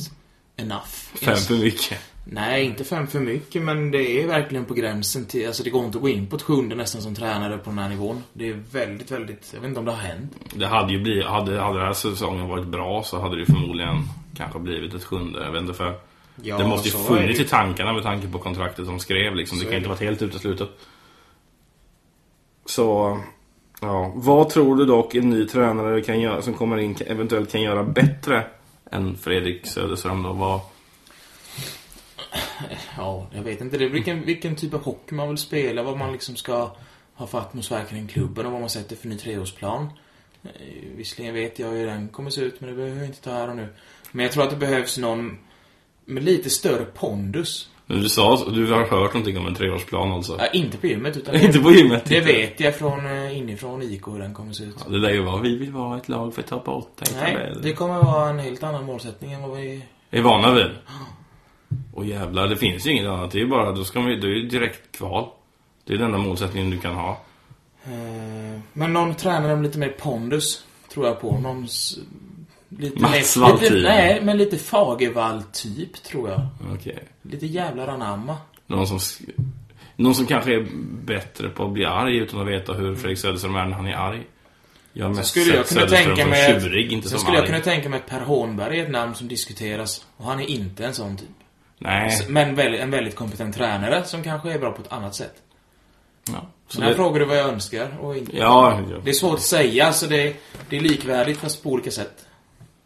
enough. 0.57 0.85
Fem 1.15 1.35
för 1.37 1.53
mycket. 1.55 1.99
Nej, 2.25 2.65
inte 2.65 2.83
fem 2.83 3.07
för 3.07 3.19
mycket. 3.19 3.61
Men 3.61 3.91
det 3.91 4.21
är 4.21 4.27
verkligen 4.27 4.65
på 4.65 4.73
gränsen 4.73 5.25
till... 5.25 5.47
Alltså 5.47 5.63
det 5.63 5.69
går 5.69 5.85
inte 5.85 5.97
att 5.97 6.01
gå 6.01 6.09
in 6.09 6.27
på 6.27 6.35
ett 6.35 6.41
sjunde 6.41 6.75
nästan 6.75 7.01
som 7.01 7.15
tränare 7.15 7.57
på 7.57 7.69
den 7.69 7.79
här 7.79 7.89
nivån. 7.89 8.23
Det 8.33 8.49
är 8.49 8.59
väldigt, 8.71 9.11
väldigt... 9.11 9.49
Jag 9.53 9.59
vet 9.61 9.67
inte 9.67 9.79
om 9.79 9.85
det 9.85 9.91
har 9.91 9.99
hänt. 9.99 10.31
Det 10.55 10.67
hade 10.67 10.93
ju 10.93 10.99
blivit, 10.99 11.25
hade, 11.25 11.59
hade 11.61 11.77
den 11.77 11.85
här 11.87 11.93
säsongen 11.93 12.47
varit 12.47 12.67
bra 12.67 13.03
så 13.03 13.21
hade 13.21 13.35
det 13.35 13.39
ju 13.39 13.45
förmodligen 13.45 13.97
kanske 14.37 14.59
blivit 14.59 14.93
ett 14.93 15.03
sjunde. 15.03 15.43
Jag 15.43 15.51
vet 15.51 15.61
inte 15.61 15.73
för 15.73 15.95
Ja, 16.41 16.57
det 16.57 16.67
måste 16.67 16.89
ju 16.89 16.95
funnits 16.95 17.39
det 17.39 17.45
i 17.45 17.47
tankarna 17.47 17.93
med 17.93 18.03
tanke 18.03 18.27
på 18.27 18.39
kontraktet 18.39 18.85
som 18.85 18.99
skrev 18.99 19.35
liksom. 19.35 19.57
Det 19.57 19.63
kan 19.63 19.73
är 19.73 19.77
inte 19.77 19.85
det. 19.85 19.89
varit 19.89 20.01
helt 20.01 20.21
uteslutet. 20.21 20.69
Så, 22.65 23.19
ja. 23.81 24.11
Vad 24.15 24.49
tror 24.49 24.75
du 24.75 24.85
dock 24.85 25.15
en 25.15 25.29
ny 25.29 25.45
tränare 25.47 26.01
kan 26.01 26.21
göra, 26.21 26.41
som 26.41 26.53
kommer 26.53 26.77
in 26.77 26.95
eventuellt 27.07 27.51
kan 27.51 27.61
göra 27.61 27.83
bättre 27.83 28.47
än 28.91 29.17
Fredrik 29.17 29.67
Söderström 29.67 30.23
då? 30.23 30.33
Vad, 30.33 30.59
Ja, 32.97 33.27
jag 33.31 33.43
vet 33.43 33.61
inte. 33.61 33.77
Det 33.77 33.85
är 33.85 33.89
vilken, 33.89 34.25
vilken 34.25 34.55
typ 34.55 34.73
av 34.73 34.83
hockey 34.83 35.15
man 35.15 35.29
vill 35.29 35.37
spela, 35.37 35.83
vad 35.83 35.97
man 35.97 36.11
liksom 36.11 36.35
ska 36.35 36.71
ha 37.13 37.27
för 37.27 37.37
atmosfär 37.39 37.83
kring 37.85 38.07
klubben 38.07 38.45
och 38.45 38.51
vad 38.51 38.61
man 38.61 38.69
sätter 38.69 38.95
för 38.95 39.07
ny 39.07 39.17
treårsplan. 39.17 39.89
Eh, 40.43 40.49
Visserligen 40.95 41.33
vet 41.33 41.59
jag 41.59 41.67
hur 41.67 41.85
den 41.87 42.07
kommer 42.07 42.29
se 42.29 42.41
ut, 42.41 42.61
men 42.61 42.69
det 42.69 42.75
behöver 42.75 42.99
vi 42.99 43.05
inte 43.05 43.21
ta 43.21 43.31
här 43.31 43.49
och 43.49 43.55
nu. 43.55 43.67
Men 44.11 44.23
jag 44.23 44.31
tror 44.33 44.43
att 44.43 44.49
det 44.49 44.55
behövs 44.55 44.97
någon 44.97 45.37
med 46.05 46.23
lite 46.23 46.49
större 46.49 46.85
pondus. 46.85 47.69
Men 47.85 47.99
du 48.01 48.09
sa, 48.09 48.45
du 48.49 48.71
har 48.71 48.79
hört 48.79 49.13
någonting 49.13 49.37
om 49.37 49.47
en 49.47 49.55
treårsplan 49.55 50.11
alltså? 50.11 50.35
Ja, 50.39 50.47
inte 50.47 50.77
på 50.77 50.87
gymmet, 50.87 51.17
utan 51.17 51.35
Inte 51.41 51.59
på 51.59 51.71
gymmet? 51.71 52.05
det 52.05 52.15
inte. 52.17 52.33
vet 52.33 52.59
jag 52.59 52.75
från 52.75 53.05
eh, 53.05 53.37
inifrån 53.37 53.81
IK 53.81 54.07
hur 54.07 54.19
den 54.19 54.33
kommer 54.33 54.53
se 54.53 54.63
ut. 54.63 54.75
Ja, 54.85 54.91
det 54.91 54.97
lär 54.97 55.09
ju 55.09 55.21
vara, 55.21 55.41
vi 55.41 55.57
vill 55.57 55.71
vara 55.71 55.97
ett 55.97 56.09
lag 56.09 56.33
för 56.35 56.41
topp 56.41 56.67
8 56.67 57.05
i 57.11 57.13
Nej, 57.15 57.53
det 57.63 57.73
kommer 57.73 58.03
vara 58.03 58.29
en 58.29 58.39
helt 58.39 58.63
annan 58.63 58.85
målsättning 58.85 59.33
än 59.33 59.41
vad 59.41 59.57
vi... 59.57 59.83
är 60.11 60.21
vana 60.21 60.53
vid. 60.53 60.65
Och 61.93 62.05
jävlar, 62.05 62.47
det 62.47 62.55
finns 62.55 62.87
ju 62.87 62.91
inget 62.91 63.07
annat. 63.07 63.31
Det 63.31 63.37
är 63.37 63.43
ju 63.43 63.47
bara, 63.49 63.71
då 63.71 63.83
ska 63.83 63.99
man 63.99 64.09
ju, 64.11 64.19
det 64.19 64.27
är 64.27 64.31
ju 64.35 64.47
direkt 64.47 64.97
kval. 64.97 65.27
Det 65.85 65.93
är 65.93 65.97
den 65.97 66.05
enda 66.05 66.17
målsättningen 66.17 66.69
du 66.69 66.77
kan 66.79 66.95
ha. 66.95 67.21
Eh, 67.85 68.59
Men 68.73 68.93
någon 68.93 69.15
tränare 69.15 69.55
med 69.55 69.63
lite 69.63 69.79
mer 69.79 69.89
pondus, 69.99 70.63
tror 70.93 71.05
jag 71.07 71.21
på. 71.21 71.39
Någon... 71.39 71.67
Lite 72.79 73.01
Mats 73.01 73.35
lite. 73.35 73.73
Nej, 73.73 74.21
men 74.23 74.37
lite 74.37 74.57
Fagervall-typ, 74.57 76.03
tror 76.03 76.29
jag. 76.29 76.41
Okej. 76.73 77.03
Lite 77.21 77.45
jävlar 77.45 77.87
anamma. 77.87 78.37
Någon 78.67 78.87
som, 78.87 78.99
någon 79.95 80.15
som 80.15 80.25
kanske 80.25 80.53
är 80.55 80.67
bättre 81.05 81.49
på 81.49 81.65
att 81.65 81.71
bli 81.71 81.85
arg 81.85 82.17
utan 82.17 82.41
att 82.41 82.47
veta 82.47 82.73
hur 82.73 82.95
Fredrik 82.95 83.19
Söderström 83.19 83.55
är 83.55 83.65
när 83.65 83.75
han 83.75 83.87
är 83.87 83.95
arg. 83.95 84.21
Jag 84.93 85.05
har 85.05 85.13
Så 85.13 85.17
mest 85.17 85.29
skulle 85.29 85.55
jag 85.55 85.67
kunna 85.67 85.87
tänka 85.87 86.27
mig... 86.27 86.61
tjurig, 86.61 86.91
inte 86.91 87.09
som 87.09 87.19
skulle 87.19 87.37
jag 87.37 87.41
arg. 87.41 87.49
kunna 87.49 87.61
tänka 87.61 87.89
mig 87.89 87.99
att 87.99 88.09
Per 88.09 88.21
Hånberg 88.21 88.79
är 88.79 88.83
ett 88.83 88.91
namn 88.91 89.15
som 89.15 89.27
diskuteras. 89.27 90.05
Och 90.17 90.25
han 90.25 90.39
är 90.39 90.49
inte 90.49 90.85
en 90.85 90.93
sån 90.93 91.17
typ. 91.17 91.27
Nej. 91.79 92.25
Men 92.29 92.55
väldigt, 92.55 92.81
en 92.81 92.91
väldigt 92.91 93.15
kompetent 93.15 93.55
tränare 93.55 94.03
som 94.03 94.23
kanske 94.23 94.51
är 94.53 94.59
bra 94.59 94.71
på 94.71 94.81
ett 94.81 94.91
annat 94.91 95.15
sätt. 95.15 95.33
Ja. 96.31 96.47
Så 96.67 96.81
här 96.81 96.89
det, 96.89 96.95
frågar 96.95 97.19
du 97.19 97.25
vad 97.25 97.37
jag 97.37 97.49
önskar 97.49 97.97
och 98.01 98.17
inte. 98.17 98.37
ja, 98.37 98.81
ja. 98.91 98.97
Det 99.03 99.09
är 99.09 99.13
svårt 99.13 99.33
att 99.33 99.41
säga, 99.41 99.93
så 99.93 100.05
det, 100.05 100.35
det 100.69 100.77
är 100.77 100.81
likvärdigt 100.81 101.39
fast 101.39 101.63
på 101.63 101.69
olika 101.69 101.91
sätt. 101.91 102.25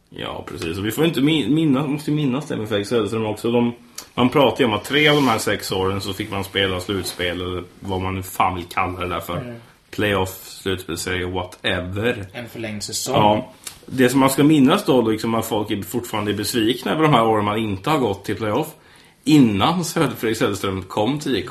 Ja, 0.09 0.45
precis. 0.47 0.77
Och 0.77 0.85
vi 0.85 0.91
får 0.91 1.05
inte 1.05 1.21
min- 1.21 1.53
minnas, 1.53 1.87
måste 1.87 2.11
minnas 2.11 2.47
det 2.47 2.57
med 2.57 2.69
Fredrik 2.69 2.87
Söderström 2.87 3.25
också. 3.25 3.51
De, 3.51 3.73
man 4.13 4.29
pratar 4.29 4.59
ju 4.59 4.65
om 4.65 4.73
att 4.73 4.83
tre 4.83 5.07
av 5.07 5.15
de 5.15 5.27
här 5.27 5.37
sex 5.37 5.71
åren 5.71 6.01
så 6.01 6.13
fick 6.13 6.31
man 6.31 6.43
spela 6.43 6.79
slutspel, 6.79 7.41
eller 7.41 7.63
vad 7.79 8.01
man 8.01 8.15
nu 8.15 8.23
fan 8.23 8.55
vill 8.55 8.65
kalla 8.65 8.99
det 8.99 9.07
där 9.07 9.19
för. 9.19 9.37
Mm. 9.37 9.55
Playoff, 9.91 10.43
slutspelserie, 10.43 11.25
whatever. 11.25 12.25
En 12.33 12.49
förlängd 12.49 12.83
säsong. 12.83 13.15
Ja, 13.15 13.53
det 13.85 14.09
som 14.09 14.19
man 14.19 14.29
ska 14.29 14.43
minnas 14.43 14.85
då, 14.85 15.01
liksom 15.01 15.35
att 15.35 15.45
folk 15.45 15.71
är 15.71 15.81
fortfarande 15.81 16.31
är 16.31 16.35
besvikna 16.35 16.91
över 16.91 17.03
de 17.03 17.13
här 17.13 17.25
åren 17.25 17.45
man 17.45 17.57
inte 17.57 17.89
har 17.89 17.97
gått 17.97 18.25
till 18.25 18.35
playoff. 18.35 18.67
Innan 19.23 19.83
Fredrik 19.85 20.37
Söderström 20.37 20.83
kom 20.83 21.19
till 21.19 21.35
IK, 21.35 21.49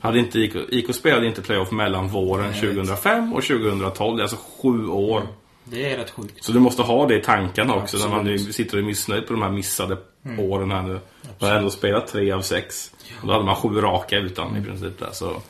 hade 0.00 0.18
inte 0.18 0.38
IK, 0.38 0.54
IK 0.68 0.94
spelade 0.94 1.26
inte 1.26 1.42
playoff 1.42 1.70
mellan 1.70 2.08
våren 2.08 2.50
Nej, 2.50 2.58
jag 2.62 2.68
vet. 2.68 2.76
2005 2.76 3.32
och 3.32 3.42
2012. 3.42 4.16
Det 4.16 4.20
är 4.20 4.24
alltså 4.24 4.38
sju 4.62 4.86
år. 4.88 5.22
Det 5.70 5.92
är 5.92 5.96
rätt 5.98 6.10
sjukt. 6.10 6.44
Så 6.44 6.52
du 6.52 6.60
måste 6.60 6.82
ha 6.82 7.06
det 7.06 7.18
i 7.18 7.22
tankarna 7.22 7.74
också 7.74 7.96
när 7.98 8.08
man 8.08 8.24
nu 8.24 8.32
Absolut. 8.34 8.54
sitter 8.54 8.76
och 8.76 8.82
är 8.82 8.86
missnöjd 8.86 9.26
på 9.26 9.32
de 9.32 9.42
här 9.42 9.50
missade 9.50 9.96
åren 10.38 10.70
här 10.70 10.82
nu. 10.82 11.00
Man 11.38 11.50
har 11.50 11.56
ändå 11.56 11.70
spelat 11.70 12.06
tre 12.06 12.32
av 12.32 12.40
sex. 12.40 12.92
Och 13.20 13.26
då 13.26 13.32
hade 13.32 13.44
man 13.44 13.56
sju 13.56 13.68
raka 13.68 14.16
utan 14.16 14.56
i 14.56 14.64
princip 14.64 14.98
där, 14.98 15.10
så... 15.12 15.42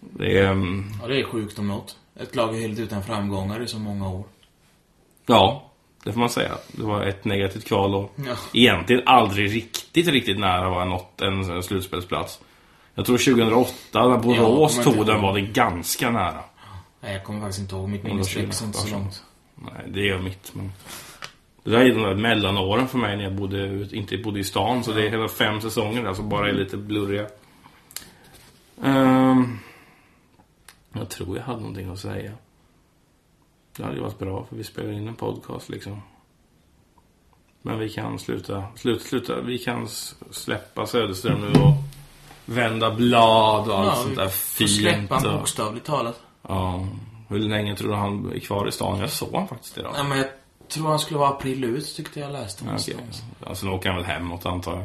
Det 0.00 0.38
är... 0.38 0.50
mm, 0.50 0.84
Ja, 1.02 1.08
det 1.08 1.20
är 1.20 1.24
sjukt 1.24 1.58
om 1.58 1.68
något. 1.68 1.96
Ett 2.20 2.34
lag 2.36 2.56
är 2.56 2.60
helt 2.60 2.78
utan 2.78 3.02
framgångar 3.02 3.62
i 3.62 3.66
så 3.68 3.78
många 3.78 4.08
år. 4.08 4.24
Ja, 5.26 5.70
det 6.04 6.12
får 6.12 6.20
man 6.20 6.30
säga. 6.30 6.52
Det 6.72 6.82
var 6.82 7.02
ett 7.02 7.24
negativt 7.24 7.64
kval 7.64 7.94
och 7.94 8.12
Ja. 8.26 8.32
egentligen 8.52 9.02
aldrig 9.06 9.54
riktigt, 9.54 10.08
riktigt 10.08 10.38
nära 10.38 10.70
var 10.70 10.84
nått 10.84 11.20
en, 11.20 11.62
slutspelsplats. 11.62 12.40
Jag 12.94 13.06
tror 13.06 13.18
2008 13.18 14.08
när 14.08 14.18
Borås 14.18 14.76
men 14.76 14.84
tog 14.94 15.06
den 15.06 15.22
var 15.22 15.34
det 15.34 15.40
ganska 15.40 16.10
nära. 16.10 16.40
Nej, 17.00 17.12
jag 17.12 17.24
kommer 17.24 17.40
faktiskt 17.40 17.60
inte 17.60 17.74
ihåg. 17.74 17.88
Mitt 17.88 18.02
minne 18.02 18.24
sträcker 18.24 18.42
inte 18.44 18.56
så 18.56 18.64
2008. 18.64 18.98
långt. 18.98 19.22
Nej, 19.56 19.84
det 19.88 20.08
är 20.08 20.18
mitt. 20.18 20.54
Men... 20.54 20.72
Det 21.64 21.70
där 21.70 21.80
är 21.80 21.94
de 21.94 22.02
där 22.02 22.14
mellanåren 22.14 22.88
för 22.88 22.98
mig 22.98 23.16
när 23.16 23.24
jag 23.24 23.34
bodde, 23.34 23.88
inte 23.96 24.18
bodde 24.18 24.40
i 24.40 24.44
stan. 24.44 24.84
Så 24.84 24.92
det 24.92 25.06
är 25.06 25.10
hela 25.10 25.28
fem 25.28 25.60
säsonger 25.60 26.02
där 26.04 26.14
som 26.14 26.28
bara 26.28 26.48
är 26.48 26.52
lite 26.52 26.76
blurriga. 26.76 27.26
Ehm, 28.82 29.58
jag 30.92 31.08
tror 31.10 31.36
jag 31.36 31.44
hade 31.44 31.58
någonting 31.60 31.88
att 31.90 31.98
säga. 31.98 32.32
Det 33.76 33.82
hade 33.82 33.96
ju 33.96 34.02
varit 34.02 34.18
bra 34.18 34.44
för 34.48 34.56
vi 34.56 34.64
spelar 34.64 34.92
in 34.92 35.08
en 35.08 35.14
podcast 35.14 35.68
liksom. 35.68 36.02
Men 37.62 37.78
vi 37.78 37.88
kan 37.88 38.18
sluta, 38.18 38.64
sluta, 38.76 39.04
sluta. 39.04 39.40
Vi 39.40 39.58
kan 39.58 39.88
släppa 40.30 40.86
Söderström 40.86 41.40
nu 41.40 41.60
och 41.60 41.72
vända 42.44 42.94
blad 42.94 43.68
och 43.68 43.78
allt 43.78 43.86
Ja, 43.96 44.02
sånt 44.02 44.16
där 44.16 44.28
fint. 44.28 44.70
släppa 44.70 45.16
och- 45.16 45.38
bokstavligt 45.38 45.86
talat. 45.86 46.20
Ja. 46.42 46.86
Hur 47.28 47.38
länge 47.38 47.76
tror 47.76 47.88
du 47.88 47.94
han 47.94 48.32
är 48.32 48.38
kvar 48.38 48.68
i 48.68 48.72
stan? 48.72 48.98
Jag 48.98 49.10
såg 49.10 49.34
han 49.34 49.48
faktiskt 49.48 49.78
idag. 49.78 49.92
Ja, 49.96 50.02
men 50.02 50.18
jag 50.18 50.26
tror 50.68 50.88
han 50.88 50.98
skulle 50.98 51.18
vara 51.18 51.30
april 51.30 51.64
ut, 51.64 51.96
tyckte 51.96 52.20
jag 52.20 52.32
läste 52.32 52.64
Ja, 52.64 52.66
någonstans. 52.66 53.22
Alltså 53.46 53.66
nu 53.66 53.72
åker 53.72 53.88
han 53.88 53.96
väl 53.96 54.06
hemåt 54.06 54.46
antar 54.46 54.72
jag. 54.72 54.84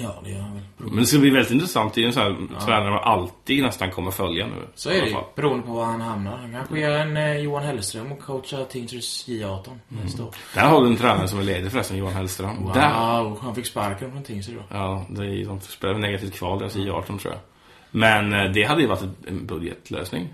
Ja, 0.00 0.14
det 0.24 0.30
gör 0.30 0.40
han 0.40 0.54
väl. 0.54 0.62
Men 0.76 0.96
det 0.96 1.06
ska 1.06 1.18
bli 1.18 1.30
väldigt 1.30 1.52
intressant. 1.52 1.94
Det 1.94 2.02
är 2.02 2.06
en 2.06 2.12
sån 2.12 2.22
här 2.22 2.60
tränare 2.64 2.90
man 2.90 3.02
alltid 3.02 3.62
nästan 3.62 3.90
kommer 3.90 4.10
följa 4.10 4.46
nu. 4.46 4.68
Så 4.74 4.90
är 4.90 5.00
det 5.00 5.08
ju, 5.08 5.16
beroende 5.34 5.66
på 5.66 5.72
var 5.72 5.84
han 5.84 6.00
hamnar. 6.00 6.36
Han 6.36 6.52
kanske 6.52 6.80
gör 6.80 6.98
en 6.98 7.16
eh, 7.16 7.36
Johan 7.38 7.62
Hellström 7.62 8.12
och 8.12 8.20
coachar 8.20 8.64
Tingsryds 8.64 9.28
J18 9.28 9.68
nästa 9.88 10.24
år. 10.24 10.34
Där 10.54 10.68
har 10.68 10.80
du 10.80 10.86
en 10.86 10.96
tränare 10.96 11.28
som 11.28 11.38
är 11.38 11.42
ledig 11.42 11.72
förresten, 11.72 11.96
Johan 11.96 12.12
Hellström. 12.12 12.64
Wow, 12.64 12.72
Där. 12.74 13.36
han 13.40 13.54
fick 13.54 13.66
sparken 13.66 14.12
från 14.12 14.22
Tingsryd 14.22 14.56
då. 14.56 14.76
Ja, 14.76 15.06
det 15.08 15.22
är, 15.24 15.44
de 15.44 15.60
spelar 15.60 15.94
negativt 15.94 16.34
kval 16.34 16.58
deras 16.58 16.76
I18 16.76 17.18
tror 17.18 17.32
jag. 17.32 17.40
Men 17.90 18.32
eh, 18.32 18.52
det 18.52 18.64
hade 18.64 18.80
ju 18.80 18.86
varit 18.88 19.02
en 19.26 19.46
budgetlösning. 19.46 20.28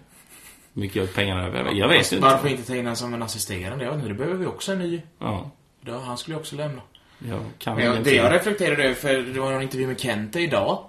Mycket 0.76 1.14
pengarna 1.14 1.46
över. 1.46 1.72
Jag 1.72 1.88
vet 1.88 2.12
inte. 2.12 2.24
Varför 2.26 2.48
inte 2.48 2.62
ta 2.66 2.76
in 2.76 2.86
han 2.86 2.96
som 2.96 3.14
en 3.14 3.22
assisterande? 3.22 3.84
Jag 3.84 3.90
vet 3.90 3.98
inte, 3.98 4.08
det 4.08 4.18
behöver 4.18 4.36
vi 4.38 4.46
också 4.46 4.72
en 4.72 4.78
ny. 4.78 5.02
Ja, 5.18 5.50
Då, 5.80 5.98
han 5.98 6.18
skulle 6.18 6.34
ju 6.36 6.40
också 6.40 6.56
lämna. 6.56 6.82
jag 7.18 7.40
kan 7.58 7.78
jag, 7.78 8.04
det 8.04 8.14
jag 8.14 8.32
reflekterade 8.32 8.84
över, 8.84 8.94
för 8.94 9.14
det 9.34 9.40
var 9.40 9.52
en 9.52 9.62
intervju 9.62 9.86
med 9.86 10.00
Kente 10.00 10.40
idag. 10.40 10.84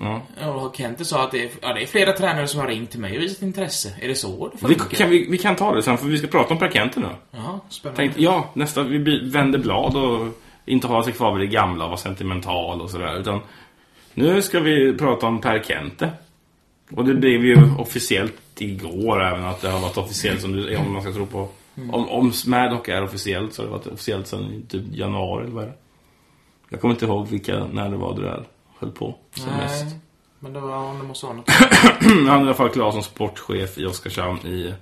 Ja. 0.00 0.22
Och 0.46 0.76
Kente 0.76 1.04
sa 1.04 1.24
att 1.24 1.30
det 1.30 1.44
är, 1.44 1.50
ja, 1.62 1.72
det 1.72 1.82
är 1.82 1.86
flera 1.86 2.12
tränare 2.12 2.48
som 2.48 2.60
har 2.60 2.66
ringt 2.66 2.90
till 2.90 3.00
mig 3.00 3.16
och 3.16 3.22
visat 3.22 3.42
intresse. 3.42 3.94
Är 4.00 4.08
det 4.08 4.14
så 4.14 4.52
det 4.60 4.68
Vi 4.68 4.74
kan, 4.74 5.10
vi, 5.10 5.26
vi 5.30 5.38
kan 5.38 5.56
ta 5.56 5.74
det 5.74 5.82
sen, 5.82 5.98
för 5.98 6.06
vi 6.06 6.18
ska 6.18 6.26
prata 6.26 6.54
om 6.54 6.58
Per 6.58 6.70
Kente 6.70 7.00
nu. 7.00 7.08
Jaha, 7.30 7.60
spännande. 7.68 7.96
Tänkte, 8.02 8.22
ja, 8.22 8.50
nästa, 8.54 8.82
vi 8.82 9.30
vänder 9.30 9.58
blad 9.58 9.96
och 9.96 10.26
inte 10.66 10.86
hålla 10.86 11.02
sig 11.02 11.12
kvar 11.12 11.38
vid 11.38 11.48
det 11.48 11.52
gamla 11.52 11.84
och 11.84 11.90
vara 11.90 11.98
sentimental 12.00 12.80
och 12.80 12.90
sådär. 12.90 13.20
Utan 13.20 13.40
nu 14.14 14.42
ska 14.42 14.60
vi 14.60 14.92
prata 14.98 15.26
om 15.26 15.40
Per 15.40 15.62
Kente. 15.62 16.10
Och 16.96 17.04
det 17.04 17.14
blev 17.14 17.44
ju 17.44 17.74
officiellt 17.78 18.34
igår 18.58 19.22
även 19.22 19.44
att 19.44 19.60
det 19.60 19.68
har 19.70 19.80
varit 19.80 19.96
officiellt 19.96 20.40
som 20.40 20.52
du, 20.52 20.76
om 20.76 20.92
man 20.92 21.02
ska 21.02 21.12
tro 21.12 21.26
på. 21.26 21.48
Om, 21.92 22.08
om 22.08 22.32
Smaddock 22.32 22.88
är 22.88 23.02
officiellt 23.02 23.54
så 23.54 23.62
har 23.62 23.66
det 23.66 23.72
varit 23.72 23.86
officiellt 23.86 24.26
sedan 24.26 24.66
typ 24.68 24.82
januari 24.92 25.44
eller 25.44 25.54
vad 25.54 25.64
är 25.64 25.68
det? 25.68 25.76
Jag 26.68 26.80
kommer 26.80 26.94
inte 26.94 27.04
ihåg 27.04 27.28
vilka, 27.28 27.66
när 27.72 27.88
det 27.88 27.96
var 27.96 28.14
det 28.14 28.22
där 28.22 28.44
höll 28.78 28.90
på 28.90 29.14
som 29.34 29.56
mest. 29.56 29.84
Nej, 29.84 29.98
men 30.38 30.52
det 30.52 30.60
var, 30.60 30.94
det 30.94 31.02
måste 31.02 31.26
något. 31.26 31.50
Han 32.00 32.28
är 32.28 32.36
i 32.36 32.40
alla 32.40 32.54
fall 32.54 32.68
klar 32.68 32.90
som 32.90 33.02
sportchef 33.02 33.78
i 33.78 33.86
Oskarshamn 33.86 34.46
i... 34.46 34.74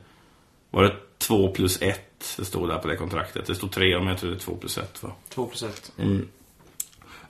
Var 0.70 0.82
det 0.82 0.94
2 1.18 1.48
plus 1.48 1.82
1? 1.82 2.34
Det 2.36 2.44
stod 2.44 2.68
där 2.68 2.78
på 2.78 2.88
det 2.88 2.96
kontraktet. 2.96 3.46
Det 3.46 3.54
stod 3.54 3.70
3 3.70 3.98
men 3.98 4.08
jag 4.08 4.18
tror 4.18 4.30
det 4.30 4.36
är 4.36 4.40
2 4.40 4.54
plus 4.56 4.78
1 4.78 5.02
va? 5.02 5.10
2 5.28 5.46
plus 5.46 5.62
1. 5.62 5.92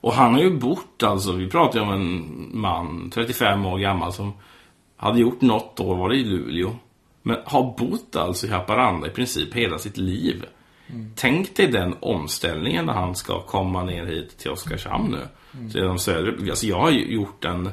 Och 0.00 0.14
han 0.14 0.34
har 0.34 0.40
ju 0.40 0.58
bott 0.58 1.02
alltså, 1.02 1.32
vi 1.32 1.50
pratar 1.50 1.78
ju 1.78 1.84
om 1.84 1.92
en 1.92 2.50
man, 2.60 3.10
35 3.14 3.66
år 3.66 3.78
gammal 3.78 4.12
som 4.12 4.32
hade 4.98 5.20
gjort 5.20 5.40
något 5.40 5.80
år, 5.80 5.96
var 5.96 6.08
det 6.08 6.16
i 6.16 6.24
Luleå. 6.24 6.70
Men 7.22 7.36
har 7.44 7.74
bott 7.78 8.16
alltså 8.16 8.46
i 8.46 8.50
Haparanda 8.50 9.06
i 9.06 9.10
princip 9.10 9.54
hela 9.54 9.78
sitt 9.78 9.96
liv. 9.96 10.44
Tänk 11.14 11.56
dig 11.56 11.66
den 11.66 11.94
omställningen 12.00 12.86
när 12.86 12.92
han 12.92 13.14
ska 13.14 13.42
komma 13.42 13.84
ner 13.84 14.06
hit 14.06 14.38
till 14.38 14.50
Oskarshamn 14.50 15.10
nu. 15.10 15.80
De 15.80 15.98
södra, 15.98 16.50
alltså 16.50 16.66
jag 16.66 16.78
har 16.78 16.90
ju 16.90 17.14
gjort 17.14 17.44
en 17.44 17.70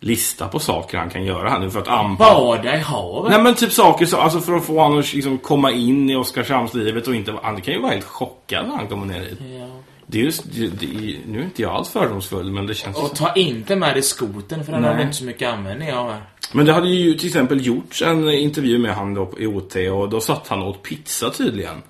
lista 0.00 0.48
på 0.48 0.58
saker 0.58 0.98
han 0.98 1.10
kan 1.10 1.24
göra 1.24 1.50
här 1.50 1.58
nu 1.58 1.70
för 1.70 1.80
att 1.80 1.88
anpassa 1.88 2.34
Bada 2.34 2.76
i 2.76 2.80
havet. 2.80 3.30
Nej 3.30 3.42
men 3.42 3.54
typ 3.54 3.72
saker 3.72 4.06
så, 4.06 4.16
alltså 4.16 4.40
för 4.40 4.56
att 4.56 4.64
få 4.64 4.80
honom 4.80 4.98
att 4.98 5.14
liksom 5.14 5.38
komma 5.38 5.70
in 5.70 6.10
i 6.10 6.16
Oskarshamnslivet 6.16 7.08
och 7.08 7.14
inte, 7.14 7.34
han 7.42 7.60
kan 7.60 7.74
ju 7.74 7.80
vara 7.80 7.92
helt 7.92 8.04
chockad 8.04 8.68
när 8.68 8.76
han 8.76 8.88
kommer 8.88 9.06
ner 9.06 9.20
hit. 9.20 9.38
Ja. 9.40 9.66
Det 10.06 10.20
är 10.20 10.22
just, 10.22 10.44
det, 10.54 10.66
det, 10.66 11.18
nu 11.26 11.40
är 11.40 11.44
inte 11.44 11.62
jag 11.62 11.72
alls 11.72 11.88
fördomsfull 11.88 12.50
men 12.52 12.66
det 12.66 12.74
känns 12.74 12.96
Och 12.96 13.14
ta 13.14 13.34
inte 13.34 13.76
med 13.76 13.94
dig 13.94 14.02
skoten 14.02 14.64
för 14.64 14.72
den 14.72 14.82
Nej. 14.82 14.90
har 14.90 14.96
du 14.96 15.02
inte 15.02 15.16
så 15.16 15.24
mycket 15.24 15.48
användning 15.48 15.92
av 15.92 16.10
här. 16.10 16.22
Men 16.52 16.66
det 16.66 16.72
hade 16.72 16.88
ju 16.88 17.14
till 17.14 17.26
exempel 17.26 17.66
gjorts 17.66 18.02
en 18.02 18.28
intervju 18.28 18.78
med 18.78 18.94
han 18.94 19.14
då 19.14 19.32
i 19.38 19.46
OT 19.46 19.76
och 19.92 20.08
då 20.08 20.20
satt 20.20 20.48
han 20.48 20.62
och 20.62 20.68
åt 20.68 20.82
pizza 20.82 21.30
tydligen. 21.30 21.82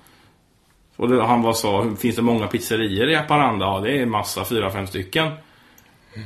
Och 0.95 1.09
det, 1.09 1.23
han 1.23 1.41
var 1.41 1.53
så, 1.53 1.95
finns 1.99 2.15
det 2.15 2.21
många 2.21 2.47
pizzerior 2.47 3.09
i 3.09 3.15
Haparanda? 3.15 3.65
Ja, 3.65 3.79
det 3.79 4.01
är 4.01 4.05
massa, 4.05 4.45
fyra, 4.45 4.71
fem 4.71 4.87
stycken. 4.87 5.31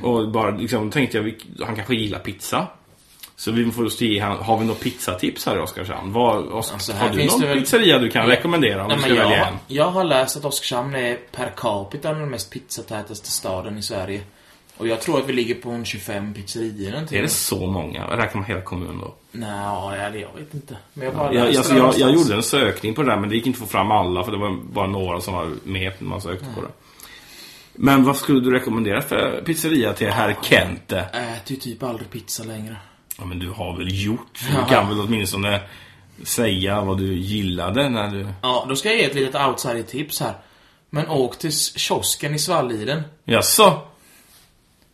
Och 0.04 0.32
bara 0.32 0.51
liksom 0.51 0.89
tänkte 0.89 1.17
jag, 1.17 1.34
han 1.65 1.75
kanske 1.75 1.95
gillar 1.95 2.19
pizza. 2.19 2.67
Så 3.41 3.51
vi 3.51 3.71
får 3.71 4.19
han, 4.19 4.38
har 4.38 4.58
vi 4.58 4.65
något 4.65 4.80
pizzatips 4.80 5.45
här 5.45 5.56
i 5.56 5.60
Oskarshamn? 5.60 6.13
Vad, 6.13 6.45
Oskar, 6.47 6.73
Alltså, 6.73 6.93
har 6.93 7.10
du 7.10 7.25
någon 7.25 7.41
väl- 7.41 7.60
pizzeria 7.60 7.99
du 7.99 8.10
kan 8.10 8.27
rekommendera 8.27 8.82
om 8.82 8.88
Nej, 8.88 8.97
du 8.97 9.04
ska 9.04 9.13
välja 9.13 9.38
jag, 9.38 9.47
en? 9.47 9.54
jag 9.67 9.86
har 9.91 10.04
läst 10.04 10.38
att 10.38 10.45
Oskarshamn 10.45 10.95
är 10.95 11.17
per 11.32 11.54
capita 11.58 12.13
den 12.13 12.30
mest 12.30 12.51
pizzatätaste 12.51 13.32
staden 13.32 13.77
i 13.77 13.82
Sverige. 13.82 14.21
Och 14.77 14.88
jag 14.88 15.01
tror 15.01 15.19
att 15.19 15.30
vi 15.30 15.34
ligger 15.34 15.56
på 15.56 15.69
en 15.69 15.86
25 15.86 16.34
pizzerior 16.34 16.88
eller 16.93 17.13
Är 17.13 17.21
det 17.21 17.27
så 17.30 17.67
många? 17.67 18.08
Räknar 18.08 18.34
man 18.41 18.45
hela 18.45 18.62
kommunen 18.62 18.99
då? 18.99 19.13
Nej, 19.32 19.49
ja, 19.49 20.10
det- 20.13 20.19
jag 20.19 20.30
vet 20.39 20.54
inte. 20.54 20.77
Men 20.93 21.06
jag 21.06 21.15
bara 21.15 21.34
Jag, 21.34 21.45
läste 21.45 21.60
alltså, 21.60 21.75
jag, 21.77 22.10
jag 22.10 22.12
gjorde 22.17 22.36
en 22.36 22.43
sökning 22.43 22.93
på 22.93 23.04
det 23.04 23.10
där 23.12 23.17
men 23.19 23.30
det 23.30 23.36
gick 23.36 23.47
inte 23.47 23.58
att 23.58 23.69
få 23.69 23.71
fram 23.71 23.91
alla 23.91 24.23
för 24.23 24.32
det 24.32 24.38
var 24.38 24.58
bara 24.73 24.88
några 24.88 25.21
som 25.21 25.34
var 25.34 25.51
med 25.63 25.93
när 25.99 26.08
man 26.10 26.21
sökte 26.21 26.45
på 26.56 26.62
det. 26.62 26.67
Men 27.73 28.04
vad 28.04 28.15
skulle 28.17 28.39
du 28.39 28.51
rekommendera 28.51 29.01
för 29.01 29.41
pizzeria 29.45 29.93
till 29.93 30.10
herr 30.10 30.36
Kente? 30.43 30.99
Äter 30.99 31.51
ju 31.51 31.56
typ 31.56 31.84
aldrig 31.84 32.10
pizza 32.10 32.43
längre. 32.43 32.75
Ja 33.22 33.28
men 33.28 33.40
du 33.40 33.50
har 33.50 33.78
väl 33.78 34.04
gjort? 34.06 34.40
Ja. 34.54 34.60
Du 34.62 34.70
kan 34.70 34.90
väl 34.90 35.00
åtminstone 35.00 35.62
säga 36.24 36.82
vad 36.82 36.98
du 36.98 37.16
gillade 37.16 37.90
när 37.90 38.10
du... 38.10 38.28
Ja, 38.42 38.66
då 38.70 38.76
ska 38.76 38.90
jag 38.90 38.98
ge 38.98 39.06
ett 39.06 39.16
litet 39.16 39.36
outsider-tips 39.36 40.20
här. 40.20 40.34
Men 40.90 41.10
åk 41.10 41.38
till 41.38 41.52
kiosken 41.58 42.36
i 42.36 42.40
Svalliden. 42.40 43.02
Jaså? 43.26 43.80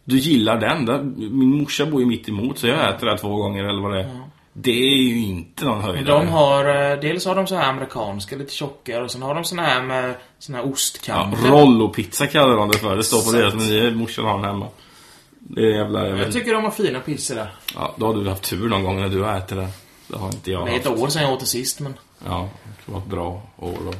Du 0.03 0.17
gillar 0.17 0.59
den? 0.59 0.85
Där, 0.85 1.03
min 1.29 1.57
morsa 1.57 1.85
bor 1.85 2.01
ju 2.01 2.07
mitt 2.07 2.29
emot 2.29 2.59
så 2.59 2.67
jag 2.67 2.95
äter 2.95 3.07
där 3.07 3.17
två 3.17 3.35
gånger 3.35 3.63
eller 3.63 3.81
vad 3.81 3.93
det 3.93 3.99
är. 3.99 4.21
Det 4.53 4.71
är 4.71 4.97
ju 4.97 5.25
inte 5.25 5.65
någon 5.65 5.81
höjdare. 5.81 6.19
De 6.19 6.27
har, 6.27 6.91
eh, 6.91 6.99
dels 6.99 7.25
har 7.25 7.35
de 7.35 7.47
så 7.47 7.55
här 7.55 7.69
amerikanska, 7.69 8.35
lite 8.35 8.53
tjockare, 8.53 9.03
och 9.03 9.11
sen 9.11 9.21
har 9.21 9.35
de 9.35 9.43
såna 9.43 9.61
här 9.61 9.81
med 9.81 10.15
såna 10.39 10.57
här 10.57 10.65
Ja, 10.65 10.71
ostkanter. 10.71 11.47
Rollo-pizza 11.47 12.27
kallar 12.27 12.57
de 12.57 12.71
det 12.71 12.77
för. 12.77 12.97
Det 12.97 13.03
står 13.03 13.21
på 13.21 13.31
deras 13.31 13.53
meny. 13.53 13.91
Morsan 13.91 14.25
har 14.25 14.33
den 14.35 14.45
hemma. 14.45 14.67
Det 15.49 15.61
är 15.61 15.75
jävla... 15.75 16.07
Jag 16.07 16.19
Jag 16.19 16.31
tycker 16.33 16.53
de 16.53 16.63
har 16.63 16.71
fina 16.71 16.99
pizzor 16.99 17.35
där. 17.35 17.55
Ja, 17.75 17.95
då 17.97 18.05
har 18.07 18.13
du 18.13 18.29
haft 18.29 18.43
tur 18.43 18.69
någon 18.69 18.83
gång 18.83 18.99
när 19.01 19.09
du 19.09 19.21
har 19.21 19.37
ätit 19.37 19.49
det. 19.57 19.67
Det 20.07 20.17
har 20.17 20.27
inte 20.27 20.51
jag 20.51 20.65
Det 20.65 20.71
är 20.71 20.75
ett 20.79 20.85
haft. 20.87 20.99
år 21.01 21.07
sedan 21.07 21.21
jag 21.23 21.33
åt 21.33 21.39
det 21.39 21.45
sist, 21.45 21.79
men... 21.79 21.93
Ja, 22.25 22.49
det 22.85 22.91
var 22.91 22.99
ett 22.99 23.05
bra 23.05 23.41
år 23.57 23.77
då. 23.85 23.93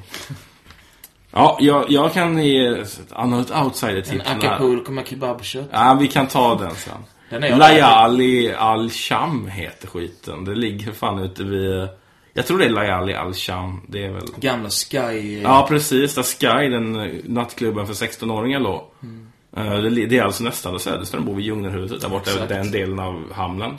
Ja, 1.32 1.58
jag, 1.62 1.86
jag 1.92 2.14
kan 2.14 2.44
ge 2.44 2.68
ett 2.68 3.00
annat 3.12 3.52
En 3.52 3.64
outsider-tips. 3.66 4.26
här. 4.28 4.38
acapulco 4.38 4.92
med 4.92 5.08
kebabkött. 5.08 5.68
Ja, 5.72 5.98
vi 6.02 6.08
kan 6.08 6.28
ta 6.28 6.56
den 6.56 6.76
sen. 6.76 6.94
Den 7.30 7.58
Layali 7.60 8.54
Al-Sham 8.54 9.48
heter 9.48 9.88
skiten. 9.88 10.46
Det 10.46 10.56
ligger 10.56 10.92
fan 10.92 11.20
ute 11.20 11.44
vid... 11.44 11.88
Jag 12.34 12.46
tror 12.48 12.58
det 12.60 12.66
är 12.66 12.70
Layali 12.70 13.14
Al-Sham. 13.14 13.82
Det 13.88 14.06
är 14.06 14.12
väl... 14.12 14.24
Gamla 14.38 14.70
Sky... 14.70 15.42
Ja, 15.44 15.66
precis. 15.70 16.16
Där 16.16 16.24
Sky, 16.24 16.70
den 16.70 16.94
nattklubben 17.34 17.88
för 17.88 17.94
16-åringar 17.94 18.60
låg. 18.60 18.82
Eh, 18.82 19.08
Det, 19.64 19.90
li- 19.90 20.06
det 20.06 20.18
är 20.18 20.24
alltså 20.24 20.44
nästan 20.44 20.80
Söderström 20.80 21.26
bor 21.26 21.36
vid 21.36 21.46
Ljungnerhuset, 21.46 22.02
där 22.02 22.10
borta, 22.10 22.32
Exakt. 22.32 22.50
den 22.50 22.72
delen 22.72 23.00
av 23.00 23.34
hamnen. 23.34 23.78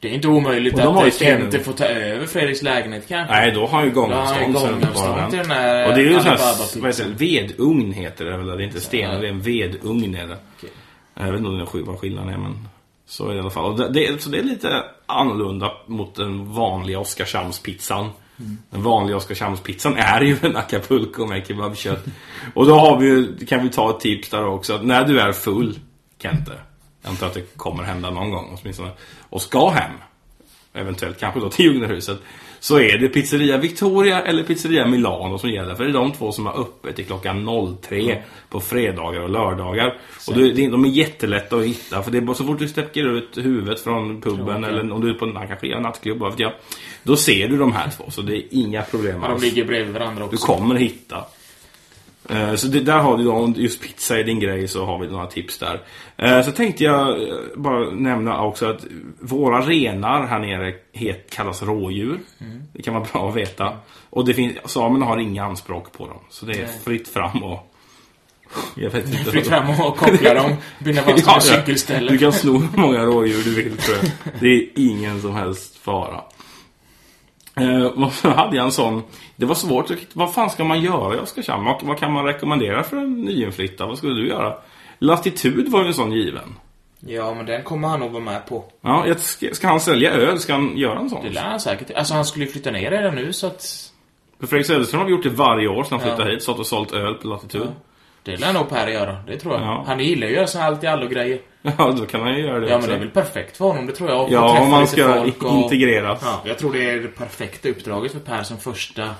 Det 0.00 0.08
är 0.08 0.12
inte 0.12 0.28
omöjligt 0.28 0.76
de 0.76 0.82
att 0.96 1.04
inte 1.04 1.16
scenen. 1.16 1.64
får 1.64 1.72
ta 1.72 1.84
över 1.84 2.26
Fredriks 2.26 2.62
lägenhet 2.62 3.04
kanske. 3.08 3.34
Nej, 3.34 3.52
då 3.52 3.60
har 3.60 3.78
han 3.78 3.84
ju 3.84 3.90
gångavstånd. 3.94 4.40
sen 4.42 4.52
gångavstånd 4.52 4.94
bara 4.94 5.28
till 5.30 5.38
den. 5.38 5.48
den 5.48 5.56
här 5.56 5.88
Och 5.88 5.94
det 5.94 6.00
är 6.00 6.04
ju 6.04 6.14
en 6.14 6.22
sån 6.22 7.02
här, 7.02 7.14
vedugn 7.18 7.92
heter 7.92 8.24
det 8.24 8.36
väl? 8.36 8.46
Det 8.46 8.52
är 8.52 8.60
inte 8.60 8.80
sten, 8.80 9.20
det 9.20 9.26
är 9.26 9.30
en 9.30 9.40
vedugn 9.40 10.14
är 10.14 10.26
det. 10.26 10.36
Okej. 10.58 10.70
Jag 11.14 11.24
vet 11.24 11.36
inte 11.38 11.48
om 11.48 11.58
det 11.58 11.78
är 11.78 11.82
vad 11.82 11.98
skillnaden 11.98 12.32
är, 12.34 12.38
men 12.38 12.68
så 13.06 13.24
är 13.28 13.30
det 13.30 13.36
i 13.36 13.40
alla 13.40 13.50
fall. 13.50 13.64
Och 13.64 13.78
det, 13.78 13.88
det, 13.88 14.22
så 14.22 14.30
det 14.30 14.38
är 14.38 14.42
lite 14.42 14.82
annorlunda 15.06 15.72
mot 15.86 16.14
den 16.14 16.52
vanliga 16.52 16.98
Oskarshamnspizzan. 16.98 18.10
Mm. 18.38 18.58
Den 18.70 18.82
vanliga 18.82 19.16
Oskarshamnspizzan 19.16 19.96
är 19.96 20.20
ju 20.20 20.36
en 20.42 20.56
acapulco 20.56 21.26
med 21.26 21.46
kebabkött. 21.46 22.04
Och 22.54 22.66
då 22.66 22.74
har 22.74 22.98
vi 22.98 23.06
ju, 23.06 23.46
kan 23.46 23.62
vi 23.62 23.70
ta 23.70 23.90
ett 23.90 24.00
tips 24.00 24.30
där 24.30 24.46
också. 24.46 24.74
Att 24.74 24.84
när 24.84 25.04
du 25.04 25.20
är 25.20 25.32
full, 25.32 25.78
Kente, 26.18 26.52
jag 27.02 27.10
antar 27.10 27.26
att 27.26 27.34
det 27.34 27.56
kommer 27.56 27.82
hända 27.82 28.10
någon 28.10 28.30
gång 28.30 28.58
åtminstone, 28.60 28.90
och 29.30 29.42
ska 29.42 29.70
hem, 29.70 29.92
eventuellt 30.72 31.20
kanske 31.20 31.40
då 31.40 31.50
till 31.50 31.64
Ljungnerhuset, 31.64 32.20
så 32.64 32.78
är 32.80 32.98
det 32.98 33.08
pizzeria 33.08 33.56
Victoria 33.58 34.22
eller 34.22 34.42
pizzeria 34.42 34.86
Milano 34.86 35.38
som 35.38 35.50
gäller. 35.50 35.74
För 35.74 35.84
det 35.84 35.90
är 35.90 35.92
de 35.92 36.12
två 36.12 36.32
som 36.32 36.46
har 36.46 36.60
öppet 36.60 36.96
till 36.96 37.04
klockan 37.04 37.48
03 37.82 38.22
på 38.48 38.60
fredagar 38.60 39.20
och 39.20 39.30
lördagar. 39.30 39.98
Och 40.28 40.34
det, 40.34 40.52
de 40.68 40.84
är 40.84 40.88
jättelätta 40.88 41.56
att 41.56 41.64
hitta, 41.64 42.02
för 42.02 42.10
det 42.10 42.18
är 42.18 42.22
bara 42.22 42.36
så 42.36 42.44
fort 42.44 42.58
du 42.58 42.68
sträcker 42.68 43.16
ut 43.16 43.38
huvudet 43.38 43.80
från 43.80 44.20
puben 44.20 44.64
eller 44.64 44.92
om 44.92 45.00
du 45.00 45.10
är 45.10 45.14
på 45.14 45.24
en 45.24 45.32
kanske 45.48 45.74
en 45.74 45.82
nattklubb, 45.82 46.22
jag. 46.36 46.52
Då 47.02 47.16
ser 47.16 47.48
du 47.48 47.56
de 47.58 47.72
här 47.72 47.90
två, 47.90 48.10
så 48.10 48.22
det 48.22 48.36
är 48.36 48.42
inga 48.50 48.82
problem 48.82 49.18
Ja, 49.22 49.28
de 49.28 49.32
alls. 49.34 49.42
ligger 49.42 49.64
bredvid 49.64 49.92
varandra 49.94 50.18
Du 50.30 50.36
också. 50.36 50.46
kommer 50.46 50.74
hitta. 50.74 51.24
Eh, 52.30 52.54
Så 52.54 52.66
det, 52.66 52.80
där 52.80 52.98
har 52.98 53.16
du 53.16 53.24
då, 53.24 53.32
om 53.32 53.54
just 53.56 53.82
pizza 53.82 54.18
är 54.18 54.24
din 54.24 54.40
grej 54.40 54.68
så 54.68 54.84
har 54.84 54.98
vi 54.98 55.08
några 55.08 55.26
tips 55.26 55.58
där. 55.58 55.80
Eh, 56.16 56.42
Så 56.42 56.50
tänkte 56.52 56.84
jag 56.84 57.22
eh, 57.22 57.34
bara 57.56 57.90
nämna 57.90 58.42
också 58.42 58.66
att 58.66 58.84
våra 59.20 59.60
renar 59.60 60.26
här 60.26 60.38
nere 60.38 60.74
het, 60.92 61.30
kallas 61.30 61.62
rådjur. 61.62 62.18
Det 62.72 62.82
kan 62.82 62.94
vara 62.94 63.06
bra 63.12 63.28
att 63.28 63.36
veta. 63.36 63.72
Och 64.10 64.24
det 64.24 64.34
finns, 64.34 64.56
samerna 64.64 65.06
har 65.06 65.18
inga 65.18 65.44
anspråk 65.44 65.92
på 65.92 66.06
dem. 66.06 66.18
Så 66.30 66.46
det 66.46 66.52
är 66.52 66.62
Nej. 66.62 66.78
fritt 66.84 67.08
fram 67.08 67.42
och... 67.44 67.70
Jag 68.76 68.90
vet 68.90 69.06
inte. 69.06 69.30
Fritt 69.30 69.46
fram 69.46 69.70
och 69.80 69.96
koppla 69.96 70.34
dem. 70.34 70.52
Binda 70.78 71.02
fast 71.02 71.24
dem 71.26 71.34
vid 71.34 71.42
cykelstället. 71.42 72.12
Du 72.12 72.18
kan 72.18 72.32
sno 72.32 72.58
hur 72.58 72.78
många 72.80 73.04
rådjur 73.04 73.42
du 73.44 73.54
vill 73.54 73.76
tror 73.76 73.96
jag. 74.02 74.10
Det 74.40 74.46
är 74.54 74.66
ingen 74.74 75.20
som 75.20 75.34
helst 75.34 75.76
fara. 75.78 76.20
Eh, 77.56 78.08
så 78.10 78.28
hade 78.28 78.56
jag 78.56 78.64
en 78.64 78.72
sån... 78.72 79.02
Det 79.36 79.46
var 79.46 79.54
svårt. 79.54 79.90
Vad 80.12 80.34
fan 80.34 80.50
ska 80.50 80.64
man 80.64 80.80
göra 80.80 81.14
i 81.16 81.18
Oskarshamn? 81.18 81.64
Vad, 81.64 81.82
vad 81.82 81.98
kan 81.98 82.12
man 82.12 82.24
rekommendera 82.24 82.82
för 82.82 82.96
en 82.96 83.20
nyinflyttad? 83.22 83.88
Vad 83.88 83.98
skulle 83.98 84.14
du 84.14 84.28
göra? 84.28 84.54
Latitud 84.98 85.68
var 85.68 85.80
ju 85.82 85.86
en 85.86 85.94
sån 85.94 86.12
given. 86.12 86.54
Ja, 87.06 87.34
men 87.34 87.46
den 87.46 87.62
kommer 87.62 87.88
han 87.88 88.00
nog 88.00 88.10
vara 88.12 88.22
med 88.24 88.46
på. 88.46 88.64
Ja, 88.80 89.06
jag- 89.06 89.20
ska, 89.20 89.46
ska 89.52 89.68
han 89.68 89.80
sälja 89.80 90.12
öl? 90.12 90.38
Ska 90.38 90.52
han 90.52 90.76
göra 90.76 90.98
en 90.98 91.04
Det 91.04 91.10
sån? 91.10 91.26
lär 91.26 91.42
han 91.42 91.60
säkert. 91.60 91.90
Alltså, 91.96 92.14
han 92.14 92.24
skulle 92.24 92.44
ju 92.44 92.50
flytta 92.50 92.70
ner 92.70 92.90
redan 92.90 93.14
nu, 93.14 93.32
så 93.32 93.46
att... 93.46 93.90
För 94.40 94.46
Fredrik 94.46 94.66
Söderström 94.66 95.00
har 95.02 95.08
gjort 95.08 95.22
det 95.22 95.28
varje 95.30 95.68
år 95.68 95.84
sedan 95.84 95.98
han 96.00 96.08
Ja. 96.08 96.14
flyttade 96.16 96.30
hit. 96.34 96.42
Stått 96.42 96.58
och 96.58 96.66
sålt 96.66 96.92
öl 96.92 97.14
på 97.14 97.28
Latitud. 97.28 97.68
Det 98.22 98.36
lär 98.36 98.52
nog 98.52 98.68
Per 98.68 98.88
göra, 98.88 99.16
det 99.26 99.38
tror 99.38 99.54
jag. 99.54 99.62
Ja. 99.62 99.84
Han 99.86 100.00
gillar 100.00 100.26
ju 100.26 100.32
att 100.32 100.36
göra 100.36 100.46
så 100.46 100.58
här 100.58 100.66
allt 100.66 100.84
i 100.84 100.86
allo 100.86 101.08
grejer. 101.08 101.38
Ja, 101.78 101.94
då 101.98 102.06
kan 102.06 102.20
han 102.20 102.34
ju 102.34 102.40
göra 102.42 102.60
det 102.60 102.68
Ja, 102.70 102.76
också. 102.76 102.88
men 102.88 102.98
det 102.98 103.04
är 103.04 103.06
väl 103.12 103.24
perfekt 103.24 103.56
för 103.56 103.64
honom, 103.64 103.86
det 103.86 103.92
tror 103.92 104.10
jag. 104.10 104.30
Ja, 104.32 104.60
om 104.60 104.70
man 104.70 104.86
ska 104.86 105.20
och- 105.20 105.62
integreras. 105.62 106.18
Ja, 106.22 106.42
jag 106.44 106.58
tror 106.58 106.72
det 106.72 106.90
är 106.90 106.96
det 107.00 107.08
perfekta 107.08 107.68
uppdraget 107.68 108.12
för 108.12 108.18
Per 108.20 108.42
som 108.42 108.58
första... 108.58 109.10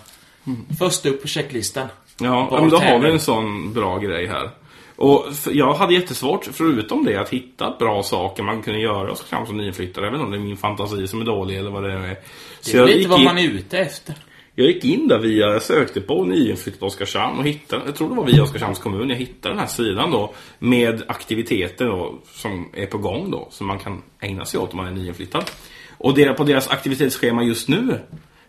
Först 0.78 1.06
upp 1.06 1.22
på 1.22 1.28
checklistan. 1.28 1.88
Ja, 2.20 2.48
men 2.60 2.70
då 2.70 2.76
har 2.76 2.98
vi 2.98 3.10
en 3.10 3.20
sån 3.20 3.72
bra 3.72 3.98
grej 3.98 4.26
här. 4.26 4.50
Och 4.96 5.26
jag 5.50 5.74
hade 5.74 5.94
jättesvårt, 5.94 6.48
förutom 6.52 7.04
det, 7.04 7.16
att 7.16 7.28
hitta 7.30 7.76
bra 7.78 8.02
saker 8.02 8.42
man 8.42 8.62
kunde 8.62 8.80
göra 8.80 9.14
som 9.46 9.56
nyinflyttare. 9.56 10.06
Inte 10.06 10.18
om 10.20 10.30
det 10.30 10.36
är 10.36 10.40
min 10.40 10.56
fantasi 10.56 11.08
som 11.08 11.20
är 11.20 11.24
dålig 11.24 11.56
eller 11.58 11.70
vad 11.70 11.82
det 11.84 11.92
är. 11.92 11.98
Det 12.08 12.16
Så 12.60 12.76
är 12.76 12.80
jag 12.80 12.88
lite 12.88 13.08
vad 13.08 13.20
man 13.20 13.38
är 13.38 13.48
ute 13.48 13.78
efter. 13.78 14.14
Jag 14.54 14.66
gick 14.66 14.84
in 14.84 15.08
där 15.08 15.18
via, 15.18 15.46
jag 15.46 15.62
sökte 15.62 16.00
på 16.00 16.24
nyinflyttat 16.24 16.82
Oskarshamn 16.82 17.38
och 17.38 17.44
hittade, 17.44 17.82
jag 17.86 17.96
tror 17.96 18.08
det 18.08 18.14
var 18.14 18.24
via 18.24 18.42
Oskarshamns 18.42 18.78
kommun, 18.78 19.10
jag 19.10 19.16
hittade 19.16 19.54
den 19.54 19.58
här 19.58 19.66
sidan 19.66 20.10
då 20.10 20.34
med 20.58 21.02
aktiviteter 21.06 21.84
då, 21.84 22.18
som 22.32 22.70
är 22.72 22.86
på 22.86 22.98
gång 22.98 23.30
då, 23.30 23.48
som 23.50 23.66
man 23.66 23.78
kan 23.78 24.02
ägna 24.20 24.44
sig 24.44 24.60
åt 24.60 24.70
om 24.70 24.76
man 24.76 24.86
är 24.86 24.90
nyinflyttad. 24.90 25.50
Och 25.98 26.14
det, 26.14 26.32
på 26.34 26.44
deras 26.44 26.68
aktivitetsschema 26.68 27.42
just 27.42 27.68
nu 27.68 28.00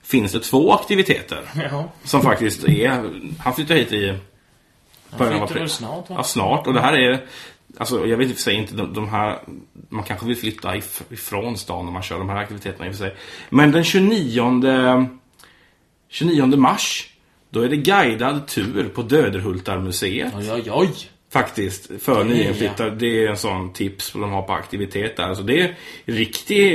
finns 0.04 0.32
det 0.32 0.40
två 0.40 0.74
aktiviteter. 0.74 1.42
Ja. 1.72 1.92
Som 2.04 2.22
faktiskt 2.22 2.64
är... 2.64 3.10
Han 3.40 3.54
flyttar 3.54 3.76
hit 3.76 3.92
i 3.92 4.18
början 5.18 5.36
av 5.36 5.44
april. 5.44 5.60
väl 5.60 5.70
snart, 5.70 6.10
va? 6.10 6.16
Ja, 6.18 6.24
snart. 6.24 6.68
Och 6.68 6.74
det 6.74 6.82
här 6.82 6.94
är... 6.94 7.26
Alltså, 7.78 8.08
jag 8.08 8.18
vet 8.18 8.28
i 8.28 8.32
och 8.32 8.36
för 8.36 8.42
sig 8.42 8.56
inte 8.56 8.76
de, 8.76 8.94
de 8.94 9.10
här... 9.10 9.40
Man 9.90 10.04
kanske 10.04 10.26
vill 10.26 10.38
flytta 10.38 10.76
if, 10.76 11.02
ifrån 11.10 11.58
stan 11.58 11.86
när 11.86 11.92
man 11.92 12.02
kör 12.02 12.18
de 12.18 12.30
här 12.30 12.38
aktiviteterna 12.38 12.86
i 12.86 12.90
och 12.90 12.94
för 12.94 13.00
sig. 13.00 13.16
Men 13.50 13.72
den 13.72 13.84
29... 13.84 15.10
29 16.10 16.46
mars, 16.58 17.10
då 17.50 17.62
är 17.62 17.70
det 17.70 17.76
guidad 17.78 18.48
tur 18.48 18.90
på 18.96 19.02
Döderhultarmuseet. 19.02 20.34
Oj, 20.38 20.52
oj, 20.52 20.72
oj. 20.72 20.90
Faktiskt, 21.34 21.90
för 22.04 22.24
nyinflyttade. 22.24 22.96
Det 22.96 23.26
är 23.26 23.30
en 23.30 23.38
sån 23.38 23.74
tips 23.74 24.12
de 24.14 24.32
har 24.32 24.42
på 24.42 24.54
aktivitet 24.54 25.18
där. 25.18 25.24
Alltså 25.24 25.44
det 25.44 25.62
är 25.62 25.76
riktig 26.06 26.72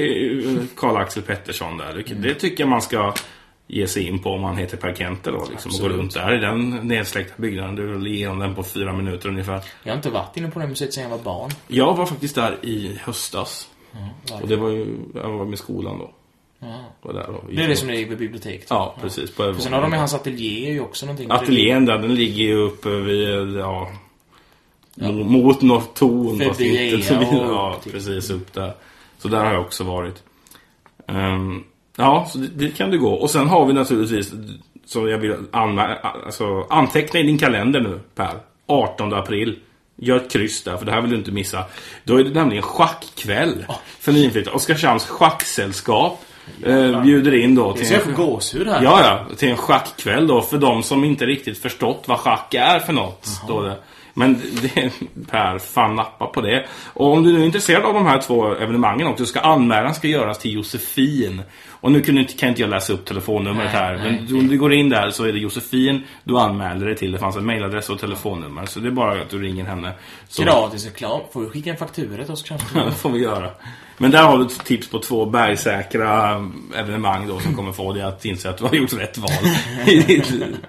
eh, 0.47 0.63
Karl-Axel 0.77 1.23
Pettersson 1.23 1.77
där. 1.79 1.95
Det, 1.95 2.11
Mm. 2.11 2.23
det 2.23 2.35
tycker 2.35 2.63
jag 2.63 2.69
man 2.71 2.83
ska 2.83 3.15
ge 3.67 3.87
sig 3.87 4.03
in 4.09 4.19
på 4.19 4.31
om 4.31 4.41
man 4.41 4.57
heter 4.57 4.77
Per 4.77 4.95
Kenter 4.95 5.33
då. 5.33 5.47
Liksom, 5.51 5.71
och 5.75 5.81
gå 5.81 5.89
runt 5.89 6.15
där 6.15 6.35
i 6.37 6.41
den 6.41 6.71
nedsläckta 6.71 7.43
byggnaden. 7.43 7.75
Du 7.75 7.87
vill 7.93 8.07
igenom 8.07 8.39
den 8.39 8.55
på 8.55 8.63
fyra 8.63 8.93
minuter 8.93 9.29
ungefär. 9.29 9.61
Jag 9.83 9.93
har 9.93 9.97
inte 9.97 10.11
varit 10.11 10.37
inne 10.37 10.51
på 10.51 10.59
det 10.61 10.67
museet 10.67 10.95
sedan 10.95 11.03
jag 11.03 11.11
var 11.11 11.19
barn. 11.25 11.51
Jag 11.69 11.95
var 11.97 12.07
faktiskt 12.07 12.35
där 12.35 12.57
i 12.63 12.99
höstas. 13.03 13.69
varför? 14.31 14.43
Och 14.43 14.49
det 14.49 14.57
var 14.57 14.69
ju, 14.71 14.99
jag 15.15 15.31
var 15.31 15.45
med 15.45 15.59
skolan 15.59 15.99
då. 15.99 16.11
Ja. 16.61 16.85
Var 17.03 17.13
där 17.13 17.31
och, 17.31 17.45
Det 17.53 17.63
är 17.65 17.69
det 17.69 17.77
som 17.77 17.89
ligger 17.91 18.09
vid 18.09 18.19
biblioteket. 18.19 18.67
Ja, 18.71 18.95
precis. 19.01 19.31
På 19.31 19.43
För 19.55 19.61
sen 19.61 19.73
har 19.73 19.83
de 19.83 19.93
ju 19.93 19.99
hans 19.99 20.15
ateljé 20.15 20.73
ju 20.73 20.81
också 20.81 21.07
någonting. 21.07 21.31
Ateljén 21.31 21.85
där, 21.85 21.99
den 21.99 22.15
ligger 22.15 22.45
ju 22.45 22.57
uppe 22.57 22.89
vid, 22.89 23.57
ja... 23.57 23.91
mo- 24.95 25.25
Mot 25.25 25.63
något 25.63 25.95
torn. 25.97 26.39
Förbi 26.39 26.45
fast 26.49 26.61
inte 26.61 26.75
Ea 27.15 27.21
förbi- 27.21 27.41
och 27.41 27.53
Ja, 27.55 27.79
till- 27.83 27.93
precis 27.93 28.31
upp 28.31 28.53
där. 28.53 28.73
Så 29.19 29.29
där 29.29 29.45
har 29.45 29.53
jag 29.53 29.63
också 29.63 29.85
varit. 29.85 30.23
Ehm, 31.09 31.65
ja, 31.97 32.27
så 32.33 32.39
det, 32.39 32.47
det 32.47 32.77
kan 32.77 32.91
du 32.91 32.99
gå. 32.99 33.13
Och 33.15 33.31
sen 33.31 33.49
har 33.49 33.67
vi 33.67 33.73
naturligtvis, 33.73 34.33
så 34.87 35.09
jag 35.09 35.19
vill 35.19 35.33
anmä- 35.53 35.99
alltså, 36.27 36.67
anteckna 36.71 37.21
i 37.21 37.23
din 37.23 37.39
kalender 37.39 37.81
nu, 37.81 38.01
Per. 38.15 38.35
18 38.67 39.15
april. 39.15 39.59
Gör 40.03 40.17
ett 40.17 40.33
kryss 40.33 40.63
där, 40.63 40.77
för 40.77 40.87
det 40.87 40.93
här 40.93 41.01
vill 41.01 41.11
du 41.11 41.17
inte 41.17 41.31
missa. 41.33 41.65
Då 42.05 42.17
är 42.21 42.25
det 42.25 42.31
nämligen 42.31 42.63
schackkväll 42.63 43.65
för 44.01 44.13
nyinflyttade. 44.13 44.57
Oskarshamns 44.57 45.07
schacksällskap 45.07 46.25
eh, 46.65 47.03
bjuder 47.03 47.35
in 47.35 47.55
då 47.55 47.75
Det 47.79 47.85
ser 47.85 48.03
jag 48.07 48.15
gåshud 48.15 48.69
här. 48.69 48.83
Ja, 48.83 49.01
ja. 49.29 49.37
Till 49.37 49.49
en 49.49 49.57
schackkväll 49.57 50.27
då 50.27 50.43
för 50.43 50.59
de 50.59 50.83
som 50.83 51.05
inte 51.05 51.27
riktigt 51.27 51.59
förstått 51.59 52.05
vad 52.07 52.19
schack 52.19 52.55
är 52.55 52.79
för 52.79 52.93
något. 52.93 53.27
Står 53.27 53.65
det. 53.65 53.77
Men 54.15 54.41
det, 54.63 54.93
Per, 55.31 55.59
fan 55.59 55.97
nappa 55.97 56.27
på 56.27 56.41
det. 56.41 56.67
Och 56.95 57.13
om 57.13 57.23
du 57.23 57.33
nu 57.33 57.41
är 57.41 57.45
intresserad 57.45 57.85
av 57.85 57.95
de 57.95 58.07
här 58.07 58.21
två 58.21 58.55
evenemangen 58.55 59.07
också, 59.07 59.27
ska 59.27 59.41
anmälan 59.41 59.95
ska 59.95 60.09
göras 60.09 60.39
till 60.39 60.53
Josefin. 60.53 61.43
Och 61.71 61.93
nu 61.93 62.01
kan, 62.01 62.19
inte, 62.19 62.63
jag 62.63 62.71
läsa 62.71 62.93
upp 62.93 63.05
telefonnumret 63.05 63.57
Nej, 63.73 63.83
här. 63.83 63.97
nej, 63.97 64.25
men 64.29 64.39
om 64.39 64.49
du 64.49 64.59
går 64.59 64.73
in 64.73 64.89
där 64.89 65.11
så 65.11 65.25
är 65.25 65.33
det 65.33 65.39
Josefin 65.39 66.03
du 66.25 66.39
anmäler 66.39 66.87
dig 66.87 66.97
till. 66.97 67.13
Det 67.13 67.19
fanns 67.19 67.37
en 67.37 67.47
mailadress 67.47 67.91
och 67.91 67.99
telefonnummer. 67.99 68.67
Så 68.67 68.81
det 68.81 68.89
är 68.89 68.93
bara 68.93 69.23
att 69.23 69.31
du 69.31 69.43
ringer 69.43 69.65
henne. 69.65 69.93
Så 70.29 70.43
Gratis 70.43 70.85
reklam. 70.85 71.21
Får 71.33 71.41
vi 71.41 71.49
skicka 71.49 71.71
en 71.71 71.77
faktura 71.77 72.25
till 72.25 72.33
oss 72.33 72.43
kanske? 72.43 72.79
det 72.85 72.93
får 72.93 73.11
vi 73.11 73.19
göra. 73.19 73.51
Men 73.99 74.11
där 74.11 74.23
har 74.23 74.39
du 74.39 74.45
ett 74.45 74.65
tips 74.65 74.89
på 74.89 74.99
två 74.99 75.27
bergsäkra 75.27 76.45
evenemang 76.75 77.29
då 77.29 77.41
som 77.41 77.55
kommer 77.55 77.73
få 77.73 77.93
dig 77.93 78.03
att 78.03 78.25
inse 78.25 78.51
att 78.51 78.59
du 78.59 78.65
har 78.65 78.75
gjort 78.75 78.93
rätt 78.93 79.19
val. 79.19 79.31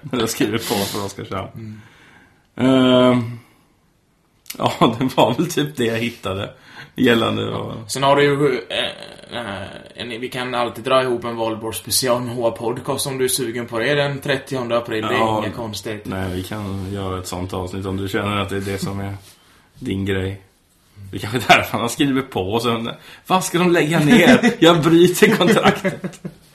När 0.02 0.18
du 0.18 0.26
skriver 0.26 0.58
på 0.58 0.74
för 0.74 1.04
Oskarshamn. 1.04 1.80
Ehm, 2.56 3.38
ja, 4.58 4.96
det 4.98 5.16
var 5.16 5.34
väl 5.34 5.50
typ 5.50 5.76
det 5.76 5.84
jag 5.84 5.98
hittade. 5.98 6.50
Gällande 6.94 7.54
och... 7.54 7.90
Sen 7.90 8.02
har 8.02 8.16
du 8.16 8.22
ju... 8.22 8.60
Eh, 8.68 9.62
en, 9.94 10.20
vi 10.20 10.28
kan 10.28 10.54
alltid 10.54 10.84
dra 10.84 11.02
ihop 11.02 11.24
en 11.24 11.36
Valborg 11.36 11.74
special 11.74 12.22
med 12.22 12.34
HA 12.34 12.50
Podcast 12.50 13.06
om 13.06 13.18
du 13.18 13.24
är 13.24 13.28
sugen 13.28 13.66
på 13.66 13.78
det 13.78 13.94
den 13.94 14.20
30 14.20 14.56
april. 14.56 15.02
Det 15.02 15.14
är 15.14 15.38
inga 15.38 15.50
konstigheter. 15.50 16.10
Nej, 16.10 16.34
vi 16.34 16.42
kan 16.42 16.92
göra 16.92 17.18
ett 17.18 17.26
sånt 17.26 17.52
avsnitt 17.52 17.86
om 17.86 17.96
du 17.96 18.08
känner 18.08 18.36
att 18.36 18.48
det 18.48 18.56
är 18.56 18.60
det 18.60 18.78
som 18.78 19.00
är 19.00 19.14
din 19.78 20.04
grej. 20.04 20.40
Det 21.10 21.16
är 21.16 21.20
kanske 21.20 21.38
är 21.38 21.56
därför 21.56 21.72
han 21.72 21.80
har 21.80 21.88
skrivit 21.88 22.30
på 22.30 22.40
och 22.40 22.62
sen... 22.62 22.90
Vad 23.26 23.44
ska 23.44 23.58
de 23.58 23.72
lägga 23.72 24.00
ner? 24.00 24.54
Jag 24.58 24.82
bryter 24.82 25.36
kontraktet. 25.36 26.20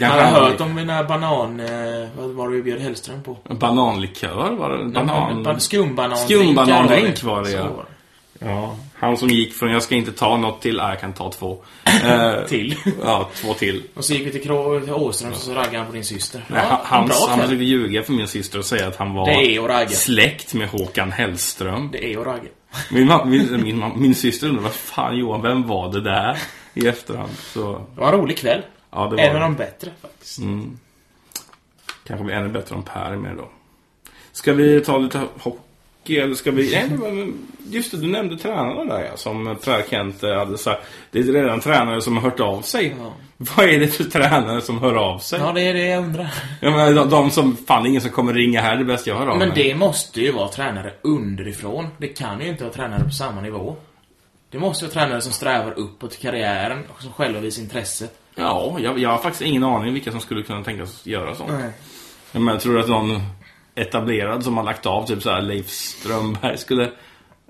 Jag 0.00 0.08
har 0.08 0.40
hört 0.40 0.60
om 0.60 0.76
den 0.76 0.90
här 0.90 1.04
banan... 1.04 1.60
Eh, 1.60 2.08
vad 2.18 2.30
var 2.30 2.48
det 2.48 2.56
vi 2.56 2.62
bjöd 2.62 2.80
Hellström 2.80 3.22
på? 3.22 3.36
Bananlikör 3.54 4.50
var 4.58 4.70
det? 4.70 4.84
Banan... 4.84 5.42
Ban, 5.42 5.60
skumbanan 5.60 6.18
Skumbanandrink 6.18 7.22
var 7.22 7.42
det, 7.42 7.50
ja. 7.50 7.84
Ja, 8.38 8.76
han 8.94 9.16
som 9.16 9.28
gick 9.28 9.54
från 9.54 9.70
jag 9.70 9.82
ska 9.82 9.94
inte 9.94 10.12
ta 10.12 10.36
något 10.36 10.62
till, 10.62 10.80
ah, 10.80 10.88
jag 10.88 11.00
kan 11.00 11.12
ta 11.12 11.30
två. 11.30 11.58
Eh, 12.04 12.32
Till. 12.48 12.74
Ja, 13.04 13.28
två 13.34 13.54
till. 13.54 13.82
Och 13.94 14.04
så 14.04 14.12
gick 14.12 14.26
vi 14.26 14.30
till 14.30 14.42
Krå- 14.50 14.80
till 14.84 14.92
Åström 14.92 15.32
och 15.32 15.36
så 15.38 15.54
raggade 15.54 15.76
han 15.78 15.86
på 15.86 15.92
din 15.92 16.04
syster. 16.04 16.44
Nej, 16.48 16.62
han, 16.68 16.78
han, 16.84 17.06
bra 17.06 17.16
han 17.28 17.40
försökte 17.40 17.64
ljuga 17.64 18.02
för 18.02 18.12
min 18.12 18.28
syster 18.28 18.58
och 18.58 18.64
säga 18.64 18.86
att 18.88 18.96
han 18.96 19.14
var 19.14 19.86
släkt 19.86 20.54
med 20.54 20.68
Håkan 20.68 21.12
Hellström. 21.12 21.88
Det 21.92 22.14
är 22.14 22.18
att 22.20 22.26
ragga. 22.26 22.48
Min, 22.90 23.12
min, 23.24 23.62
min, 23.62 23.92
min 23.96 24.14
syster 24.14 24.48
undrar, 24.48 24.62
vad 24.62 24.72
fan 24.72 25.16
Johan, 25.16 25.42
vem 25.42 25.66
var 25.66 25.92
det 25.92 26.00
där? 26.00 26.38
I 26.74 26.86
efterhand. 26.86 27.30
Så, 27.38 27.72
Det 27.94 28.00
var 28.00 28.12
en 28.12 28.18
rolig 28.20 28.38
kväll. 28.38 28.62
Ja, 28.90 29.12
det 29.16 29.22
En 29.22 29.28
av 29.28 29.34
var 29.34 29.40
de 29.40 29.54
bättre 29.54 29.90
faktiskt. 30.02 30.38
kanske 32.06 32.24
blir 32.24 32.34
ännu 32.34 32.48
bättre 32.48 32.74
om 32.74 32.82
Per 32.82 33.16
med 33.16 33.36
då. 33.36 33.48
Ska 34.32 34.52
vi 34.52 34.80
ta 34.80 34.98
lite 34.98 35.20
hockey 35.40 36.16
eller 36.18 36.34
ska 36.34 36.50
vi... 36.50 36.70
Nej, 36.70 36.90
men 36.98 37.34
just 37.70 37.90
det, 37.90 37.96
du 37.96 38.06
nämnde 38.06 38.36
tränarna 38.38 38.84
där 38.84 39.04
ja, 39.04 39.16
som 39.16 39.56
Per 39.64 39.82
Kent 39.90 40.22
eh, 40.22 40.34
hade 40.34 40.58
sagt. 40.58 40.82
Det 41.10 41.18
är 41.18 41.22
redan 41.22 41.60
tränare 41.60 42.02
som 42.02 42.16
har 42.16 42.22
hört 42.22 42.40
av 42.40 42.62
sig. 42.62 42.94
Ja. 43.00 43.12
Vad 43.36 43.66
är 43.68 43.78
det 43.80 43.88
för 43.88 44.04
tränare 44.04 44.60
som 44.60 44.78
hör 44.78 44.94
av 44.94 45.18
sig? 45.18 45.40
Ja, 45.40 45.52
det 45.52 45.60
är 45.62 45.74
det 45.74 45.86
jag 45.86 46.04
undrar. 46.04 46.34
Jag 46.60 46.72
menar, 46.72 46.92
de, 46.94 47.10
de 47.10 47.30
som, 47.30 47.56
fan 47.56 47.86
ingen 47.86 48.00
som 48.00 48.10
kommer 48.10 48.32
ringa 48.34 48.60
här, 48.60 48.76
det 48.76 48.82
är 48.82 48.84
bäst 48.84 49.06
jag 49.06 49.16
hör 49.16 49.26
av 49.26 49.38
Men 49.38 49.48
mig. 49.48 49.64
det 49.64 49.74
måste 49.74 50.20
ju 50.20 50.32
vara 50.32 50.48
tränare 50.48 50.92
underifrån. 51.02 51.88
Det 51.98 52.08
kan 52.08 52.40
ju 52.40 52.48
inte 52.48 52.64
vara 52.64 52.74
tränare 52.74 53.04
på 53.04 53.10
samma 53.10 53.40
nivå. 53.40 53.76
Det 54.50 54.58
måste 54.58 54.84
vara 54.84 54.92
tränare 54.92 55.20
som 55.20 55.32
strävar 55.32 55.78
uppåt 55.78 56.14
i 56.14 56.16
karriären 56.22 56.84
och 56.94 57.02
som 57.02 57.12
själva 57.12 57.40
visar 57.40 57.62
intresse. 57.62 58.08
Ja, 58.38 58.76
jag, 58.80 58.98
jag 58.98 59.10
har 59.10 59.18
faktiskt 59.18 59.42
ingen 59.42 59.64
aning 59.64 59.94
vilka 59.94 60.10
som 60.10 60.20
skulle 60.20 60.42
kunna 60.42 60.64
tänkas 60.64 61.06
göra 61.06 61.34
sånt. 61.34 61.50
Nej. 61.52 61.70
Ja, 62.32 62.40
Men 62.40 62.46
jag 62.54 62.60
tror 62.60 62.78
att 62.78 62.88
någon 62.88 63.20
etablerad 63.74 64.44
som 64.44 64.56
har 64.56 64.64
lagt 64.64 64.86
av, 64.86 65.06
typ 65.06 65.22
så 65.22 65.30
här 65.30 65.42
Leif 65.42 65.68
Strömberg, 65.68 66.58
skulle 66.58 66.90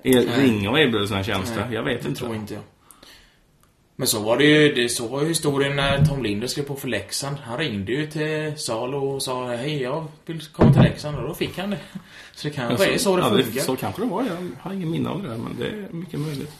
er, 0.02 0.22
ringa 0.36 0.70
och 0.70 0.78
erbjuda 0.80 1.06
sina 1.06 1.24
tjänster. 1.24 1.68
Jag 1.72 1.82
vet 1.82 2.02
Det 2.02 2.08
inte. 2.08 2.20
tror 2.20 2.34
inte 2.34 2.54
jag. 2.54 2.62
Men 3.98 4.06
så 4.08 4.22
var 4.22 4.36
det 4.36 4.44
ju, 4.44 4.74
det, 4.74 4.88
så 4.88 5.08
var 5.08 5.22
ju 5.22 5.28
historien 5.28 5.76
när 5.76 6.04
Tom 6.04 6.22
Linder 6.22 6.46
skrev 6.46 6.64
på 6.64 6.74
för 6.76 6.88
Leksand. 6.88 7.36
Han 7.44 7.58
ringde 7.58 7.92
ju 7.92 8.06
till 8.06 8.54
Salo 8.58 8.98
och 8.98 9.22
sa 9.22 9.46
hej 9.46 9.82
jag 9.82 10.06
vill 10.26 10.40
komma 10.52 10.72
till 10.72 10.82
Leksand 10.82 11.16
och 11.18 11.28
då 11.28 11.34
fick 11.34 11.58
han 11.58 11.70
det. 11.70 11.78
Så 12.34 12.48
det 12.48 12.54
kanske 12.54 12.94
är 12.94 12.98
så 12.98 13.16
det 13.16 13.22
ja, 13.22 13.28
funkar. 13.28 13.60
så 13.60 13.76
kanske 13.76 14.02
det 14.02 14.08
var. 14.08 14.22
Jag 14.22 14.48
har 14.60 14.72
ingen 14.72 14.90
minne 14.90 15.08
av 15.08 15.22
det 15.22 15.28
där, 15.28 15.36
men 15.36 15.56
det 15.58 15.66
är 15.66 15.88
mycket 15.92 16.20
möjligt. 16.20 16.52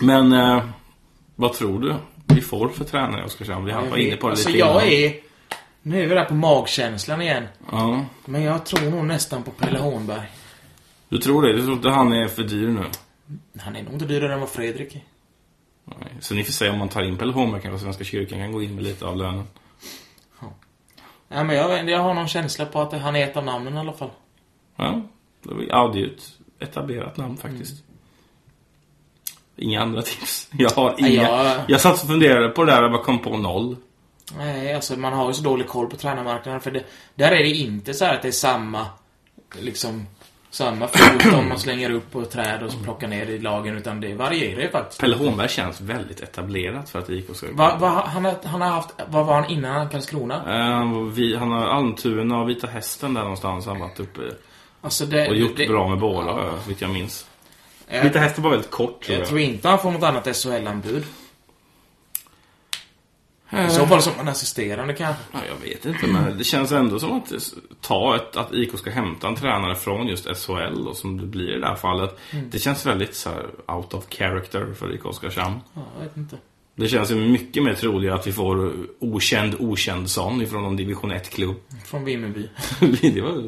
Men, 0.00 0.32
eh, 0.32 0.64
vad 1.36 1.52
tror 1.52 1.80
du 1.80 1.94
vi 2.34 2.40
får 2.40 2.68
för 2.68 2.84
tränare 2.84 3.22
i 3.22 3.24
Oskarshamn? 3.26 3.64
Vi 3.64 3.72
var 3.72 3.96
inne 3.96 4.16
på 4.16 4.26
det 4.26 4.30
alltså, 4.30 4.48
lite 4.48 4.58
jag 4.58 4.86
innan. 4.86 5.04
är... 5.04 5.14
Nu 5.82 6.02
är 6.02 6.06
vi 6.06 6.14
där 6.14 6.24
på 6.24 6.34
magkänslan 6.34 7.22
igen. 7.22 7.46
Ja, 7.72 8.04
Men 8.24 8.42
jag 8.42 8.66
tror 8.66 8.90
nog 8.90 9.04
nästan 9.04 9.42
på 9.42 9.50
Pelle 9.50 9.78
Hornberg. 9.78 10.28
du 11.08 11.18
tror 11.18 11.42
det? 11.42 11.52
Du 11.52 11.62
tror 11.62 11.72
inte 11.72 11.88
han 11.90 12.12
är 12.12 12.28
för 12.28 12.42
dyr 12.42 12.68
nu? 12.68 12.84
Han 13.60 13.76
är 13.76 13.82
nog 13.82 13.92
inte 13.92 14.04
dyrare 14.04 14.34
än 14.34 14.40
vad 14.40 14.48
Fredrik 14.48 14.94
är. 14.94 15.02
Nej. 15.84 16.08
Så 16.20 16.34
ni 16.34 16.44
får 16.44 16.52
se 16.52 16.68
om 16.68 16.78
man 16.78 16.88
tar 16.88 17.02
in 17.02 17.16
Pelle 17.18 17.32
Holmberg 17.32 17.62
kanske 17.62 17.78
Svenska 17.78 18.04
kyrkan 18.04 18.38
kan 18.38 18.52
gå 18.52 18.62
in 18.62 18.74
med 18.74 18.84
lite 18.84 19.06
av 19.06 19.16
lönen. 19.16 19.44
Nej, 21.28 21.44
men 21.44 21.56
jag, 21.56 21.90
jag 21.90 21.98
har 21.98 22.14
någon 22.14 22.28
känsla 22.28 22.66
på 22.66 22.80
att 22.80 22.92
han 22.92 23.16
är 23.16 23.24
ett 23.24 23.36
av 23.36 23.44
namnen 23.44 23.74
i 23.74 23.78
alla 23.78 23.92
fall. 23.92 24.10
Ja, 24.76 25.02
då 25.42 25.62
är 25.62 25.74
Audi 25.74 26.00
ut. 26.00 26.38
etablerat 26.58 27.16
namn 27.16 27.36
faktiskt. 27.36 27.84
Inga 29.60 29.82
andra 29.82 30.02
tips. 30.02 30.48
Jag 30.58 30.70
har 30.70 30.94
inga. 30.98 31.08
jag- 31.22 31.56
Jag 31.68 31.80
satt 31.80 32.02
och 32.02 32.08
funderade 32.08 32.48
på 32.48 32.64
det 32.64 32.72
där 32.72 32.82
och 32.84 32.90
bara 32.90 33.02
kom 33.02 33.18
på 33.18 33.36
noll. 33.36 33.76
Nej, 34.38 34.74
alltså 34.74 34.96
man 34.96 35.12
har 35.12 35.28
ju 35.28 35.34
så 35.34 35.42
dålig 35.42 35.68
koll 35.68 35.86
på 35.86 35.96
tränarmarknaden. 35.96 36.60
För 36.60 36.70
det, 36.70 36.82
där 37.14 37.32
är 37.32 37.38
det 37.38 37.48
inte 37.50 37.94
så 37.94 38.04
här 38.04 38.14
att 38.14 38.22
det 38.22 38.28
är 38.28 38.32
samma, 38.32 38.86
liksom, 39.58 40.06
samma 40.50 40.86
fot 40.88 41.32
om 41.34 41.48
man 41.48 41.58
slänger 41.58 41.90
upp 41.90 42.12
på 42.12 42.24
träd 42.24 42.62
och 42.62 42.72
så 42.72 42.78
plockar 42.78 43.08
ner 43.08 43.26
i 43.26 43.38
lagen. 43.38 43.76
Utan 43.76 44.00
det 44.00 44.14
varierar 44.14 44.60
ju 44.62 44.70
faktiskt. 44.70 45.00
Pelle 45.00 45.16
Holmberg 45.16 45.48
känns 45.48 45.80
väldigt 45.80 46.20
etablerat 46.20 46.90
för 46.90 46.98
att 46.98 47.10
IK 47.10 47.36
ska 47.36 47.46
Va, 47.52 47.76
va, 47.80 48.04
han, 48.06 48.24
har, 48.24 48.34
han 48.44 48.60
har 48.60 48.68
haft, 48.68 48.88
vad 49.08 49.26
var 49.26 49.34
han 49.34 49.50
innan 49.50 49.88
Karlskrona? 49.88 50.34
Eh, 50.80 51.02
vi, 51.12 51.36
han 51.36 51.50
har 51.50 51.66
Almtuna 51.66 52.40
och 52.40 52.48
Vita 52.48 52.66
Hästen 52.66 53.14
där 53.14 53.22
någonstans 53.22 53.66
han 53.66 53.80
varit 53.80 54.00
uppe 54.00 54.20
i. 54.20 54.30
Alltså 54.80 55.06
det, 55.06 55.28
Och 55.28 55.36
gjort 55.36 55.56
det, 55.56 55.66
bra 55.68 55.88
med 55.88 55.98
båda, 55.98 56.28
ja. 56.30 56.50
vitt 56.68 56.80
jag 56.80 56.90
minns. 56.90 57.26
Jag, 57.90 58.02
Vita 58.02 58.18
Hästen 58.18 58.44
var 58.44 58.50
väldigt 58.50 58.70
kort 58.70 59.02
tror 59.02 59.14
jag 59.14 59.20
jag. 59.20 59.28
tror 59.28 59.40
inte 59.40 59.68
han 59.68 59.78
får 59.78 59.90
något 59.90 60.02
annat 60.02 60.36
SHL-anbud. 60.36 61.04
Eh. 63.50 63.66
I 63.66 63.70
så 63.70 63.86
fall 63.86 64.02
som 64.02 64.12
en 64.20 64.28
assisterande 64.28 64.94
kanske. 64.94 65.22
Ja, 65.32 65.38
jag 65.48 65.68
vet 65.68 65.84
inte, 65.84 66.06
men 66.06 66.38
det 66.38 66.44
känns 66.44 66.72
ändå 66.72 66.98
som 66.98 67.12
att 67.12 67.32
ta 67.80 68.16
ett, 68.16 68.36
att 68.36 68.54
IK 68.54 68.78
ska 68.78 68.90
hämta 68.90 69.28
en 69.28 69.36
tränare 69.36 69.74
från 69.74 70.06
just 70.06 70.24
SHL 70.36 70.88
och 70.88 70.96
som 70.96 71.20
det 71.20 71.26
blir 71.26 71.56
i 71.56 71.60
det 71.60 71.66
här 71.66 71.74
fallet. 71.74 72.18
Det 72.50 72.58
känns 72.58 72.86
väldigt 72.86 73.14
så 73.14 73.30
här, 73.30 73.46
out 73.66 73.94
of 73.94 74.04
character 74.10 74.74
för 74.78 74.94
IK 74.94 75.04
Oskarshamn. 75.04 75.60
Ja, 75.74 75.82
jag 75.98 76.04
vet 76.04 76.16
inte. 76.16 76.36
Det 76.74 76.88
känns 76.88 77.10
ju 77.10 77.14
mycket 77.14 77.62
mer 77.62 77.74
troligt 77.74 78.12
att 78.12 78.26
vi 78.26 78.32
får 78.32 78.72
okänd 78.98 79.54
Okändson 79.58 80.42
ifrån 80.42 80.62
någon 80.62 80.76
division 80.76 81.12
1-klubb. 81.12 81.56
Från 81.84 82.04
Vimmerby. 82.04 82.48
det 83.14 83.20
var 83.20 83.42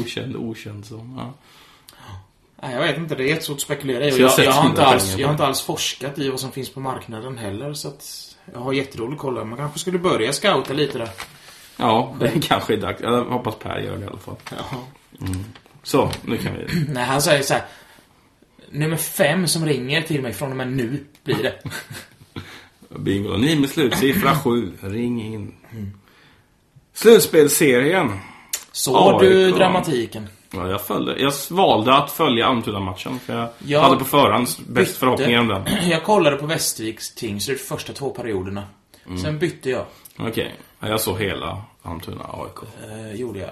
okänd 0.00 0.36
Okändson. 0.36 1.14
Ja. 1.18 1.34
Nej, 2.62 2.74
jag 2.74 2.80
vet 2.80 2.96
inte. 2.98 3.14
Det 3.14 3.24
är 3.24 3.28
jättesvårt 3.28 3.56
att 3.56 3.62
spekulera 3.62 4.04
i. 4.04 4.08
Jag 4.08 4.18
jag, 4.18 4.20
jag, 4.20 4.28
har 4.28 4.36
600 4.36 4.70
inte 4.70 4.84
alls, 4.84 5.16
jag 5.16 5.26
har 5.26 5.32
inte 5.32 5.46
alls 5.46 5.62
forskat 5.62 6.18
i 6.18 6.28
vad 6.28 6.40
som 6.40 6.52
finns 6.52 6.70
på 6.70 6.80
marknaden 6.80 7.38
heller. 7.38 7.74
Så 7.74 7.88
att 7.88 8.36
jag 8.52 8.60
har 8.60 8.72
jättedålig 8.72 9.18
koll. 9.18 9.44
Man 9.44 9.58
kanske 9.58 9.78
skulle 9.78 9.98
börja 9.98 10.32
scouta 10.32 10.72
lite 10.72 10.98
där. 10.98 11.10
ja, 11.76 12.16
det 12.20 12.40
kanske 12.42 12.72
är 12.72 12.76
dags. 12.76 13.00
Jag 13.02 13.24
hoppas 13.24 13.54
Per 13.54 13.78
gör 13.78 13.96
det 13.96 14.04
i 14.04 14.06
alla 14.06 14.18
fall. 14.18 14.36
Ja. 14.50 14.64
Så, 15.82 16.10
nu 16.22 16.36
kan 16.36 16.54
vi... 16.54 16.84
Nej, 16.88 17.04
han 17.04 17.22
säger 17.22 17.42
så 17.42 17.54
här. 17.54 17.64
Nummer 18.70 18.96
fem 18.96 19.46
som 19.46 19.66
ringer 19.66 20.02
till 20.02 20.22
mig 20.22 20.32
från 20.32 20.50
och 20.50 20.56
med 20.56 20.72
nu 20.72 21.04
blir 21.24 21.42
det. 21.42 21.62
Bingo. 22.98 23.36
Ni 23.36 23.56
med 23.56 23.70
slutsiffra 23.70 24.38
7. 24.38 24.72
Ring 24.80 25.22
in. 25.34 25.54
Slutspelsserien. 26.94 28.20
Så 28.72 29.12
AIK. 29.12 29.20
du 29.20 29.50
dramatiken. 29.50 30.28
Ja, 30.52 30.68
jag, 30.68 30.80
följde, 30.80 31.18
jag 31.20 31.32
valde 31.50 31.94
att 31.94 32.10
följa 32.10 32.46
Almtuna-matchen. 32.46 33.20
För 33.26 33.34
jag 33.38 33.48
Jag 33.58 33.80
hade 33.80 33.96
på 33.96 34.04
förhand 34.04 34.48
bäst 34.68 34.96
förhoppningar 34.96 35.40
om 35.40 35.48
den. 35.48 35.62
Jag 35.90 36.02
kollade 36.04 36.36
på 36.36 36.46
Västerviks 36.46 37.14
Tingsryd 37.14 37.60
första 37.60 37.92
två 37.92 38.10
perioderna. 38.10 38.62
Mm. 39.06 39.18
Sen 39.18 39.38
bytte 39.38 39.70
jag. 39.70 39.84
Okej. 40.18 40.54
Ja, 40.80 40.88
Jag 40.88 41.00
såg 41.00 41.20
hela 41.20 41.62
Almtuna-AIK. 41.82 42.58
Eh, 42.90 43.20
gjorde 43.20 43.38
jag. 43.38 43.50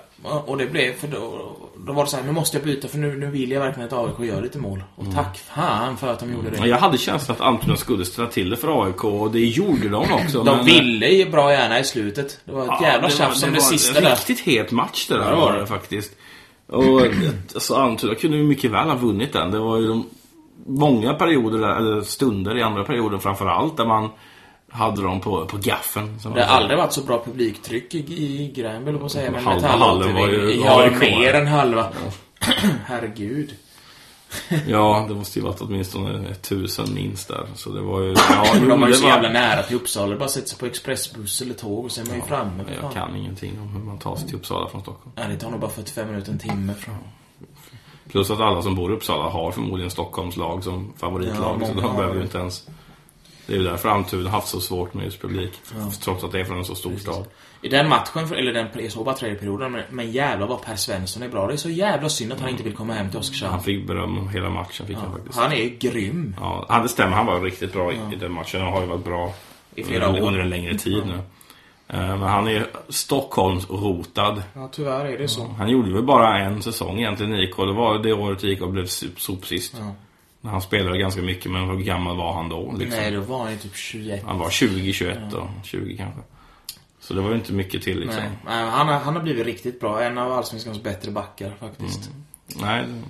Och- 0.49 0.57
det 0.59 0.67
blev, 0.67 0.93
för 0.95 1.09
då, 1.09 1.53
då 1.77 1.93
var 1.93 2.05
det 2.05 2.11
så 2.11 2.17
här, 2.17 2.25
nu 2.25 2.33
måste 2.33 2.57
jag 2.57 2.65
byta 2.65 2.89
för 2.89 2.99
nu, 2.99 3.17
nu 3.17 3.27
vill 3.27 3.51
jag 3.51 3.61
verkligen 3.61 3.87
att 3.89 3.93
AIK 4.21 4.29
gör 4.29 4.43
lite 4.43 4.59
mål. 4.59 4.83
Och 4.97 5.05
tack 5.15 5.39
fan 5.39 5.97
för 5.97 6.09
att 6.13 6.21
de 6.21 6.33
gjorde 6.33 6.51
det. 6.51 6.67
Jag 6.69 6.79
hade 6.79 6.99
känslan 6.99 7.35
att 7.37 7.41
Almtuna 7.43 7.77
skulle 7.77 8.05
ställa 8.05 8.29
till 8.29 8.51
det 8.51 8.57
för 8.57 8.85
AIK 8.87 9.05
och 9.05 9.31
det 9.31 9.41
gjorde 9.41 9.89
de 9.89 10.13
också. 10.13 10.43
De 10.45 10.57
men- 10.57 10.65
ville 10.65 11.07
ju 11.09 11.31
bra 11.31 11.53
gärna 11.53 11.79
i 11.81 11.85
slutet. 11.85 12.41
Det 12.45 12.53
var 12.53 12.63
ett 12.63 12.69
Ja, 12.69 12.83
jävla 12.83 13.09
det 13.09 13.15
var- 13.15 13.19
tjafs 13.19 13.43
om 13.43 13.49
det 13.53 13.55
var 13.59 13.61
sista 13.65 13.99
en 13.99 14.05
där. 14.05 14.11
riktigt 14.11 14.41
het 14.41 14.71
match 14.71 15.07
det 15.09 15.15
där 15.19 15.25
Ja, 15.25 15.31
det 15.31 15.37
var 15.37 15.53
det. 15.53 15.61
det 15.61 15.67
faktiskt. 15.67 16.13
Och 16.69 17.01
alltså, 17.55 17.75
Almtuna 17.75 18.15
kunde 18.15 18.37
ju 18.37 18.43
mycket 18.43 18.71
väl 18.71 18.89
ha 18.89 18.97
vunnit 18.97 19.33
den. 19.33 19.51
Det 19.51 19.59
var 19.59 19.79
ju 19.79 19.87
de 19.89 20.07
många 20.67 21.15
perioder, 21.15 21.59
där, 21.59 21.77
eller 21.77 22.03
stunder 22.03 22.59
i 22.59 22.63
andra 22.63 22.85
perioden 22.85 23.21
framför 23.21 23.47
allt, 23.47 23.77
där 23.77 23.87
man 23.87 24.11
hade 24.71 25.03
dem 25.03 25.21
på, 25.21 25.47
på 25.47 25.57
gaffeln. 25.57 26.21
som 26.21 26.35
Det 26.35 26.45
har 26.45 26.57
aldrig 26.57 26.79
varit 26.79 26.93
så 26.93 27.03
bra 27.03 27.25
publiktryck 27.25 27.95
i, 27.95 27.99
i 27.99 28.53
Gränby, 28.55 28.93
på 28.93 29.07
att 29.07 29.13
säga. 29.13 29.31
Men 29.31 29.45
Halva 29.45 29.69
hallen 29.69 30.15
var 30.15 30.29
ju 30.29 30.61
Ja, 30.65 30.91
mer 31.01 31.35
än 31.35 31.47
halva. 31.47 31.87
Herregud. 32.85 33.55
Ja, 34.67 35.05
det 35.09 35.15
måste 35.15 35.39
ju 35.39 35.45
varit 35.45 35.61
åtminstone 35.61 36.35
tusen 36.35 36.95
minst 36.95 37.29
där. 37.29 37.47
Så 37.55 37.71
det 37.71 37.81
var 37.81 38.01
ju... 38.01 38.13
Ja, 38.13 38.45
jo, 38.61 38.69
De 38.69 38.81
var 38.81 38.89
ju 38.89 38.95
så 38.95 39.03
var- 39.05 39.11
jävla 39.11 39.29
nära 39.29 39.63
till 39.63 39.77
Uppsala. 39.77 40.17
Bara 40.17 40.29
sätta 40.29 40.47
sig 40.47 40.59
på 40.59 40.67
expressbuss 40.67 41.41
eller 41.43 41.55
tåg 41.55 41.85
och 41.85 41.93
sen 41.93 42.05
är 42.05 42.09
man 42.09 42.17
ju 42.17 42.23
framme. 42.23 42.65
Jag 42.73 42.81
fan. 42.81 42.93
kan 42.93 43.17
ingenting 43.17 43.61
om 43.61 43.69
hur 43.69 43.81
man 43.81 43.99
tar 43.99 44.17
sig 44.17 44.27
till 44.27 44.37
Uppsala 44.37 44.69
från 44.69 44.81
Stockholm. 44.81 45.13
Ja, 45.17 45.29
det 45.29 45.37
tar 45.37 45.51
nog 45.51 45.61
bara 45.61 45.71
45 45.71 46.11
minuter, 46.11 46.33
en 46.33 46.39
timme 46.39 46.75
från. 46.75 46.95
Plus 48.11 48.31
att 48.31 48.41
alla 48.41 48.63
som 48.63 48.75
bor 48.75 48.93
i 48.93 48.95
Uppsala 48.97 49.29
har 49.31 49.53
förmodligen 49.53 49.91
Stockholms 49.91 50.37
lag 50.37 50.65
som 50.65 50.93
favoritlag. 50.97 51.59
Ja, 51.63 51.67
så 51.67 51.73
de 51.75 51.97
behöver 51.97 52.15
ju 52.15 52.23
inte 52.23 52.39
ens... 52.39 52.67
Det 53.47 53.53
är 53.55 53.59
ju 53.59 53.65
därför 53.65 53.89
Almtuna 53.89 54.31
har 54.31 54.37
haft 54.41 54.49
så 54.49 54.61
svårt 54.61 54.95
med 54.95 55.05
just 55.05 55.21
publik. 55.21 55.53
Trots 56.01 56.25
att 56.25 56.33
det 56.33 56.41
är 56.41 56.45
från 56.45 56.59
en 56.59 56.65
så 56.65 56.75
stor 56.75 56.97
stad. 56.97 57.25
I 57.63 57.69
den 57.69 57.89
matchen, 57.89 58.33
eller 58.35 58.53
den, 58.53 58.67
jag 58.83 58.93
såg 58.93 59.05
bara 59.05 59.15
tredje 59.15 59.39
perioden, 59.39 59.73
men, 59.73 59.83
men 59.91 60.11
jävlar 60.13 60.47
vad 60.47 60.63
Per 60.63 60.77
Svensson 60.77 61.23
är 61.23 61.29
bra. 61.29 61.47
Det 61.47 61.53
är 61.53 61.57
så 61.57 61.71
jävla 61.71 62.09
synd 62.09 62.33
att 62.33 62.41
han 62.41 62.49
inte 62.51 62.63
vill 62.63 62.75
komma 62.75 62.93
hem 62.93 63.11
till 63.11 63.19
Oskarshamn. 63.19 63.53
Han 63.53 63.63
fick 63.63 63.87
beröm 63.87 64.29
hela 64.29 64.51
matchen. 64.51 64.87
Fick 64.87 64.97
han 64.97 65.13
faktiskt. 65.13 65.39
Han 65.39 65.53
är 65.53 65.69
grym. 65.79 66.35
Ja, 66.41 66.67
han- 66.69 66.83
det 66.83 66.89
stämmer. 66.89 67.17
Han 67.17 67.27
var 67.27 67.41
riktigt 67.41 67.73
bra 67.73 67.93
i, 67.93 67.97
i 68.13 68.17
den 68.17 68.33
matchen. 68.33 68.61
Han 68.61 68.73
har 68.73 68.81
ju 68.81 68.87
varit 68.87 69.05
bra 69.05 69.33
I 69.75 69.85
flera 69.85 70.07
under, 70.07 70.23
år. 70.23 70.27
under 70.27 70.41
en 70.41 70.51
längre 70.51 70.75
tid 70.79 71.03
nu. 71.07 71.15
Eh, 71.89 71.99
Men 72.09 72.23
han 72.23 72.49
är 72.49 72.67
Stockholms-rotad. 72.89 74.43
Ja, 74.55 74.69
tyvärr 74.73 75.05
är 75.05 75.19
det 75.19 75.29
så. 75.29 75.47
Han 75.59 75.69
gjorde 75.69 75.93
väl 75.93 76.03
bara 76.03 76.39
en 76.39 76.63
säsong 76.63 76.99
egentligen 76.99 77.35
i 77.35 77.43
IK. 77.45 77.57
Det 77.57 77.73
var 77.73 77.99
det 77.99 78.13
året 78.13 78.45
IK 78.45 78.61
blev 78.69 78.85
sop- 78.87 79.19
sopsist. 79.21 79.75
Ja. 79.79 79.93
När 80.41 80.51
han 80.51 80.61
spelade 80.63 80.99
ganska 80.99 81.23
mycket, 81.23 81.51
men 81.53 81.69
hur 81.69 81.77
gammal 81.77 82.17
var 82.17 82.33
han 82.35 82.49
då? 82.49 82.75
Liksom? 82.79 83.01
Nej, 83.01 83.11
då 83.11 83.21
var 83.21 83.39
han 83.43 83.53
ju 83.53 83.59
typ 83.59 83.77
21. 83.77 84.23
Han 84.27 84.39
var 84.39 84.51
20, 84.51 84.93
21 84.93 85.19
då. 85.33 85.49
20 85.65 85.97
kanske. 85.97 86.21
Så 87.09 87.15
det 87.15 87.21
var 87.21 87.29
ju 87.31 87.35
inte 87.35 87.53
mycket 87.53 87.83
till 87.83 87.99
liksom. 88.01 88.23
Nej, 88.23 88.33
Nej, 88.45 88.65
han, 88.71 88.89
har, 88.89 88.95
han 88.99 89.15
har 89.17 89.23
blivit 89.23 89.47
riktigt 89.47 89.81
bra. 89.81 90.03
En 90.03 90.19
av 90.19 90.33
Allsvenskans 90.33 90.83
bättre 90.83 91.11
backar 91.11 91.55
faktiskt. 91.61 92.11
Nej. 92.47 92.85
det- 92.89 93.03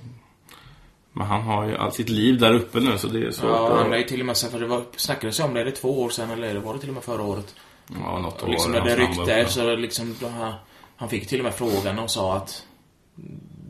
Men 1.13 1.27
han 1.27 1.41
har 1.41 1.67
ju 1.67 1.77
allt 1.77 1.93
sitt 1.93 2.09
liv 2.09 2.39
där 2.39 2.53
uppe 2.53 2.79
nu, 2.79 2.97
så 2.97 3.07
det 3.07 3.27
är 3.27 3.31
svårt 3.31 3.49
Ja, 3.49 3.71
att... 3.73 3.81
han 3.83 3.93
är 3.93 3.97
ju 3.97 4.03
till 4.03 4.19
och 4.19 4.25
med 4.25 4.37
för 4.37 4.59
det 4.59 4.67
var, 4.67 4.83
snackades 4.95 5.39
ju 5.39 5.43
om 5.43 5.53
det, 5.53 5.61
är 5.61 5.65
det 5.65 5.71
två 5.71 6.01
år 6.01 6.09
sedan 6.09 6.29
eller 6.31 6.55
var 6.59 6.73
det 6.73 6.79
till 6.79 6.89
och 6.89 6.95
med 6.95 7.03
förra 7.03 7.23
året? 7.23 7.55
Ja, 8.03 8.19
något 8.19 8.43
år. 8.43 8.47
Liksom 8.47 8.73
är 8.75 8.79
när 8.79 8.85
det 8.85 8.95
ryckte 8.95 9.45
så 9.45 9.75
liksom, 9.75 10.15
han, 10.21 10.53
han 10.95 11.09
fick 11.09 11.27
till 11.27 11.39
och 11.39 11.43
med 11.45 11.53
frågan 11.53 11.99
och 11.99 12.11
sa 12.11 12.35
att 12.35 12.65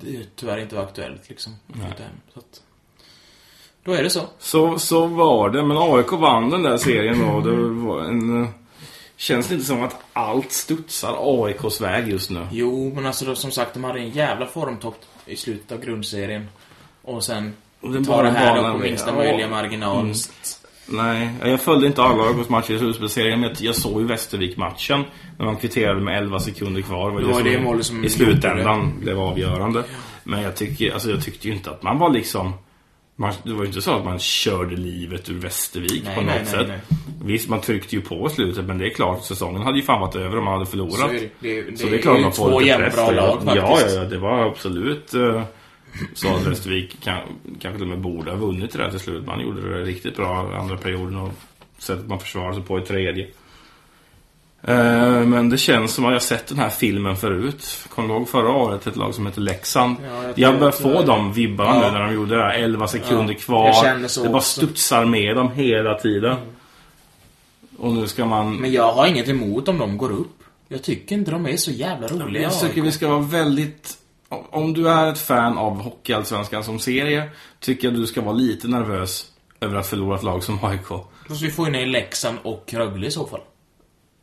det 0.01 0.25
tyvärr 0.35 0.57
inte 0.57 0.75
var 0.75 0.83
aktuellt 0.83 1.29
liksom. 1.29 1.53
hem. 1.73 1.91
Så 2.33 2.39
att, 2.39 2.61
då 3.83 3.91
är 3.91 4.03
det 4.03 4.09
så. 4.09 4.21
Så, 4.39 4.79
så 4.79 5.05
var 5.05 5.49
det, 5.49 5.63
men 5.63 5.77
AIK 5.77 6.11
vann 6.11 6.49
den 6.49 6.63
där 6.63 6.77
serien 6.77 7.19
då. 7.19 7.39
Det 7.41 7.55
var 7.57 8.01
en... 8.01 8.47
Känns 9.19 9.47
det 9.47 9.53
inte 9.53 9.65
som 9.65 9.83
att 9.83 9.95
allt 10.13 10.51
studsar 10.51 11.15
AIKs 11.19 11.81
väg 11.81 12.07
just 12.07 12.29
nu? 12.29 12.47
Jo, 12.51 12.91
men 12.95 13.05
alltså 13.05 13.25
då, 13.25 13.35
som 13.35 13.51
sagt, 13.51 13.73
de 13.73 13.83
hade 13.83 13.99
en 13.99 14.09
jävla 14.09 14.45
formtopp 14.45 15.05
i 15.25 15.35
slutet 15.35 15.71
av 15.71 15.81
grundserien. 15.85 16.47
Och 17.01 17.23
sen 17.23 17.53
Och 17.81 17.93
den 17.93 18.05
ta 18.05 18.11
bara 18.11 18.23
det 18.23 18.37
här 18.37 18.63
då 18.63 18.71
på 18.71 18.77
minsta 18.77 19.13
möjliga 19.13 19.47
marginal. 19.47 19.99
Mm. 19.99 20.13
Nej, 20.85 21.29
jag 21.41 21.61
följde 21.61 21.87
inte 21.87 22.03
alla 22.03 22.23
AIKs 22.23 22.49
matcher 22.49 22.73
i 22.73 22.79
slutspelsserien, 22.79 23.39
men 23.39 23.55
jag 23.59 23.75
såg 23.75 24.01
ju 24.01 24.07
Västervik-matchen. 24.07 25.03
När 25.37 25.45
man 25.45 25.55
kvitterade 25.55 26.01
med 26.01 26.17
11 26.17 26.39
sekunder 26.39 26.81
kvar. 26.81 27.19
Det 27.19 27.27
var 27.27 27.33
som 27.33 27.43
det 27.43 27.59
målet 27.59 27.85
som 27.85 28.03
i 28.03 28.09
slutändan 28.09 28.99
blev 28.99 29.19
avgörande. 29.19 29.83
Men 30.23 30.41
jag, 30.41 30.55
tycker, 30.55 30.93
alltså, 30.93 31.09
jag 31.09 31.23
tyckte 31.23 31.47
ju 31.47 31.53
inte 31.53 31.71
att 31.71 31.83
man 31.83 31.99
var 31.99 32.09
liksom... 32.09 32.53
Man, 33.19 33.33
det 33.43 33.53
var 33.53 33.61
ju 33.61 33.67
inte 33.67 33.81
så 33.81 33.91
att 33.93 34.05
man 34.05 34.19
körde 34.19 34.75
livet 34.75 35.29
ur 35.29 35.33
Västervik 35.39 36.03
Nej, 36.05 36.15
på 36.15 36.21
något 36.21 36.29
nej, 36.29 36.41
nej, 36.43 36.51
sätt. 36.51 36.67
nej. 36.67 36.79
Visst, 37.23 37.49
man 37.49 37.61
tryckte 37.61 37.95
ju 37.95 38.01
på 38.01 38.29
slutet, 38.29 38.65
men 38.65 38.77
det 38.77 38.85
är 38.85 38.89
klart, 38.89 39.23
säsongen 39.23 39.61
hade 39.61 39.77
ju 39.77 39.83
fan 39.83 40.01
varit 40.01 40.15
över 40.15 40.37
om 40.37 40.45
man 40.45 40.53
hade 40.53 40.65
förlorat. 40.65 40.93
Så 40.95 41.07
är 41.07 41.13
det. 41.13 41.29
Det, 41.39 41.61
det, 41.61 41.77
Så 41.77 41.87
det 41.87 41.95
är 41.97 42.01
klart 42.01 42.17
ju 42.17 42.21
man 42.21 42.31
får 42.33 42.61
lite 42.61 42.77
press. 42.77 42.95
lag. 42.95 43.41
Ja, 43.45 43.55
ja, 43.55 43.79
ja, 43.95 44.03
det 44.03 44.17
var 44.17 44.47
absolut 44.47 45.13
eh, 45.13 45.43
så 46.13 46.27
att 46.35 46.47
Västervik 46.47 47.03
kan, 47.03 47.19
kanske 47.61 47.71
till 47.71 47.81
och 47.81 47.87
med 47.87 47.99
borde 47.99 48.31
ha 48.31 48.37
vunnit 48.37 48.71
det 48.71 48.77
där 48.77 48.89
till 48.89 48.99
slut. 48.99 49.25
Man 49.25 49.41
gjorde 49.41 49.77
det 49.77 49.83
riktigt 49.83 50.15
bra 50.15 50.55
andra 50.59 50.77
perioden 50.77 51.17
och 51.17 51.31
sättet 51.77 52.07
man 52.07 52.19
försvarade 52.19 52.55
sig 52.55 52.63
på 52.63 52.79
i 52.79 52.81
tredje. 52.81 53.27
Eh, 54.61 55.25
Men 55.25 55.49
det 55.49 55.57
känns 55.57 55.93
som 55.93 56.05
att 56.05 56.13
jag 56.13 56.21
sett 56.21 56.47
den 56.47 56.59
här 56.59 56.69
filmen 56.69 57.15
förut. 57.17 57.85
Kommer 57.95 58.09
du 58.09 58.15
ihåg 58.15 58.29
förra 58.29 58.49
året 58.51 58.87
ett 58.87 58.95
lag 58.95 59.15
som 59.15 59.25
heter 59.25 59.41
Leksand? 59.41 59.95
Ja, 60.05 60.23
jag 60.23 60.33
jag 60.35 60.59
börjar 60.59 60.71
få 60.71 61.01
de 61.01 61.33
vibbarna 61.33 61.75
Ja. 61.75 61.91
nu 61.91 61.97
när 61.97 62.05
de 62.07 62.13
gjorde 62.13 62.35
det 62.35 62.41
här. 62.43 62.53
11 62.53 62.87
sekunder 62.87 63.33
Ja, 63.33 63.39
kvar. 63.39 63.83
det 64.23 64.29
bara 64.29 64.37
också. 64.37 64.49
studsar 64.59 65.05
med 65.05 65.35
dem 65.35 65.51
hela 65.51 65.93
tiden. 65.99 66.35
Och 67.77 67.93
nu 67.93 68.07
ska 68.07 68.25
man... 68.25 68.55
Men 68.55 68.71
jag 68.71 68.91
har 68.91 69.07
inget 69.07 69.27
emot 69.29 69.67
om 69.67 69.77
de 69.77 69.97
går 69.97 70.11
upp. 70.11 70.35
Jag 70.67 70.83
tycker 70.83 71.15
inte 71.15 71.31
de 71.31 71.45
är 71.47 71.57
så 71.57 71.71
jävla 71.71 72.07
roliga. 72.07 72.43
Jag 72.43 72.59
tycker 72.59 72.81
vi 72.81 72.91
ska 72.91 73.07
vara 73.07 73.19
väldigt... 73.19 73.95
Om 74.29 74.73
du 74.73 74.89
är 74.89 75.11
ett 75.11 75.19
fan 75.19 75.57
av 75.57 75.81
Hockeyallsvenskan 75.81 76.63
som 76.63 76.79
serie, 76.79 77.29
tycker 77.59 77.87
jag 77.87 77.97
du 77.97 78.07
ska 78.07 78.21
vara 78.21 78.33
lite 78.35 78.67
nervös 78.67 79.25
över 79.61 79.75
att 79.77 79.87
förlora 79.87 80.15
ett 80.15 80.23
lag 80.23 80.43
som 80.43 80.59
AIK. 80.65 80.87
Fast 81.27 81.41
vi 81.41 81.51
får 81.51 81.65
ju 81.65 81.71
ner 81.71 81.85
Leksand 81.85 82.37
och 82.43 82.73
Rögle 82.73 83.07
i 83.07 83.11
så 83.11 83.25
fall. 83.27 83.39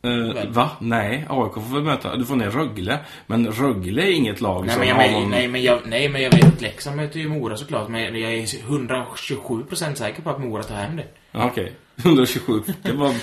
Väl? 0.01 0.51
va? 0.51 0.69
Nej, 0.79 1.25
AIK 1.29 1.53
får 1.53 1.73
väl 1.73 1.83
möta... 1.83 2.15
Du 2.15 2.25
får 2.25 2.35
ner 2.35 2.49
Rögle. 2.49 2.99
Men 3.27 3.47
Rögle 3.51 4.01
är 4.01 4.11
inget 4.11 4.41
lag 4.41 4.65
Nej 4.65 4.73
som 4.75 4.79
men, 4.79 4.89
jag, 4.89 4.95
har 4.95 5.21
någon... 5.21 5.29
nej, 5.29 5.47
men 5.47 5.63
jag, 5.63 5.79
nej, 5.85 6.09
men 6.09 6.21
jag 6.21 6.31
vet 6.31 6.45
att 6.45 6.61
Leksand 6.61 6.95
möter 6.95 7.19
ju 7.19 7.29
Mora 7.29 7.57
såklart. 7.57 7.87
Men 7.87 8.01
jag 8.01 8.33
är 8.33 8.41
127% 8.41 9.93
säker 9.95 10.21
på 10.21 10.29
att 10.29 10.39
Mora 10.39 10.63
tar 10.63 10.75
hem 10.75 10.95
det. 10.95 11.05
Okej, 11.31 11.71
127. 11.95 12.61
Det 12.81 12.93
var 12.93 13.13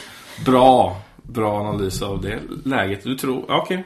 bra, 0.45 0.97
bra 1.23 1.61
analys 1.61 2.03
av 2.03 2.21
det 2.21 2.41
läget. 2.65 3.05
Du 3.05 3.15
tror... 3.15 3.45
Okej. 3.49 3.85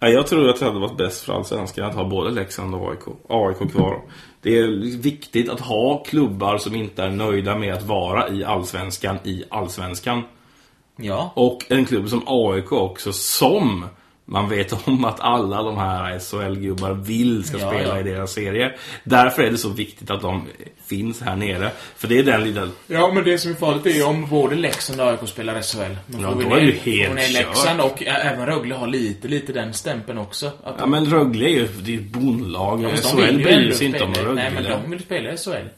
Ja, 0.00 0.08
jag 0.08 0.26
tror 0.26 0.48
att 0.48 0.58
det 0.58 0.64
hade 0.64 0.80
varit 0.80 0.96
bäst 0.96 1.24
för 1.24 1.32
Allsvenskan 1.32 1.84
att 1.84 1.94
ha 1.94 2.04
både 2.08 2.30
Leksand 2.30 2.74
och 2.74 2.90
AIK, 2.90 3.00
AIK 3.28 3.72
kvar. 3.72 4.02
Det 4.40 4.58
är 4.58 4.66
viktigt 5.02 5.48
att 5.48 5.60
ha 5.60 6.02
klubbar 6.04 6.58
som 6.58 6.74
inte 6.74 7.02
är 7.02 7.10
nöjda 7.10 7.58
med 7.58 7.74
att 7.74 7.82
vara 7.82 8.28
i 8.28 8.44
Allsvenskan 8.44 9.18
i 9.24 9.44
Allsvenskan. 9.50 10.22
Ja. 11.02 11.32
Och 11.34 11.64
en 11.68 11.84
klubb 11.84 12.08
som 12.08 12.22
AIK 12.26 12.72
också, 12.72 13.12
som 13.12 13.84
man 14.24 14.48
vet 14.48 14.88
om 14.88 15.04
att 15.04 15.20
alla 15.20 15.62
de 15.62 15.76
här 15.76 16.18
SHL-gubbar 16.18 16.92
vill 16.92 17.44
ska 17.44 17.58
Ja, 17.58 17.68
spela 17.68 17.88
ja. 17.88 18.00
i 18.00 18.02
deras 18.02 18.32
serier. 18.32 18.76
Därför 19.04 19.42
är 19.42 19.50
det 19.50 19.58
så 19.58 19.68
viktigt 19.68 20.10
att 20.10 20.22
de 20.22 20.46
finns 20.86 21.20
här 21.20 21.36
nere. 21.36 21.70
För 21.96 22.08
det 22.08 22.18
är 22.18 22.22
den 22.22 22.44
lilla... 22.44 22.68
Ja, 22.86 23.12
men 23.14 23.24
det 23.24 23.38
som 23.38 23.50
är 23.50 23.54
farligt 23.54 23.86
är 23.86 23.90
ju 23.90 24.02
om 24.02 24.26
både 24.30 24.54
Leksand 24.56 25.00
och 25.00 25.06
AIK 25.06 25.28
spelar 25.28 25.62
SHL. 25.62 25.96
Men 26.06 26.20
Ja, 26.20 26.34
då 26.34 26.56
är 26.56 26.60
det 26.60 26.66
ju 26.66 26.72
helt 26.72 27.14
ner. 27.14 27.32
Leksand 27.32 27.80
och 27.80 28.02
även 28.02 28.46
Rögle 28.46 28.74
har 28.74 28.86
lite, 28.86 29.28
lite 29.28 29.52
den 29.52 29.74
stämpeln 29.74 30.18
också. 30.18 30.46
Att 30.46 30.74
Ja 30.78 30.86
men 30.86 31.06
Rögle 31.06 31.44
är 31.44 31.48
ju 31.48 31.68
det 31.82 31.94
är 31.94 31.98
ett 31.98 32.12
bondlag. 32.12 32.82
Ja, 32.82 32.88
SHL 32.96 33.42
bryr 33.42 33.72
sig 33.72 33.86
inte 33.86 34.04
om 34.04 34.14
Rögle. 34.14 34.34
Nej, 34.34 34.50
men 34.54 34.64
de 34.64 34.90
vill 34.90 35.00
spela 35.00 35.36
SHL. 35.36 35.68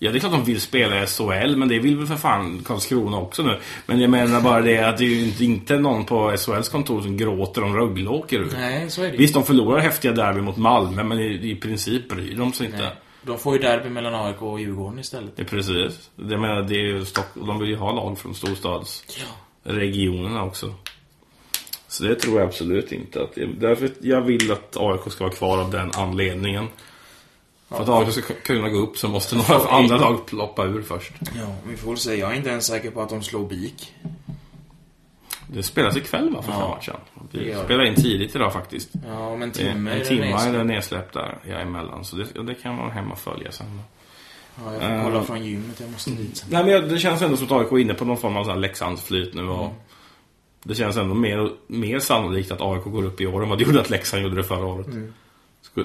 Ja, 0.00 0.10
det 0.10 0.18
är 0.18 0.20
klart 0.20 0.32
de 0.32 0.44
vill 0.44 0.60
spela 0.60 1.02
i 1.02 1.06
SHL, 1.06 1.56
men 1.56 1.68
det 1.68 1.78
vill 1.78 1.96
väl 1.96 2.06
för 2.06 2.16
fan 2.16 2.62
Karlskrona 2.66 3.18
också 3.18 3.42
nu. 3.42 3.58
Men 3.86 4.00
jag 4.00 4.10
menar 4.10 4.40
bara 4.40 4.60
det 4.60 4.78
att 4.78 4.98
det 4.98 5.04
är 5.04 5.08
ju 5.08 5.44
inte, 5.44 5.78
någon 5.78 6.04
på 6.04 6.36
SHLs 6.36 6.68
kontor 6.68 7.02
som 7.02 7.16
gråter 7.16 7.64
om 7.64 7.76
Rögle 7.76 8.10
åker 8.10 8.38
ut. 8.38 8.52
Nej, 8.52 8.90
så 8.90 9.02
är 9.02 9.10
det. 9.10 9.16
Visst, 9.16 9.34
de 9.34 9.44
förlorar 9.44 9.80
häftiga 9.80 10.12
derby 10.12 10.40
mot 10.40 10.56
Malmö, 10.56 11.04
men 11.04 11.18
i, 11.20 11.50
i 11.50 11.56
princip 11.56 12.08
bryr 12.08 12.36
de 12.36 12.52
sig 12.52 12.66
inte. 12.66 12.78
Nej. 12.78 12.90
De 13.22 13.38
får 13.38 13.56
ju 13.56 13.62
derby 13.62 13.88
mellan 13.88 14.14
AIK 14.14 14.42
och 14.42 14.60
Djurgården 14.60 14.98
istället. 14.98 15.38
Är 15.38 15.44
precis. 15.44 16.10
Jag 16.16 16.40
menar, 16.40 16.62
det 16.62 16.74
är 16.74 16.78
ju 16.86 17.04
Stock... 17.04 17.26
de 17.34 17.58
vill 17.58 17.68
ju 17.68 17.76
ha 17.76 17.92
lag 17.92 18.18
från 18.18 18.34
storstadsregionerna 18.34 20.36
Ja. 20.36 20.42
också. 20.44 20.74
Så 21.88 22.04
det 22.04 22.14
tror 22.14 22.40
jag 22.40 22.48
absolut 22.48 22.92
inte. 22.92 23.22
Att 23.22 23.38
därför 23.60 23.90
jag 24.00 24.20
vill 24.20 24.52
att 24.52 24.76
AIK 24.76 25.12
ska 25.12 25.24
vara 25.24 25.34
kvar 25.34 25.58
av 25.58 25.70
den 25.70 25.90
anledningen. 25.94 26.66
För 27.68 27.82
att 27.82 27.88
AIK 27.88 28.12
ska 28.12 28.34
kunna 28.34 28.68
gå 28.68 28.78
upp 28.78 28.98
så 28.98 29.08
måste 29.08 29.36
några 29.36 29.68
andra 29.68 29.96
lag 29.96 30.26
ploppa 30.26 30.64
ur 30.64 30.82
först. 30.82 31.12
Ja, 31.20 31.54
vi 31.68 31.76
får 31.76 31.88
väl 31.90 31.98
se. 31.98 32.14
Jag 32.14 32.32
är 32.32 32.36
inte 32.36 32.50
ens 32.50 32.66
säker 32.66 32.90
på 32.90 33.02
att 33.02 33.08
de 33.08 33.22
slår 33.22 33.46
BIK. 33.48 33.94
Det 35.46 35.62
spelas 35.62 35.96
ikväll 35.96 36.34
va, 36.34 36.42
för 36.42 36.52
Ja, 36.52 36.68
matchen. 36.68 36.96
det 37.30 37.38
Vi 37.38 37.54
spelar 37.64 37.84
in 37.84 37.94
tidigt 37.94 38.34
idag 38.34 38.52
faktiskt. 38.52 38.90
Ja, 39.06 39.26
om 39.28 39.42
en 39.42 39.50
timme 39.50 39.90
en 39.92 40.06
timme 40.06 40.32
är 40.32 40.52
det 40.52 40.64
nedsläppt 40.64 41.14
där 41.14 41.38
jag 41.44 41.62
emellan. 41.62 42.04
Så 42.04 42.16
det, 42.16 42.26
ja, 42.34 42.42
det 42.42 42.54
kan 42.54 42.76
man 42.76 42.90
hemma 42.90 43.16
följa 43.16 43.52
sen. 43.52 43.80
Ja, 44.64 44.72
jag 44.72 44.82
får 44.82 45.10
kolla 45.10 45.24
från 45.24 45.44
gymmet. 45.44 45.80
Jag 45.80 45.90
måste 45.90 46.10
dit 46.10 46.36
sen. 46.36 46.48
Nej, 46.52 46.64
men 46.64 46.88
det 46.88 46.98
känns 46.98 47.22
ändå 47.22 47.36
som 47.36 47.46
att 47.46 47.52
AIK 47.52 47.72
är 47.72 47.78
inne 47.78 47.94
på 47.94 48.04
någon 48.04 48.16
form 48.16 48.36
av 48.36 48.58
Leksandsflyt 48.58 49.34
nu. 49.34 49.48
Och 49.48 49.72
Det 50.62 50.74
känns 50.74 50.96
ändå 50.96 51.14
mer, 51.14 51.50
mer 51.66 51.98
sannolikt 51.98 52.50
att 52.50 52.60
AIK 52.60 52.84
går 52.84 53.04
upp 53.04 53.20
i 53.20 53.26
år 53.26 53.42
än 53.42 53.48
vad 53.48 53.58
det 53.58 53.64
gjorde 53.64 53.80
att 53.80 53.90
Leksand 53.90 54.22
gjorde 54.22 54.36
det 54.36 54.44
förra 54.44 54.66
året. 54.66 54.86
Så 54.86 55.08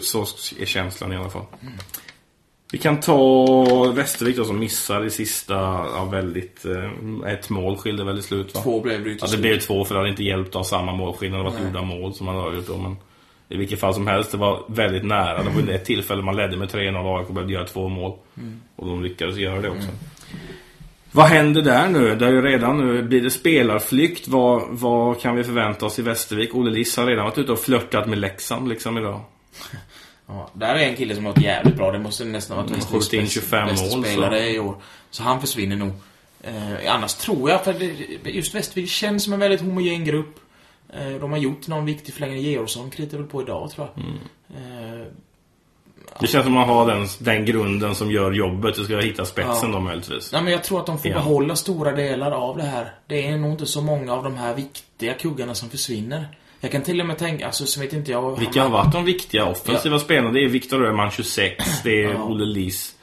så 0.02 0.22
är 0.60 0.66
känslan 0.66 1.14
i 1.14 1.18
alla 1.18 1.30
fall. 1.30 1.46
Vi 2.72 2.80
kan 2.80 3.00
ta 3.00 3.92
Västervik 3.92 4.38
då 4.38 4.46
som 4.46 4.60
missar 4.60 5.06
i 5.06 5.10
sista, 5.10 5.54
ja, 5.94 6.08
väldigt, 6.12 6.66
eh, 6.66 7.32
ett 7.32 7.50
mål 7.50 7.78
skilde 7.78 8.04
väl 8.04 8.20
i 8.20 8.22
slut 8.22 8.56
va? 8.56 8.62
Två 8.62 8.82
blev 8.82 9.04
det 9.04 9.10
ju 9.10 9.18
Ja, 9.22 9.28
det 9.28 9.38
blev 9.38 9.60
två 9.60 9.86
för 9.86 9.96
det 9.96 10.00
hade 10.00 10.10
inte 10.10 10.24
hjälpt 10.24 10.54
ha 10.54 10.64
samma 10.64 10.94
målskillnad. 10.94 11.46
Det 11.46 11.50
var 11.50 11.66
gjorda 11.66 11.82
mål 11.82 12.14
som 12.14 12.26
man 12.26 12.36
har 12.36 12.54
gjort 12.54 12.68
då. 12.68 12.78
Men 12.78 12.96
i 13.50 13.58
vilket 13.58 13.80
fall 13.80 13.94
som 13.94 14.08
helst, 14.08 14.32
det 14.32 14.38
var 14.38 14.64
väldigt 14.68 15.06
nära. 15.06 15.44
Det 15.44 15.50
var 15.50 15.62
ju 15.62 15.72
ett 15.72 15.86
tillfälle 15.86 16.22
man 16.22 16.36
ledde 16.36 16.58
med 16.58 16.70
3-0 16.70 17.06
och 17.06 17.20
AIK 17.20 17.28
behövde 17.28 17.54
göra 17.54 17.66
två 17.66 17.90
mål. 17.90 18.14
Och 18.76 18.88
de 18.88 19.04
lyckades 19.04 19.38
göra 19.38 19.62
det 19.62 19.70
också. 19.70 19.88
Vad 21.12 21.26
händer 21.26 21.62
där 21.62 21.88
nu? 21.88 22.16
Det 22.16 22.26
är 22.26 22.32
ju 22.32 22.42
redan 22.42 22.78
nu, 22.78 23.04
blir 23.04 23.22
det 23.22 23.30
spelarflykt? 23.30 24.28
Vad, 24.28 24.64
vad 24.70 25.22
kan 25.22 25.36
vi 25.36 25.44
förvänta 25.44 25.86
oss 25.86 26.00
i 26.00 26.02
Västervik? 26.02 26.56
Olle 26.56 26.72
Liss 26.72 26.98
har 26.98 27.06
redan 27.06 27.26
varit 27.26 27.38
ute 27.38 27.52
och 27.52 27.60
flörtat 27.60 28.08
med 28.08 28.18
Leksand 28.18 28.70
liksom 28.70 28.98
idag. 28.98 29.22
Ja, 30.28 30.50
där 30.54 30.76
är 30.76 30.80
en 30.90 30.96
kille 30.96 31.16
som 31.16 31.26
har 31.26 31.32
varit 31.34 31.44
jävligt 31.44 31.76
bra. 31.76 31.92
Det 31.92 32.00
måste 32.00 32.26
nästan 32.26 32.58
Västerviks 32.58 32.86
skjutit 32.86 33.14
in 33.14 33.20
bästa- 33.22 33.34
25 33.34 33.62
mål, 33.66 33.70
bästa 33.72 33.90
så. 33.90 34.04
spelare 34.04 34.50
i 34.50 34.60
år. 34.60 34.76
Så 35.12 35.24
han 35.24 35.42
försvinner 35.42 35.76
nog. 35.76 35.92
Eh, 36.44 36.94
annars 36.94 37.14
tror 37.14 37.50
jag, 37.50 37.64
för 37.64 37.74
det, 37.74 38.30
just 38.30 38.56
Västervik 38.56 38.90
känns 38.90 39.24
som 39.24 39.34
en 39.34 39.40
väldigt 39.40 39.62
homogen 39.62 40.06
grupp. 40.06 40.40
Eh, 40.94 41.08
de 41.10 41.32
har 41.32 41.38
gjort 41.38 41.68
någon 41.68 41.86
viktig 41.86 42.14
förlängning. 42.14 42.42
Georgsson 42.42 42.90
kritar 42.90 43.18
väl 43.18 43.28
på 43.28 43.42
idag, 43.42 43.72
tror 43.72 43.88
jag. 43.96 44.04
Mm. 44.06 45.00
Eh, 45.00 45.06
Det 46.20 46.28
känns 46.28 46.46
som 46.46 46.58
att 46.58 46.68
man 46.68 46.78
har 46.78 46.88
den, 46.88 47.08
den 47.20 47.46
grunden 47.46 47.96
som 47.96 48.12
gör 48.12 48.32
jobbet. 48.32 48.76
Du 48.76 48.84
ska 48.86 48.98
hitta 49.00 49.26
spetsen 49.26 49.70
Ja. 49.72 49.76
då 49.78 49.80
möjligtvis. 49.80 50.32
Nej, 50.32 50.44
men 50.44 50.52
jag 50.54 50.64
tror 50.64 50.80
att 50.80 50.86
de 50.86 50.98
får 51.00 51.12
Ja. 51.12 51.18
behålla 51.18 51.56
stora 51.56 51.92
delar 51.92 52.32
av 52.32 52.58
det 52.58 52.64
här. 52.64 52.94
Det 53.08 53.28
är 53.28 53.38
nog 53.38 53.52
inte 53.52 53.66
så 53.66 53.82
många 53.82 54.14
av 54.14 54.24
de 54.24 54.36
här 54.38 54.54
viktiga 54.56 55.14
kuggarna 55.14 55.56
som 55.56 55.70
försvinner. 55.70 56.38
Jag 56.64 56.72
kan 56.72 56.82
till 56.82 57.02
och 57.02 57.08
med 57.08 57.18
tänka, 57.18 57.46
alltså 57.46 57.66
så 57.66 57.80
vet 57.80 57.94
inte 57.94 58.12
jag... 58.12 58.40
Vilka 58.40 58.64
har 58.64 58.70
varit 58.70 58.92
de 58.94 59.06
viktiga 59.06 59.46
offensiva 59.46 60.00
spelarna? 60.00 60.32
Det 60.32 60.40
är 60.44 60.48
Viktor 60.50 60.86
Öhman 60.86 61.12
26, 61.12 61.66
det 61.84 62.04
är 62.04 62.14
Ja. 62.14 62.24
Olle 62.24 62.46
Liss. 62.46 62.96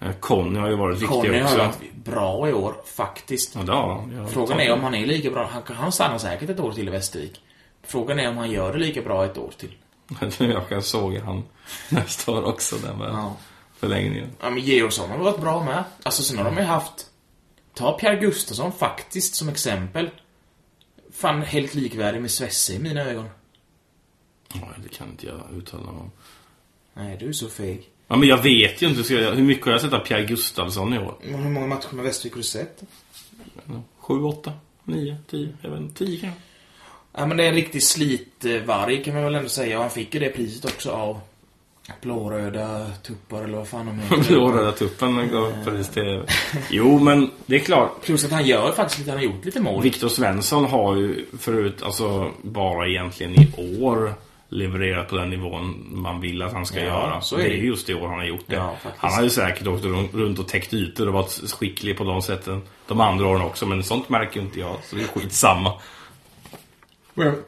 Eh, 0.00 0.12
Conny 0.20 0.58
har 0.58 0.68
ju 0.68 0.76
varit 0.76 0.94
viktig 0.96 1.08
Conny 1.08 1.38
har 1.38 1.44
också. 1.44 1.58
varit 1.58 1.94
bra 2.04 2.48
i 2.48 2.52
år, 2.52 2.74
faktiskt. 2.94 3.54
Ja, 3.66 3.74
har. 3.74 4.12
Jag 4.16 4.30
Frågan 4.30 4.60
är 4.60 4.72
om 4.72 4.80
han 4.82 4.94
är 4.94 5.06
lika 5.06 5.30
bra. 5.30 5.50
Han, 5.52 5.76
han 5.76 5.92
stannar 5.92 6.18
säkert 6.18 6.50
ett 6.50 6.60
år 6.60 6.72
till 6.72 6.88
i 6.88 6.90
Västervik. 6.90 7.40
Frågan 7.86 8.18
är 8.18 8.28
om 8.28 8.36
han 8.38 8.50
gör 8.50 8.72
det 8.72 8.78
lika 8.78 9.02
bra 9.02 9.24
ett 9.24 9.38
år 9.38 9.50
till. 9.58 9.72
Jag 10.38 10.68
kan 10.68 10.82
såga 10.82 11.24
han 11.24 11.42
nästa 11.88 12.32
år 12.32 12.44
också 12.44 12.76
med 12.76 13.08
Ja. 13.08 13.36
förlängningen. 13.80 14.30
Ja, 14.40 14.50
men 14.50 14.62
Georgsson 14.62 15.10
har 15.10 15.18
varit 15.18 15.40
bra 15.40 15.64
med. 15.64 15.84
Alltså, 16.02 16.22
sen 16.22 16.38
har 16.38 16.44
de 16.44 16.56
ju 16.56 16.62
haft... 16.62 17.06
Ta 17.74 17.92
Pierre 17.98 18.16
Gustafsson 18.16 18.72
faktiskt 18.72 19.34
som 19.34 19.48
exempel. 19.48 20.10
Fan, 21.14 21.42
helt 21.42 21.74
likvärdig 21.74 22.20
med 22.20 22.30
Svesse 22.30 22.74
i 22.74 22.78
mina 22.78 23.00
ögon. 23.02 23.28
Ja, 24.54 24.68
det 24.82 24.88
kan 24.88 25.08
inte 25.08 25.26
jag 25.26 25.40
uttala 25.58 25.82
mig 25.92 26.00
om. 26.00 26.10
Nej, 26.94 27.16
du 27.20 27.28
är 27.28 27.32
så 27.32 27.48
feg. 27.48 27.88
Ja, 28.08 28.16
men 28.16 28.28
jag 28.28 28.42
vet 28.42 28.82
ju 28.82 28.88
inte. 28.88 29.14
Jag, 29.14 29.32
hur 29.32 29.42
mycket 29.44 29.64
har 29.64 29.72
jag 29.72 29.80
sett 29.80 29.92
av 29.92 29.98
Pierre 29.98 30.24
Gustafsson 30.24 30.94
i 30.94 30.98
år? 30.98 31.14
Men 31.22 31.42
Hur 31.42 31.50
många 31.50 31.66
matcher 31.66 31.94
med 31.94 32.04
Västervik 32.04 32.32
har 32.32 32.38
du 32.38 32.42
sett? 32.42 32.82
Sju, 33.98 34.22
åtta, 34.22 34.52
nio, 34.84 35.16
tio, 35.30 35.48
jag 35.62 35.70
vet 35.70 35.80
inte, 35.80 36.04
tio 36.04 36.20
kanske. 36.20 36.40
Ja, 37.12 37.26
men 37.26 37.36
det 37.36 37.44
är 37.44 37.48
en 37.48 37.54
riktig 37.54 37.82
slitvarg 37.82 39.04
kan 39.04 39.14
man 39.14 39.24
väl 39.24 39.34
ändå 39.34 39.48
säga. 39.48 39.76
Och 39.76 39.82
han 39.82 39.90
fick 39.90 40.14
ju 40.14 40.20
det 40.20 40.28
priset 40.28 40.64
också 40.64 40.90
av 40.90 41.20
blåröda 42.00 42.86
tuppar 43.02 43.42
eller 43.42 43.56
vad 43.58 43.68
fan 43.68 43.86
de 43.86 43.98
heter. 43.98 44.28
Blåröda 44.34 44.72
tuppen 44.72 45.28
gav 45.32 45.64
pris 45.64 45.88
till... 45.88 46.22
Jo, 46.70 46.98
men 46.98 47.30
det 47.46 47.54
är 47.56 47.60
klart. 47.60 48.02
Plus 48.02 48.24
att 48.24 48.30
han 48.30 48.46
gör 48.46 48.72
faktiskt 48.72 48.98
lite, 48.98 49.10
han 49.10 49.18
har 49.18 49.24
gjort 49.24 49.44
lite 49.44 49.60
mål. 49.60 49.82
Viktor 49.82 50.08
Svensson 50.08 50.64
har 50.64 50.96
ju 50.96 51.26
förut, 51.38 51.82
alltså 51.82 52.30
bara 52.42 52.88
egentligen 52.88 53.32
i 53.40 53.80
år 53.80 54.14
levererat 54.48 55.08
på 55.08 55.16
den 55.16 55.30
nivån 55.30 55.86
man 55.90 56.20
vill 56.20 56.42
att 56.42 56.52
han 56.52 56.66
ska 56.66 56.78
Ja, 56.78 56.84
göra. 56.84 57.20
så 57.20 57.36
det 57.36 57.42
är 57.42 57.46
är 57.46 57.50
det. 57.50 57.56
ju 57.56 57.66
just 57.66 57.90
i 57.90 57.94
år 57.94 58.08
han 58.08 58.18
har 58.18 58.24
gjort 58.26 58.44
det. 58.46 58.54
Ja, 58.56 58.76
han 58.96 59.12
har 59.12 59.22
ju 59.22 59.30
säkert 59.30 59.66
åkt 59.66 59.84
run- 59.84 60.08
runt 60.12 60.38
och 60.38 60.48
täckt 60.48 60.74
ytor 60.74 61.06
och 61.08 61.14
varit 61.14 61.50
skicklig 61.52 61.98
på 61.98 62.04
de 62.04 62.22
sätten 62.22 62.62
de 62.86 63.00
andra 63.00 63.26
åren 63.26 63.42
också. 63.42 63.66
Men 63.66 63.82
sånt 63.82 64.08
märker 64.08 64.40
inte 64.40 64.60
jag, 64.60 64.76
så 64.84 64.96
det 64.96 65.02
är 65.02 65.06
skitsamma. 65.06 65.72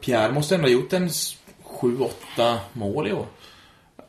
Pierre 0.01 0.31
måste 0.33 0.55
ändå 0.55 0.67
ha 0.67 0.71
gjort 0.71 0.93
en 0.93 1.05
s- 1.05 1.37
sju, 1.63 1.97
åtta 1.99 2.59
mål 2.73 3.07
i 3.07 3.13
år. 3.13 3.25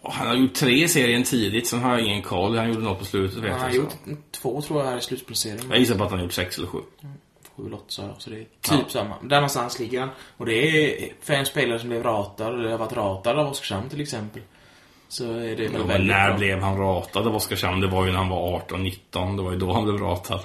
Han 0.03 0.27
har 0.27 0.35
gjort 0.35 0.55
tre 0.55 0.85
i 0.85 0.89
serien 0.89 1.25
tidigt, 1.25 1.67
sen 1.67 1.81
har 1.83 1.91
jag 1.91 2.01
ingen 2.07 2.23
koll. 2.23 2.57
Han 2.57 2.69
gjorde 2.69 2.85
något 2.85 2.99
på 2.99 3.05
slutet 3.05 3.39
vet 3.39 3.53
Han 3.53 3.61
har 3.61 3.71
gjort 3.71 3.95
två, 4.31 4.63
tror 4.63 4.81
jag, 4.81 4.91
här 4.91 4.99
i 4.99 5.01
slutplaceringen. 5.01 5.65
Jag 5.71 5.79
gissar 5.79 5.99
på 5.99 6.05
att 6.05 6.11
han 6.11 6.19
har 6.19 6.25
gjort 6.25 6.33
sex 6.33 6.59
eller 6.59 6.69
sju. 6.69 6.79
Sju 7.57 7.73
åtta, 7.73 7.85
sa 7.89 8.03
jag. 8.03 8.15
Så 8.23 8.31
det 8.31 8.37
är 8.37 8.47
typ 8.77 8.91
samma. 8.91 9.15
Där 9.23 9.37
någonstans 9.37 9.79
ligger 9.79 10.01
han. 10.01 10.09
Och 10.37 10.47
det 10.47 10.55
är 11.29 11.35
en 11.35 11.47
spelare 11.47 11.79
som 11.79 11.89
blev 11.89 12.03
ratad, 12.03 12.55
eller 12.55 12.71
har 12.71 12.79
varit 12.79 12.93
ratad 12.93 13.39
av 13.39 13.47
Oskarshamn 13.49 13.89
till 13.89 14.01
exempel. 14.01 14.43
Så 15.09 15.25
är 15.33 15.57
det 15.57 15.69
väl 15.69 15.73
Ja, 15.75 15.83
väldigt 15.87 16.09
när 16.17 16.29
bra. 16.29 16.39
blev 16.39 16.61
han 16.61 16.79
ratad 16.79 17.27
av 17.27 17.37
Oskarshamn? 17.37 17.81
Det 17.81 17.87
var 17.87 18.05
ju 18.07 18.11
när 18.13 18.19
han 18.19 18.29
var 18.29 18.61
18-19. 18.69 19.37
Det 19.37 19.43
var 19.43 19.53
ju 19.53 19.59
då 19.59 19.73
han 19.73 19.85
blev 19.85 19.99
ratad. 19.99 20.41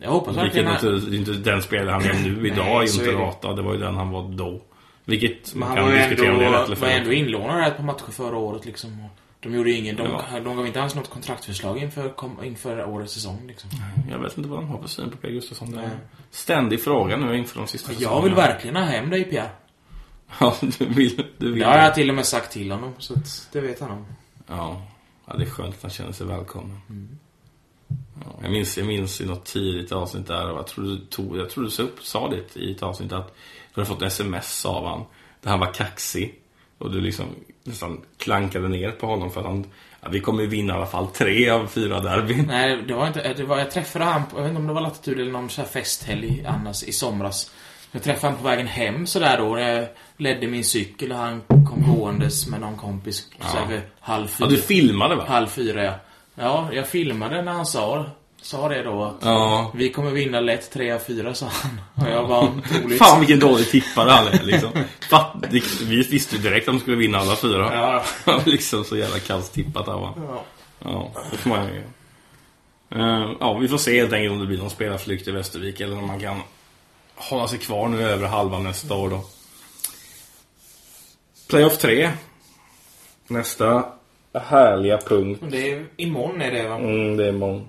Jag 0.00 0.10
hoppas 0.10 0.36
Vilket 0.36 0.64
verkligen 0.66 0.96
att... 0.96 1.12
inte, 1.12 1.32
den 1.32 1.62
spelare 1.62 1.90
han 1.90 2.02
är 2.04 2.14
nu 2.14 2.36
Nej, 2.42 2.52
idag 2.52 2.82
är 2.82 2.86
ju 2.86 2.92
inte 3.04 3.12
ratad. 3.12 3.56
Det 3.56 3.62
var 3.62 3.72
ju 3.72 3.78
den 3.80 3.94
han 3.94 4.10
var 4.10 4.22
då. 4.22 4.60
Vilket 5.04 5.54
man 5.54 5.76
kan 5.76 5.90
diskutera 5.90 6.32
om 6.32 6.38
det 6.38 6.44
är 6.46 6.50
rätt 6.52 6.66
eller 6.66 6.76
var 6.76 6.88
ändå 6.88 7.04
fel. 7.10 7.18
inlånad 7.18 7.68
ett 7.68 7.76
par 7.76 7.84
matcher 7.84 8.10
förra 8.12 8.36
året 8.36 8.64
liksom. 8.64 9.06
De 9.40 9.54
gjorde 9.54 9.70
ingen... 9.70 9.96
De, 9.96 10.02
Ja. 10.06 10.40
de 10.40 10.56
gav 10.56 10.66
inte 10.66 10.78
ens 10.78 10.94
något 10.94 11.10
kontraktförslag 11.10 11.78
inför, 11.78 12.08
kom, 12.08 12.44
inför 12.44 12.84
årets 12.84 13.12
säsong 13.14 13.44
liksom. 13.46 13.70
Jag 14.10 14.18
vet 14.18 14.36
inte 14.36 14.48
vad 14.50 14.58
han 14.58 14.68
har 14.68 14.78
för 14.80 14.88
syn 14.88 15.10
på 15.10 15.16
P. 15.16 15.30
Gustafsson. 15.32 15.70
Det 15.70 15.80
är 15.80 15.84
en 15.84 15.90
ständig 16.30 16.80
fråga 16.82 17.16
nu 17.16 17.36
inför 17.36 17.58
de 17.58 17.66
sista 17.66 17.92
Jag 17.92 17.98
säsongerna. 17.98 18.24
vill 18.24 18.34
verkligen 18.34 18.76
ha 18.76 18.82
hem 18.84 19.10
dig 19.10 19.24
Pierre. 19.24 19.50
Ja, 20.40 20.56
du 20.78 20.84
vill, 20.86 21.24
du 21.38 21.50
vill 21.50 21.60
Det 21.60 21.66
har 21.66 21.78
jag 21.78 21.94
till 21.94 22.08
och 22.08 22.14
med 22.14 22.26
sagt 22.26 22.52
till 22.52 22.70
honom, 22.72 22.92
så 22.98 23.14
det 23.52 23.60
vet 23.60 23.80
han 23.80 23.90
om. 23.90 24.06
Ja. 24.46 24.82
ja, 25.26 25.36
det 25.36 25.44
är 25.44 25.50
skönt 25.50 25.74
att 25.74 25.82
han 25.82 25.90
känner 25.90 26.12
sig 26.12 26.26
välkommen. 26.26 26.80
Ja, 28.24 28.38
jag, 28.42 28.52
minns, 28.52 28.78
jag 28.78 28.86
minns 28.86 29.20
i 29.20 29.26
något 29.26 29.44
tidigt 29.44 29.92
avsnitt 29.92 30.26
där, 30.26 30.50
och 30.50 30.58
jag 30.58 30.66
tror 30.66 30.84
du, 30.84 30.98
tog, 30.98 31.36
jag 31.36 31.50
tror 31.50 31.64
du 31.64 31.70
sa, 31.70 31.82
upp, 31.82 32.02
sa 32.02 32.28
det 32.30 32.56
i 32.60 32.72
ett 32.72 32.82
avsnitt 32.82 33.12
att 33.12 33.34
du 33.74 33.80
hade 33.80 33.86
fått 33.86 34.02
sms 34.02 34.66
av 34.66 34.86
han 34.86 35.04
där 35.40 35.50
han 35.50 35.60
var 35.60 35.74
kaxig. 35.74 36.34
Och 36.78 36.90
du 36.90 37.00
liksom 37.00 37.26
nästan 37.64 38.00
klankade 38.18 38.68
ner 38.68 38.90
på 38.90 39.06
honom 39.06 39.30
för 39.30 39.40
att 39.40 39.46
han, 39.46 39.66
ja, 40.00 40.08
vi 40.08 40.20
kommer 40.20 40.46
vinna 40.46 40.72
i 40.72 40.76
alla 40.76 40.86
fall 40.86 41.06
tre 41.06 41.50
av 41.50 41.66
fyra 41.66 42.00
derbyn. 42.00 42.46
Nej, 42.46 42.82
det 42.88 42.94
var 42.94 43.06
inte, 43.06 43.32
det 43.32 43.44
var, 43.44 43.58
jag 43.58 43.70
träffade 43.70 44.04
han 44.04 44.26
på, 44.26 44.36
jag 44.36 44.42
vet 44.42 44.50
inte 44.50 44.60
om 44.60 44.66
det 44.66 44.72
var 44.72 44.80
latitud 44.80 45.20
eller 45.20 45.32
någon 45.32 45.50
så 45.50 45.60
här 45.60 45.68
festhelg 45.68 46.44
annars 46.46 46.82
i 46.82 46.92
somras. 46.92 47.50
Jag 47.92 48.02
träffade 48.02 48.32
han 48.32 48.42
på 48.42 48.48
vägen 48.48 48.66
hem 48.66 49.06
sådär 49.06 49.38
då. 49.38 49.54
När 49.54 49.74
jag 49.74 49.88
ledde 50.16 50.46
min 50.46 50.64
cykel 50.64 51.12
och 51.12 51.18
han 51.18 51.40
kom 51.40 51.84
gåendes 51.86 52.46
med 52.46 52.60
någon 52.60 52.76
kompis 52.76 53.28
så 53.40 53.56
här 53.56 53.66
vid 53.66 53.80
halv 54.00 54.26
fyra. 54.26 54.46
Ja, 54.46 54.56
du 54.56 54.62
filmade 54.62 55.14
va? 55.14 55.24
Halv 55.28 55.46
fyra, 55.46 55.84
ja. 55.84 55.94
Ja, 56.34 56.68
jag 56.72 56.88
filmade 56.88 57.42
när 57.42 57.52
han 57.52 57.66
sa, 57.66 58.06
sa 58.42 58.68
det 58.68 58.82
då 58.82 59.04
att 59.04 59.14
Ja. 59.20 59.70
vi 59.74 59.88
kommer 59.92 60.10
vinna 60.10 60.40
lätt 60.40 60.70
tre 60.70 60.90
av 60.92 60.98
fyra, 60.98 61.34
sa 61.34 61.46
han. 61.52 61.80
Och 62.06 62.12
jag 62.12 62.26
var 62.26 62.42
otroligt... 62.58 62.98
Fan 62.98 63.20
vilken 63.20 63.38
dålig 63.38 63.70
tippare 63.70 64.10
han 64.10 64.26
är 64.26 64.42
liksom. 64.42 64.70
Vi 65.82 66.02
visste 66.02 66.36
ju 66.36 66.42
direkt 66.42 66.68
att 66.68 66.74
de 66.74 66.80
skulle 66.80 66.96
vinna 66.96 67.18
alla 67.18 67.36
fyra. 67.36 68.02
Ja. 68.26 68.40
liksom 68.46 68.84
så 68.84 68.96
jävla 68.96 69.18
kallt 69.18 69.52
tippat 69.52 69.88
av 69.88 70.00
honom. 70.00 70.24
ja. 70.28 70.44
Ja, 70.84 71.10
det 71.30 71.36
får 71.36 71.50
man 71.50 71.66
ju. 71.66 71.82
Eh, 72.90 73.30
Ja, 73.40 73.58
vi 73.58 73.68
får 73.68 73.78
se 73.78 73.96
helt 74.00 74.12
enkelt 74.12 74.32
om 74.32 74.38
det 74.38 74.46
blir 74.46 74.58
någon 74.58 74.70
spelarflykt 74.70 75.28
i 75.28 75.30
Västervik 75.30 75.80
eller 75.80 75.98
om 75.98 76.06
man 76.06 76.20
kan 76.20 76.40
hålla 77.14 77.48
sig 77.48 77.58
kvar 77.58 77.88
nu 77.88 78.02
över 78.02 78.26
halva 78.28 78.58
nästa 78.58 78.94
år 78.94 79.10
då. 79.10 79.20
Playoff 81.48 81.78
3. 81.78 82.10
Nästa 83.28 83.84
härliga 84.34 84.98
punkt. 84.98 85.42
Det 85.50 85.72
är, 85.72 85.86
imorgon 85.96 86.42
är 86.42 86.50
det 86.50 86.68
va? 86.68 86.74
Mm, 86.76 87.16
det 87.16 87.26
är 87.28 87.32
mång- 87.32 87.66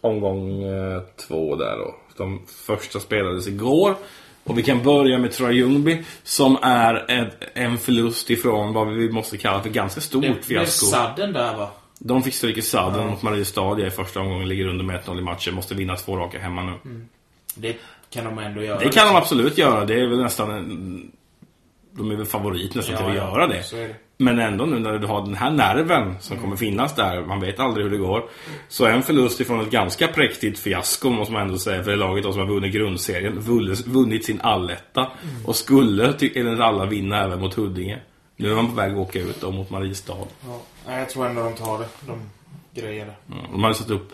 omgång 0.00 0.62
eh, 0.62 1.02
två 1.28 1.56
där 1.56 1.76
då. 1.76 1.94
De 2.16 2.42
första 2.66 3.00
spelades 3.00 3.46
igår. 3.46 3.94
Och 4.44 4.58
vi 4.58 4.62
kan 4.62 4.82
börja 4.82 5.18
med 5.18 5.32
Troja 5.32 5.52
Ljungby 5.52 6.02
som 6.22 6.58
är 6.62 7.10
ett, 7.10 7.50
en 7.54 7.78
förlust 7.78 8.30
ifrån 8.30 8.72
vad 8.72 8.88
vi 8.88 9.12
måste 9.12 9.36
kalla 9.36 9.62
för 9.62 9.70
ganska 9.70 10.00
stort 10.00 10.22
Det 10.22 10.34
fiasko. 10.42 10.86
sadden 10.86 11.32
där 11.32 11.56
va? 11.56 11.70
De 11.98 12.22
fick 12.22 12.34
stryk 12.34 12.56
i 12.56 12.62
sadden 12.62 13.06
mot 13.06 13.22
Mariestad 13.22 13.86
i 13.86 13.90
första 13.90 14.20
omgången, 14.20 14.48
ligger 14.48 14.66
under 14.66 14.84
med 14.84 15.00
1-0 15.00 15.18
i 15.18 15.22
matchen, 15.22 15.54
måste 15.54 15.74
vinna 15.74 15.96
två 15.96 16.16
raka 16.16 16.38
hemma 16.38 16.62
nu. 16.62 17.00
Det 17.54 17.76
kan 18.10 18.24
de 18.24 18.38
ändå 18.38 18.62
göra. 18.62 18.78
Det 18.78 18.88
kan 18.88 19.06
de 19.06 19.16
absolut 19.16 19.58
göra, 19.58 19.84
det 19.84 19.94
är 20.00 20.06
väl 20.06 20.22
nästan 20.22 20.50
en, 20.50 21.10
De 21.92 22.10
är 22.10 22.16
väl 22.16 22.26
favorit 22.26 22.74
nästan 22.74 22.96
till 22.96 23.06
att 23.06 23.14
göra 23.14 23.46
det. 23.46 23.62
Men 24.20 24.38
ändå 24.38 24.64
nu 24.64 24.78
när 24.78 24.98
du 24.98 25.06
har 25.06 25.24
den 25.24 25.34
här 25.34 25.50
nerven 25.50 26.16
som 26.20 26.36
kommer 26.36 26.56
finnas 26.56 26.94
där, 26.94 27.24
man 27.24 27.40
vet 27.40 27.60
aldrig 27.60 27.84
hur 27.84 27.90
det 27.90 27.98
går. 27.98 28.24
Så 28.68 28.86
en 28.86 29.02
förlust 29.02 29.40
ifrån 29.40 29.60
ett 29.60 29.70
ganska 29.70 30.08
präktigt 30.08 30.58
fiasko 30.58 31.10
måste 31.10 31.32
man 31.32 31.42
ändå 31.42 31.58
säga 31.58 31.84
för 31.84 31.90
det 31.90 31.96
laget 31.96 32.24
då 32.24 32.32
som 32.32 32.40
har 32.40 32.48
vunnit 32.48 32.74
grundserien, 32.74 33.38
vunnit, 33.86 34.24
sin 34.24 34.40
alletta 34.40 35.10
och 35.44 35.56
skulle 35.56 36.14
enligt 36.34 36.60
alla 36.60 36.86
vinna 36.86 37.24
även 37.24 37.40
mot 37.40 37.54
Huddinge. 37.54 37.98
Nu 38.36 38.50
är 38.50 38.54
man 38.54 38.66
på 38.68 38.74
väg 38.74 38.92
att 38.92 38.98
åka 38.98 39.18
ut 39.18 39.40
då 39.40 39.50
mot 39.50 39.70
Mariestad. 39.70 40.26
Ja. 40.86 40.98
Jag 40.98 41.10
tror 41.10 41.26
ändå 41.26 41.42
de 41.42 41.54
tar 41.54 41.78
det. 41.78 41.88
De 42.06 42.20
grejer 42.80 43.06
det. 43.06 43.14
Ja, 43.26 43.36
De 43.52 43.62
hade 43.62 43.74
satt 43.74 43.90
upp 43.90 44.08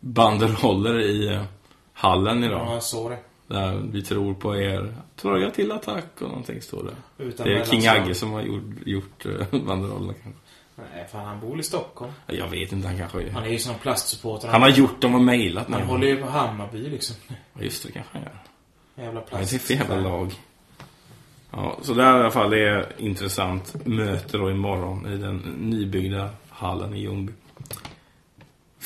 banderoller 0.00 1.00
i 1.00 1.34
eh, 1.34 1.42
hallen 1.92 2.44
idag. 2.44 2.66
Ja, 2.66 2.72
jag 2.74 2.82
såg 2.82 3.10
det. 3.10 3.18
Där 3.52 3.82
vi 3.92 4.02
tror 4.02 4.34
på 4.34 4.56
er. 4.56 4.94
Troja 5.16 5.50
till 5.50 5.72
attack 5.72 6.04
och 6.14 6.28
någonting 6.28 6.62
står 6.62 6.82
det. 6.84 7.24
Utan 7.24 7.46
Det 7.46 7.58
är 7.58 7.64
King. 7.64 7.86
Agge 7.86 8.14
som 8.14 8.32
har 8.32 8.42
gjort, 8.42 8.62
gjort 8.86 9.26
eh, 9.26 9.60
banderollerna 9.66 10.12
kanske. 10.22 10.40
Nej, 10.94 11.06
fan 11.12 11.24
han 11.26 11.40
bor 11.40 11.60
i 11.60 11.62
Stockholm. 11.62 12.12
Jag 12.26 12.48
vet 12.48 12.72
inte, 12.72 12.88
han 12.88 12.98
kanske... 12.98 13.30
Han 13.30 13.44
är 13.44 13.48
ju 13.48 13.58
som 13.58 13.74
plastsupporter. 13.74 14.48
Han 14.48 14.62
har 14.62 14.68
gjort 14.68 15.00
dem 15.00 15.14
och 15.14 15.20
mejlat 15.20 15.68
Han 15.70 15.80
nu. 15.80 15.86
håller 15.86 16.06
ju 16.06 16.16
på 16.16 16.26
Hammarby 16.26 16.78
liksom. 16.88 17.16
Ja, 17.28 17.34
Just 17.62 17.86
det, 17.86 17.92
kanske 17.92 18.12
han 18.12 18.22
gör. 18.22 19.04
Jävla 19.04 19.20
Vad 19.20 19.22
är 19.32 19.36
plast. 19.36 19.52
det 19.52 19.58
för 19.58 19.74
jävla 19.74 19.96
lag? 20.00 20.32
Ja, 21.50 21.78
så 21.82 21.94
det 21.94 22.02
här 22.04 22.16
i 22.16 22.20
alla 22.20 22.30
fall 22.30 22.52
är 22.52 22.92
intressant 22.98 23.86
möte 23.86 24.38
då 24.38 24.50
imorgon 24.50 25.12
i 25.12 25.16
den 25.16 25.36
nybyggda 25.58 26.30
hallen 26.48 26.94
i 26.94 27.00
Ljungby. 27.00 27.32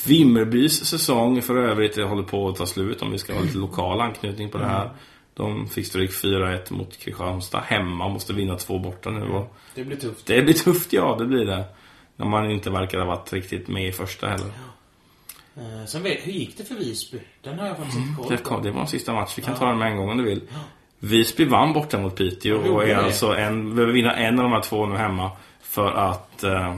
Vimmerbys 0.05 0.85
säsong 0.85 1.41
för 1.41 1.55
övrigt 1.57 1.97
håller 1.97 2.23
på 2.23 2.49
att 2.49 2.55
ta 2.55 2.65
slut 2.65 3.01
om 3.01 3.11
vi 3.11 3.17
ska 3.17 3.33
ha 3.33 3.41
lite 3.41 3.57
lokal 3.57 4.01
anknytning 4.01 4.49
på 4.49 4.57
det 4.57 4.65
här. 4.65 4.89
De 5.33 5.67
fick 5.67 5.87
stryk 5.87 6.11
4-1 6.11 6.73
mot 6.73 6.97
Kristianstad 6.99 7.59
hemma, 7.59 8.09
måste 8.09 8.33
vinna 8.33 8.55
två 8.55 8.79
borta 8.79 9.09
nu. 9.09 9.21
Och 9.29 9.55
Det 9.75 9.83
blir 9.83 9.97
tufft. 9.97 10.25
det 10.25 10.41
blir 10.41 10.53
tufft, 10.53 10.93
ja 10.93 11.15
det 11.19 11.25
blir 11.25 11.45
det. 11.45 11.63
När 12.15 12.25
man 12.25 12.51
inte 12.51 12.69
verkar 12.69 12.99
ha 12.99 13.05
varit 13.05 13.33
riktigt 13.33 13.67
med 13.67 13.87
i 13.87 13.91
första 13.91 14.27
heller. 14.27 14.47
Eh, 15.57 15.85
sen 15.87 16.03
vet, 16.03 16.27
hur 16.27 16.31
gick 16.31 16.57
det 16.57 16.63
för 16.63 16.75
Visby? 16.75 17.19
Den 17.43 17.59
har 17.59 17.67
jag 17.67 17.77
faktiskt 17.77 17.97
inte 17.97 18.21
koll 18.21 18.29
Det, 18.29 18.37
på. 18.37 18.59
det 18.59 18.71
var 18.71 18.81
en 18.81 18.87
sista 18.87 19.13
match. 19.13 19.33
Vi 19.37 19.41
kan 19.41 19.55
ta 19.55 19.65
den 19.65 19.77
med 19.77 19.91
en 19.91 19.97
gång 19.97 20.09
om 20.09 20.17
du 20.17 20.23
vill. 20.23 20.41
Visby 20.99 21.45
vann 21.45 21.73
borta 21.73 21.97
mot 21.99 22.15
Piteå 22.15 22.65
Ja, 22.65 22.71
och 22.71 22.83
är 22.83 22.87
det. 22.87 22.97
alltså 23.05 23.35
en, 23.35 23.75
behöver 23.75 23.93
vinna 23.93 24.15
en 24.15 24.39
av 24.39 24.43
de 24.43 24.51
här 24.51 24.61
två 24.61 24.85
nu 24.85 24.95
hemma 24.95 25.31
för 25.61 25.91
att 25.91 26.43
eh, 26.43 26.77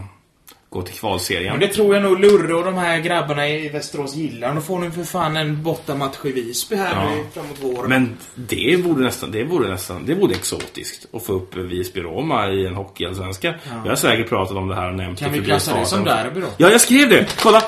gå 0.70 0.82
till 0.82 0.93
kvalserien. 0.95 1.51
Men 1.51 1.59
det 1.59 1.67
tror 1.74 1.95
jag 1.95 2.03
nog 2.03 2.20
Lurre 2.20 2.53
och 2.53 2.63
de 2.65 2.76
här 2.76 2.99
grabbarna 2.99 3.49
i 3.49 3.70
Västerås 3.70 4.15
gillar. 4.15 4.55
Då 4.55 4.61
får 4.61 4.80
ni 4.80 4.91
för 4.91 5.03
fan 5.03 5.38
en 5.38 5.63
bortamatch 5.63 6.17
i 6.26 6.32
Visby 6.32 6.76
här 6.76 6.93
Ja. 6.93 7.24
framåt 7.34 7.63
våren. 7.63 7.89
Men 7.89 8.17
det 8.36 8.76
vore 8.84 9.03
nästan, 9.03 9.32
det 9.32 9.43
vore 9.43 9.70
nästan, 9.70 10.05
det 10.05 10.13
vore 10.15 10.36
exotiskt 10.36 11.05
att 11.13 11.26
få 11.26 11.34
upp 11.34 11.55
Visby-Roma 11.55 12.49
i 12.51 12.65
en 12.65 12.76
hockeyallsvenska. 12.76 13.55
Vi 13.84 13.89
har 13.89 13.95
säkert 13.95 14.30
pratat 14.30 14.57
om 14.57 14.67
det 14.67 14.76
här 14.76 14.89
och 14.89 14.95
nämnt 14.95 15.20
kan 15.20 15.32
det 15.32 15.39
vi 15.39 15.45
klassa 15.45 15.80
det 15.80 15.86
som 15.86 16.03
derby 16.03 16.41
då? 16.41 16.47
Ja, 16.57 16.72
jag 16.72 16.82
skrev 16.82 17.09
det! 17.09 17.28
Kolla! 17.41 17.61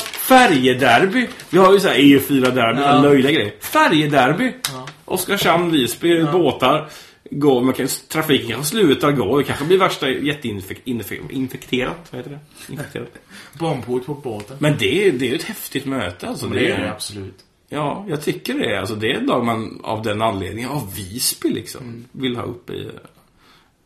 Färjederby! 0.44 1.28
Vi 1.50 1.58
har 1.58 1.74
ju 1.74 1.80
såhär 1.80 1.96
E4-derby, 1.96 2.82
Ja. 2.82 3.02
löjliga 3.02 3.32
grejer. 3.32 3.54
Färjederby! 3.60 4.54
Ja. 4.74 4.88
Oskarshamn, 5.06 5.72
Visby, 5.72 6.24
båtar. 6.24 6.90
Går, 7.34 7.62
man 7.62 7.74
kan, 7.74 7.88
trafiken 8.10 8.48
kanske 8.50 8.66
slutar 8.72 9.12
gå. 9.12 9.38
Det 9.38 9.44
kanske 9.44 9.66
blir 9.66 9.78
värsta 9.78 10.10
jätteinfekterat. 10.10 12.08
Vad 12.12 12.20
heter 12.20 12.32
det? 12.32 12.72
Infekterat. 12.74 13.08
Bombhot 13.60 14.06
på 14.06 14.14
båten. 14.14 14.58
Men 14.60 14.76
det, 14.80 15.08
är- 15.08 15.12
det 15.12 15.26
är 15.26 15.30
ju 15.30 15.36
ett 15.36 15.44
häftigt 15.44 15.86
möte 15.86 16.28
alltså. 16.28 16.46
Men 16.48 16.58
det 16.58 16.70
är 16.72 16.82
det 16.82 16.92
absolut. 16.92 17.36
Ja, 17.70 18.06
jag 18.10 18.22
tycker 18.24 18.54
det. 18.54 18.80
Alltså, 18.80 18.96
det 18.96 19.12
är 19.12 19.18
ett 19.18 19.28
lag 19.28 19.46
man 19.46 19.80
av 19.84 20.02
den 20.02 20.22
anledningen, 20.22 20.70
av 20.70 20.96
Visby 20.96 21.50
liksom, 21.50 21.82
Mm. 21.84 22.06
vill 22.12 22.36
ha 22.36 22.44
upp 22.44 22.70
i 22.70 22.90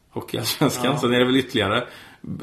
Hockeyallsvenskan. 0.10 0.86
Ja. 0.86 0.98
Sen 0.98 1.14
är 1.14 1.20
det 1.20 1.26
väl 1.26 1.36
ytterligare 1.38 1.88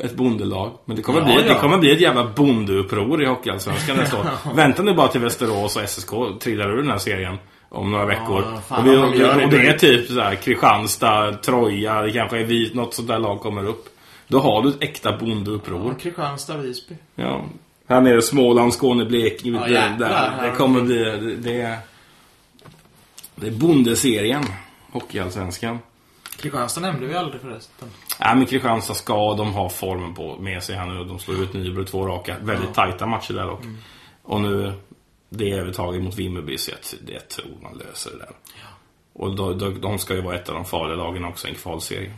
ett 0.02 0.14
bondelag. 0.14 0.78
Men 0.84 0.96
det 0.96 1.02
kommer, 1.02 1.18
Ja, 1.20 1.24
bli, 1.24 1.34
ja. 1.34 1.54
det 1.54 1.60
kommer 1.60 1.78
bli 1.78 1.90
ett 1.92 2.00
jävla 2.00 2.24
bondeuppror 2.36 3.22
i 3.22 3.26
Hockeyallsvenskan 3.26 3.96
nästa 3.96 4.18
år. 4.20 4.26
Vänta 4.54 4.82
nu 4.82 4.94
bara 4.94 5.08
till 5.08 5.20
Västerås 5.20 5.76
och 5.76 5.88
SSK 5.88 6.10
trillar 6.40 6.70
ur 6.72 6.76
den 6.76 6.90
här 6.90 6.98
serien 6.98 7.36
om 7.72 7.90
några 7.90 8.06
veckor. 8.06 8.60
fan, 8.68 8.80
och, 8.80 8.86
vi, 8.86 8.96
de 8.96 9.14
gör 9.14 9.44
och 9.44 9.50
det 9.50 9.66
är 9.68 9.78
typ 9.78 10.08
så 10.08 10.20
här, 10.20 10.34
Kristianstad, 10.34 11.32
Troja, 11.32 12.02
det 12.02 12.12
kanske 12.12 12.38
är 12.40 12.44
vi, 12.44 12.70
något 12.74 12.94
sånt 12.94 13.08
där 13.08 13.18
lag 13.18 13.40
kommer 13.40 13.64
upp. 13.66 13.88
Då 14.28 14.38
har 14.38 14.62
du 14.62 14.68
ett 14.68 14.82
äkta 14.82 15.16
bondeuppror. 15.16 15.88
Ja, 15.88 15.94
Kristianstad, 16.00 16.56
Visby. 16.56 16.94
Ja. 17.14 17.44
Här 17.88 18.00
nere 18.00 18.22
Småland, 18.22 18.74
Skåne, 18.74 19.04
Blekinge. 19.04 19.58
Ja, 19.60 19.64
det, 19.66 19.72
jävlar. 19.72 20.08
där, 20.08 20.50
det 20.50 20.56
kommer 20.56 20.80
bli... 20.80 20.96
Det, 21.04 21.36
det, 21.36 21.60
är- 21.60 21.78
det 23.34 23.46
är 23.46 23.50
bondeserien. 23.50 24.42
Hockeyallsvenskan. 24.92 25.78
Kristianstad 26.36 26.80
nämnde 26.80 27.06
vi 27.06 27.14
aldrig 27.14 27.40
förresten. 27.40 27.88
Ja, 28.18 28.34
men 28.34 28.46
Kristianstad 28.46 28.94
ska 28.94 29.34
de 29.34 29.52
ha 29.52 29.68
formen 29.68 30.14
på 30.14 30.36
med 30.40 30.62
sig 30.62 30.76
här 30.76 30.86
nu. 30.86 31.04
De 31.04 31.18
slår 31.18 31.42
ut 31.42 31.52
Nybro 31.54 31.84
två 31.84 32.06
raka. 32.06 32.36
Väldigt 32.42 32.74
tajta 32.74 33.06
matcher 33.06 33.34
där 33.34 33.46
dock. 33.46 33.62
Och 34.22 34.40
nu, 34.40 34.72
det 35.32 35.50
är 35.50 35.58
övertaget 35.58 36.02
mot 36.02 36.14
Vimmerby 36.14 36.58
så 36.58 36.70
jag, 36.70 36.78
det 37.06 37.12
jag 37.12 37.28
tror 37.28 37.58
man 37.62 37.78
löser 37.78 38.10
det 38.10 38.18
där. 38.18 38.30
Och 39.12 39.36
då, 39.36 39.52
då, 39.52 39.70
de 39.70 39.98
ska 39.98 40.14
ju 40.14 40.20
vara 40.22 40.36
ett 40.36 40.48
av 40.48 40.54
de 40.54 40.64
farliga 40.64 40.96
lagen 40.96 41.24
också 41.24 41.46
i 41.46 41.50
en 41.50 41.56
kvalserie. 41.56 42.12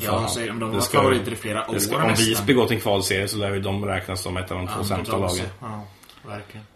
Ja, 0.00 0.28
så 0.28 0.40
de 0.40 0.58
Det 0.58 0.64
var 0.66 0.80
ska- 0.80 0.98
favoriter 0.98 1.32
i 1.32 1.36
flera 1.36 1.70
år 1.70 1.78
ska, 1.78 1.96
om 1.96 2.02
nästan. 2.02 2.26
Visby 2.26 2.52
går 2.52 2.66
till 2.66 2.76
en 2.76 2.82
kvalserie 2.82 3.28
så 3.28 3.38
lär 3.38 3.54
ju 3.54 3.60
de 3.60 3.84
räknas 3.84 4.22
som 4.22 4.36
ett 4.36 4.50
av 4.50 4.56
de 4.58 4.66
två 4.66 4.74
Ja, 4.78 4.84
sämsta 4.84 5.16
lagen. 5.18 5.46
Ja, 5.60 5.84
verkligen. 6.26 6.66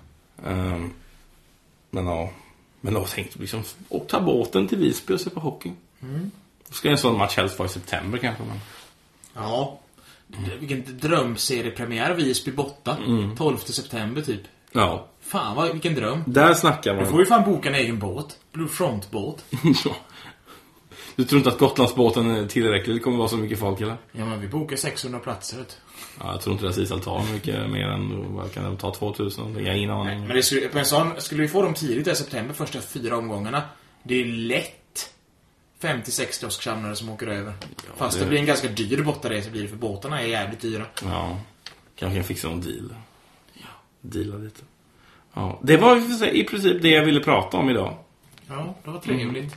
Ehm, 0.46 0.90
men 1.90 2.06
ja. 2.06 2.30
Men 2.80 2.94
då 2.94 3.04
tänkte 3.04 3.38
vi 3.38 3.42
liksom, 3.42 3.62
och 3.88 4.08
ta 4.08 4.20
båten 4.20 4.68
till 4.68 4.78
Visby 4.78 5.14
och 5.14 5.20
se 5.20 5.30
på 5.30 5.40
hockey. 5.40 5.72
Då 6.68 6.74
ska 6.74 6.90
en 6.90 6.98
sån 6.98 7.18
match 7.18 7.36
helst 7.36 7.58
vara 7.58 7.66
i 7.68 7.72
september 7.72 8.18
kanske. 8.18 8.42
Men... 8.44 8.58
Ja. 9.34 9.78
Det- 10.26 10.56
Vilken 10.56 10.98
drömseriepremiär 10.98 12.14
Visby 12.14 12.52
borta. 12.52 12.96
Mm. 13.06 13.36
12 13.36 13.56
september 13.58 14.22
typ. 14.22 14.40
Ja, 14.72 15.06
Fan 15.32 15.56
vad, 15.56 15.72
vilken 15.72 15.94
dröm. 15.94 16.22
där 16.26 16.54
snackar 16.54 16.94
Du 16.94 17.00
man. 17.00 17.10
får 17.10 17.20
ju 17.20 17.26
fan 17.26 17.44
boka 17.44 17.68
en 17.68 17.74
egen 17.74 17.98
båt. 17.98 18.38
Blue 18.52 18.68
Front-båt. 18.68 19.44
Ja. 19.84 19.96
Du 21.16 21.24
tror 21.24 21.38
inte 21.38 21.50
att 21.50 21.58
Gotlandsbåten 21.58 22.30
är 22.30 22.46
tillräcklig? 22.46 22.96
Det 22.96 23.00
kommer 23.00 23.18
vara 23.18 23.28
så 23.28 23.36
mycket 23.36 23.58
folk 23.58 23.80
eller? 23.80 23.96
Ja 24.12 24.24
men 24.24 24.40
vi 24.40 24.48
bokar 24.48 24.76
600 24.76 25.18
platser 25.18 25.58
vet 25.58 25.68
du. 25.68 25.74
Ja, 26.24 26.32
jag 26.32 26.40
tror 26.40 26.52
inte 26.52 26.66
det 26.66 26.82
Israel 26.82 27.00
tar 27.02 27.32
mycket 27.32 27.70
mer 27.70 27.88
än, 27.88 28.34
vad 28.34 28.52
kan 28.52 28.70
det 28.70 28.76
ta, 28.76 28.94
2000? 28.94 29.54
Jag 29.58 29.66
har 29.66 29.74
ingen 29.78 29.90
aning. 29.90 30.26
Men 30.26 30.36
det 30.36 30.42
skulle, 30.42 30.68
på 30.68 30.78
en 30.78 30.84
sån, 30.86 31.10
skulle 31.18 31.42
vi 31.42 31.48
få 31.48 31.62
dem 31.62 31.74
tidigt 31.74 32.06
i 32.06 32.14
september, 32.14 32.54
första 32.54 32.80
fyra 32.80 33.16
omgångarna. 33.16 33.62
Det 34.02 34.14
är 34.20 34.24
lätt 34.24 35.10
50-60 35.80 36.46
Oskarshamnare 36.46 36.96
som 36.96 37.08
åker 37.10 37.26
över. 37.26 37.52
Fast 37.96 38.18
det... 38.18 38.24
det- 38.24 38.28
blir 38.28 38.38
en 38.38 38.46
ganska 38.46 38.68
dyr 38.68 39.02
bortaresa 39.02 39.50
blir 39.50 39.62
det, 39.62 39.68
för 39.68 39.76
båtarna 39.76 40.20
är 40.22 40.26
jävligt 40.26 40.60
dyra. 40.60 40.84
Ja, 41.04 41.38
kanske 41.96 42.16
kan 42.18 42.24
fixa 42.24 42.48
någon 42.48 42.60
deal. 42.60 42.94
Deala 44.00 44.36
lite. 44.36 44.62
Ja, 45.34 45.58
det 45.62 45.76
var 45.76 45.96
i 46.34 46.44
princip 46.44 46.82
det 46.82 46.88
jag 46.88 47.04
ville 47.04 47.20
prata 47.20 47.56
om 47.56 47.70
idag. 47.70 47.96
Ja, 48.48 48.74
det 48.84 48.90
var 48.90 48.98
trevligt. 48.98 49.56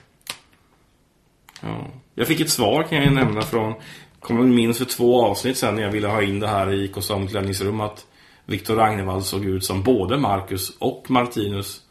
Ja. 1.62 1.88
Jag 2.16 2.28
fick 2.28 2.40
ett 2.40 2.50
svar 2.50 2.84
kan 2.84 2.98
jag 2.98 3.08
ju 3.08 3.14
nämna 3.14 3.42
från 3.42 3.74
Kommer 4.20 4.44
minns 4.44 4.78
för 4.78 4.86
två 4.86 5.26
avsnitt 5.26 5.58
sen 5.58 5.76
när 5.76 5.82
jag 5.82 5.92
ville 5.92 6.08
ha 6.08 6.22
in 6.22 6.40
det 6.40 6.48
här 6.48 6.74
i 6.74 6.84
IKs 6.86 7.10
omklädningsrum 7.10 7.82
att 7.82 8.06
Viktor 8.46 8.76
Ragnevall 8.76 9.24
såg 9.24 9.46
ut 9.46 9.66
som 9.66 9.84
både 9.84 10.18
Marcus 10.18 10.78
och 10.80 11.12
Martinus 11.12 11.82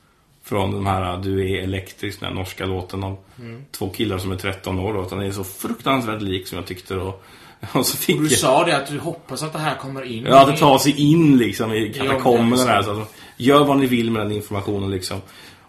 från 0.43 0.70
de 0.70 0.87
här 0.87 1.16
Du 1.16 1.51
är 1.51 1.62
elektrisk, 1.62 2.20
den 2.20 2.35
norska 2.35 2.66
låten 2.66 3.05
av 3.05 3.18
Mm. 3.39 3.64
två 3.70 3.89
killar 3.89 4.18
som 4.18 4.32
är 4.32 4.37
13 4.37 4.78
år 4.78 5.03
att 5.03 5.11
han 5.11 5.22
är 5.22 5.30
så 5.30 5.45
fruktansvärt 5.45 6.22
lik 6.22 6.47
som 6.47 6.59
jag 6.59 6.66
tyckte 6.66 6.95
då. 6.95 7.20
Och 7.72 7.86
så 7.86 7.96
fick 7.96 8.16
Och 8.16 8.22
du 8.22 8.28
jag... 8.28 8.38
sa 8.38 8.64
det 8.64 8.76
att 8.76 8.86
du 8.86 8.98
hoppas 8.98 9.42
att 9.42 9.52
det 9.52 9.59
här 9.59 9.74
kommer 9.74 10.02
in. 10.02 10.24
Ja, 10.24 10.40
att 10.40 10.48
det 10.48 10.57
tar 10.57 10.78
sig 10.78 11.12
in 11.12 11.38
liksom 11.38 11.72
i 11.72 11.92
katakomberna 11.92 12.64
där. 12.64 12.82
Så 12.82 12.90
att, 12.90 13.14
gör 13.36 13.64
vad 13.64 13.78
ni 13.78 13.86
vill 13.86 14.11
med 14.11 14.22
den 14.22 14.32
informationen 14.32 14.90
liksom. 14.90 15.20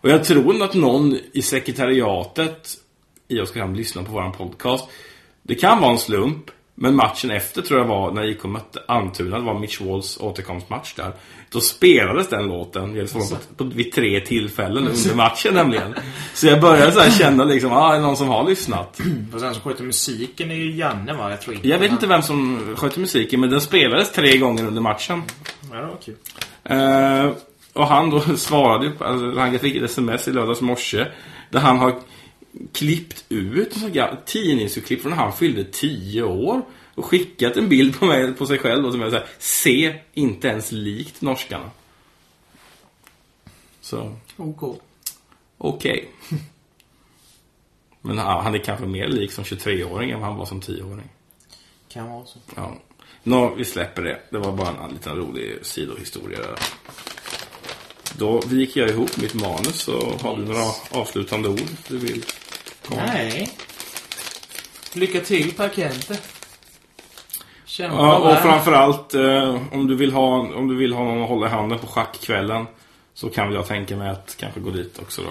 Och 0.01 0.09
jag 0.09 0.23
tror 0.23 0.63
att 0.63 0.73
någon 0.73 1.17
i 1.33 1.41
sekretariatet 1.41 2.77
i 3.27 3.39
Oskarshamn 3.41 3.77
lyssnar 3.77 4.03
på 4.03 4.11
våran 4.11 4.31
podcast. 4.31 4.85
Det 5.43 5.55
kan 5.55 5.81
vara 5.81 5.91
en 5.91 5.97
slump. 5.97 6.51
Men 6.77 6.95
matchen 6.95 7.31
efter 7.31 7.61
tror 7.61 7.79
jag 7.79 7.87
var 7.87 8.11
när 8.11 8.23
IK 8.23 8.43
mötte 8.43 8.79
Antuna. 8.87 9.39
Det 9.39 9.45
var 9.45 9.59
Mitch 9.59 9.81
Walls 9.81 10.17
återkomstmatch 10.21 10.93
där. 10.93 11.11
Då 11.49 11.61
spelades 11.61 12.29
den 12.29 12.47
låten 12.47 12.95
jag 12.95 13.13
på, 13.13 13.19
på, 13.57 13.63
vid 13.63 13.91
tre 13.91 14.19
tillfällen 14.19 14.87
under 14.87 15.15
matchen 15.15 15.53
nämligen. 15.53 15.95
Så 16.33 16.47
jag 16.47 16.61
började 16.61 16.91
så 16.91 16.99
här 16.99 17.11
känna 17.11 17.43
liksom, 17.43 17.71
ah, 17.71 17.93
är 17.93 17.95
det 17.95 18.01
någon 18.01 18.17
som 18.17 18.27
har 18.27 18.49
lyssnat? 18.49 18.99
Och 19.33 19.39
sen 19.39 19.53
som 19.53 19.63
sköter 19.63 19.83
musiken 19.83 20.51
är 20.51 20.55
ju 20.55 20.75
Janne 20.75 21.13
va? 21.13 21.29
Jag 21.29 21.41
tror 21.41 21.55
inte. 21.55 21.67
Jag 21.67 21.79
vet 21.79 21.91
inte 21.91 22.07
vem 22.07 22.21
som 22.21 22.59
skötte 22.75 22.99
musiken, 22.99 23.39
men 23.39 23.49
den 23.49 23.61
spelades 23.61 24.11
tre 24.11 24.37
gånger 24.37 24.67
under 24.67 24.81
matchen. 24.81 25.23
Ja, 25.71 25.77
det 25.77 25.85
var 25.85 25.97
kul. 26.05 26.15
Eh, 26.63 27.31
och 27.73 27.87
han 27.87 28.09
då 28.09 28.21
svarade 28.21 28.85
ju, 28.85 28.91
alltså, 28.99 29.39
han 29.39 29.59
fick 29.59 29.75
ett 29.75 29.83
sms 29.83 30.27
i 30.27 30.31
lördags 30.31 30.61
morse 30.61 31.05
där 31.49 31.59
han 31.59 31.77
har 31.77 31.95
klippt 32.71 33.25
ut 33.29 33.73
tidningsurklipp 34.25 35.01
från 35.01 35.09
när 35.09 35.17
han 35.17 35.33
fyllde 35.33 35.63
10 35.63 36.23
år 36.23 36.61
och 36.95 37.05
skickat 37.05 37.57
en 37.57 37.69
bild 37.69 37.99
på 37.99 38.05
mig 38.05 38.33
på 38.33 38.45
sig 38.45 38.57
själv 38.57 38.85
och 38.85 38.91
som 38.91 39.01
jag 39.01 39.11
säger 39.11 39.27
se 39.39 39.99
inte 40.13 40.47
ens 40.47 40.71
likt 40.71 41.21
norskarna. 41.21 41.71
Så, 43.81 44.15
OK. 44.37 44.81
okej. 45.57 46.11
Men 48.01 48.17
ja, 48.17 48.41
han 48.41 48.55
är 48.55 48.59
kanske 48.59 48.85
mer 48.85 49.07
lik 49.07 49.31
som 49.31 49.43
23-åring 49.43 50.11
än 50.11 50.19
vad 50.19 50.29
han 50.29 50.37
var 50.37 50.45
som 50.45 50.61
10-åring. 50.61 51.09
Kan 51.89 52.09
vara 52.09 52.25
så. 52.25 52.39
Ja. 52.55 52.75
Nå, 53.23 53.55
vi 53.55 53.65
släpper 53.65 54.01
det. 54.01 54.19
Det 54.29 54.37
var 54.37 54.51
bara 54.51 54.85
en 54.85 54.91
liten 54.91 55.15
rolig 55.15 55.57
sidohistoria 55.61 56.39
där. 56.39 56.59
Då 58.17 58.41
viker 58.41 58.81
jag 58.81 58.89
ihop 58.89 59.17
mitt 59.17 59.33
manus 59.33 59.75
så 59.75 60.17
har 60.21 60.37
du 60.37 60.45
några 60.45 60.65
avslutande 60.91 61.49
ord 61.49 61.69
du 61.87 61.97
vill? 61.97 62.25
Nej. 62.89 63.49
Lycka 64.93 65.19
till 65.19 65.53
Per 65.53 65.69
Kente. 65.69 66.17
Kämpa 67.65 67.95
Ja, 67.97 68.17
och 68.17 68.27
där. 68.27 68.41
framförallt 68.41 69.13
eh, 69.13 69.61
om, 69.71 69.87
du 69.87 69.95
vill 69.95 70.11
ha, 70.11 70.39
om 70.39 70.67
du 70.67 70.75
vill 70.75 70.93
ha 70.93 71.03
någon 71.03 71.23
att 71.23 71.29
hålla 71.29 71.47
i 71.47 71.49
handen 71.49 71.79
på 71.79 71.87
schackkvällen 71.87 72.65
så 73.13 73.29
kan 73.29 73.47
väl 73.47 73.55
jag 73.55 73.67
tänka 73.67 73.95
mig 73.97 74.09
att 74.09 74.35
kanske 74.39 74.59
gå 74.59 74.69
dit 74.69 74.99
också 74.99 75.21
då. 75.21 75.29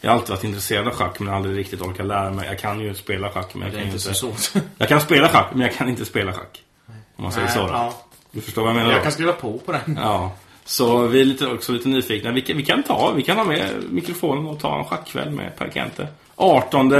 Jag 0.00 0.10
har 0.10 0.14
alltid 0.16 0.30
varit 0.30 0.44
intresserad 0.44 0.88
av 0.88 0.94
schack 0.94 1.20
men 1.20 1.34
aldrig 1.34 1.58
riktigt 1.58 1.80
orkat 1.80 2.06
lära 2.06 2.30
mig. 2.30 2.46
Jag 2.48 2.58
kan 2.58 2.80
ju 2.80 2.94
spela 2.94 3.30
schack 3.30 3.54
men 3.54 3.62
jag 3.62 3.72
kan 3.72 3.80
inte 3.82 3.92
inte... 3.96 4.14
så 4.14 4.14
svårt. 4.14 4.62
Jag 4.78 4.88
kan 4.88 5.00
spela 5.00 5.28
schack 5.28 5.46
men 5.52 5.60
jag 5.60 5.74
kan 5.74 5.88
inte 5.88 6.04
spela 6.04 6.32
schack. 6.32 6.62
Om 7.16 7.22
man 7.22 7.32
säger 7.32 7.46
Nej, 7.46 7.56
så 7.56 7.62
då. 7.66 7.72
ja. 7.72 7.94
Du 8.30 8.40
förstår 8.40 8.62
vad 8.62 8.70
jag 8.70 8.76
menar 8.76 8.90
Jag 8.90 9.00
då? 9.00 9.02
kan 9.02 9.12
skriva 9.12 9.32
på 9.32 9.58
på 9.58 9.72
den. 9.72 9.98
Ja, 10.02 10.32
så 10.64 11.06
vi 11.06 11.20
är 11.20 11.24
lite, 11.24 11.46
också 11.46 11.72
lite 11.72 11.88
nyfikna. 11.88 12.30
Vi 12.32 12.40
kan, 12.42 12.56
vi 12.56 12.64
kan 12.64 12.82
ta, 12.82 13.12
vi 13.16 13.22
kan 13.22 13.36
ha 13.36 13.44
med 13.44 13.70
mikrofonen 13.90 14.46
och 14.46 14.60
ta 14.60 14.78
en 14.78 14.84
schackkväll 14.84 15.30
med 15.30 15.56
Per 15.58 15.70
Kente. 15.74 16.08
18 16.38 16.92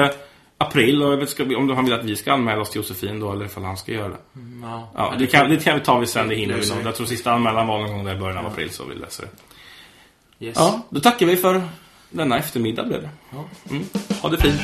april 0.59 1.03
och 1.03 1.29
ska 1.29 1.43
om 1.45 1.71
han 1.71 1.85
vill 1.85 1.95
att 1.95 2.05
vi 2.05 2.17
ska 2.17 2.33
anmäla 2.33 2.61
oss 2.61 2.71
till 2.71 2.81
Josefin 2.81 3.21
då 3.21 3.33
eller 3.33 3.45
ifall 3.45 3.65
han 3.65 3.77
ska 3.77 3.93
göra 3.93 4.09
det. 4.09 4.19
Ja. 4.63 4.91
Ja, 4.95 5.15
det 5.19 5.27
kan, 5.27 5.51
det 5.51 5.57
kan 5.57 5.79
vi 5.79 5.85
ta 5.85 5.99
vi 5.99 6.07
sen, 6.07 6.29
det 6.29 6.35
hinner 6.35 6.55
vi 6.55 6.69
nog. 6.69 6.79
vi. 6.79 6.85
Jag 6.85 6.95
tror 6.95 7.07
sista 7.07 7.33
anmälan 7.33 7.67
var 7.67 7.79
någon 7.79 7.91
gång 7.91 8.05
där 8.05 8.15
i 8.15 8.19
början 8.19 8.39
av 8.39 8.47
april 8.47 8.71
så 8.71 8.85
vi 8.85 8.95
läser 8.95 9.25
det. 9.25 10.47
Yes. 10.47 10.57
Ja, 10.59 10.81
då 10.91 11.01
tackar 11.01 11.27
vi 11.27 11.37
för 11.37 11.63
denna 12.11 12.39
eftermiddag 12.39 12.85
blev 12.85 13.03
det. 13.03 13.11
Ja. 13.31 13.45
Mm. 13.71 13.85
Ha 14.23 14.29
det 14.29 14.37
fint. 14.37 14.61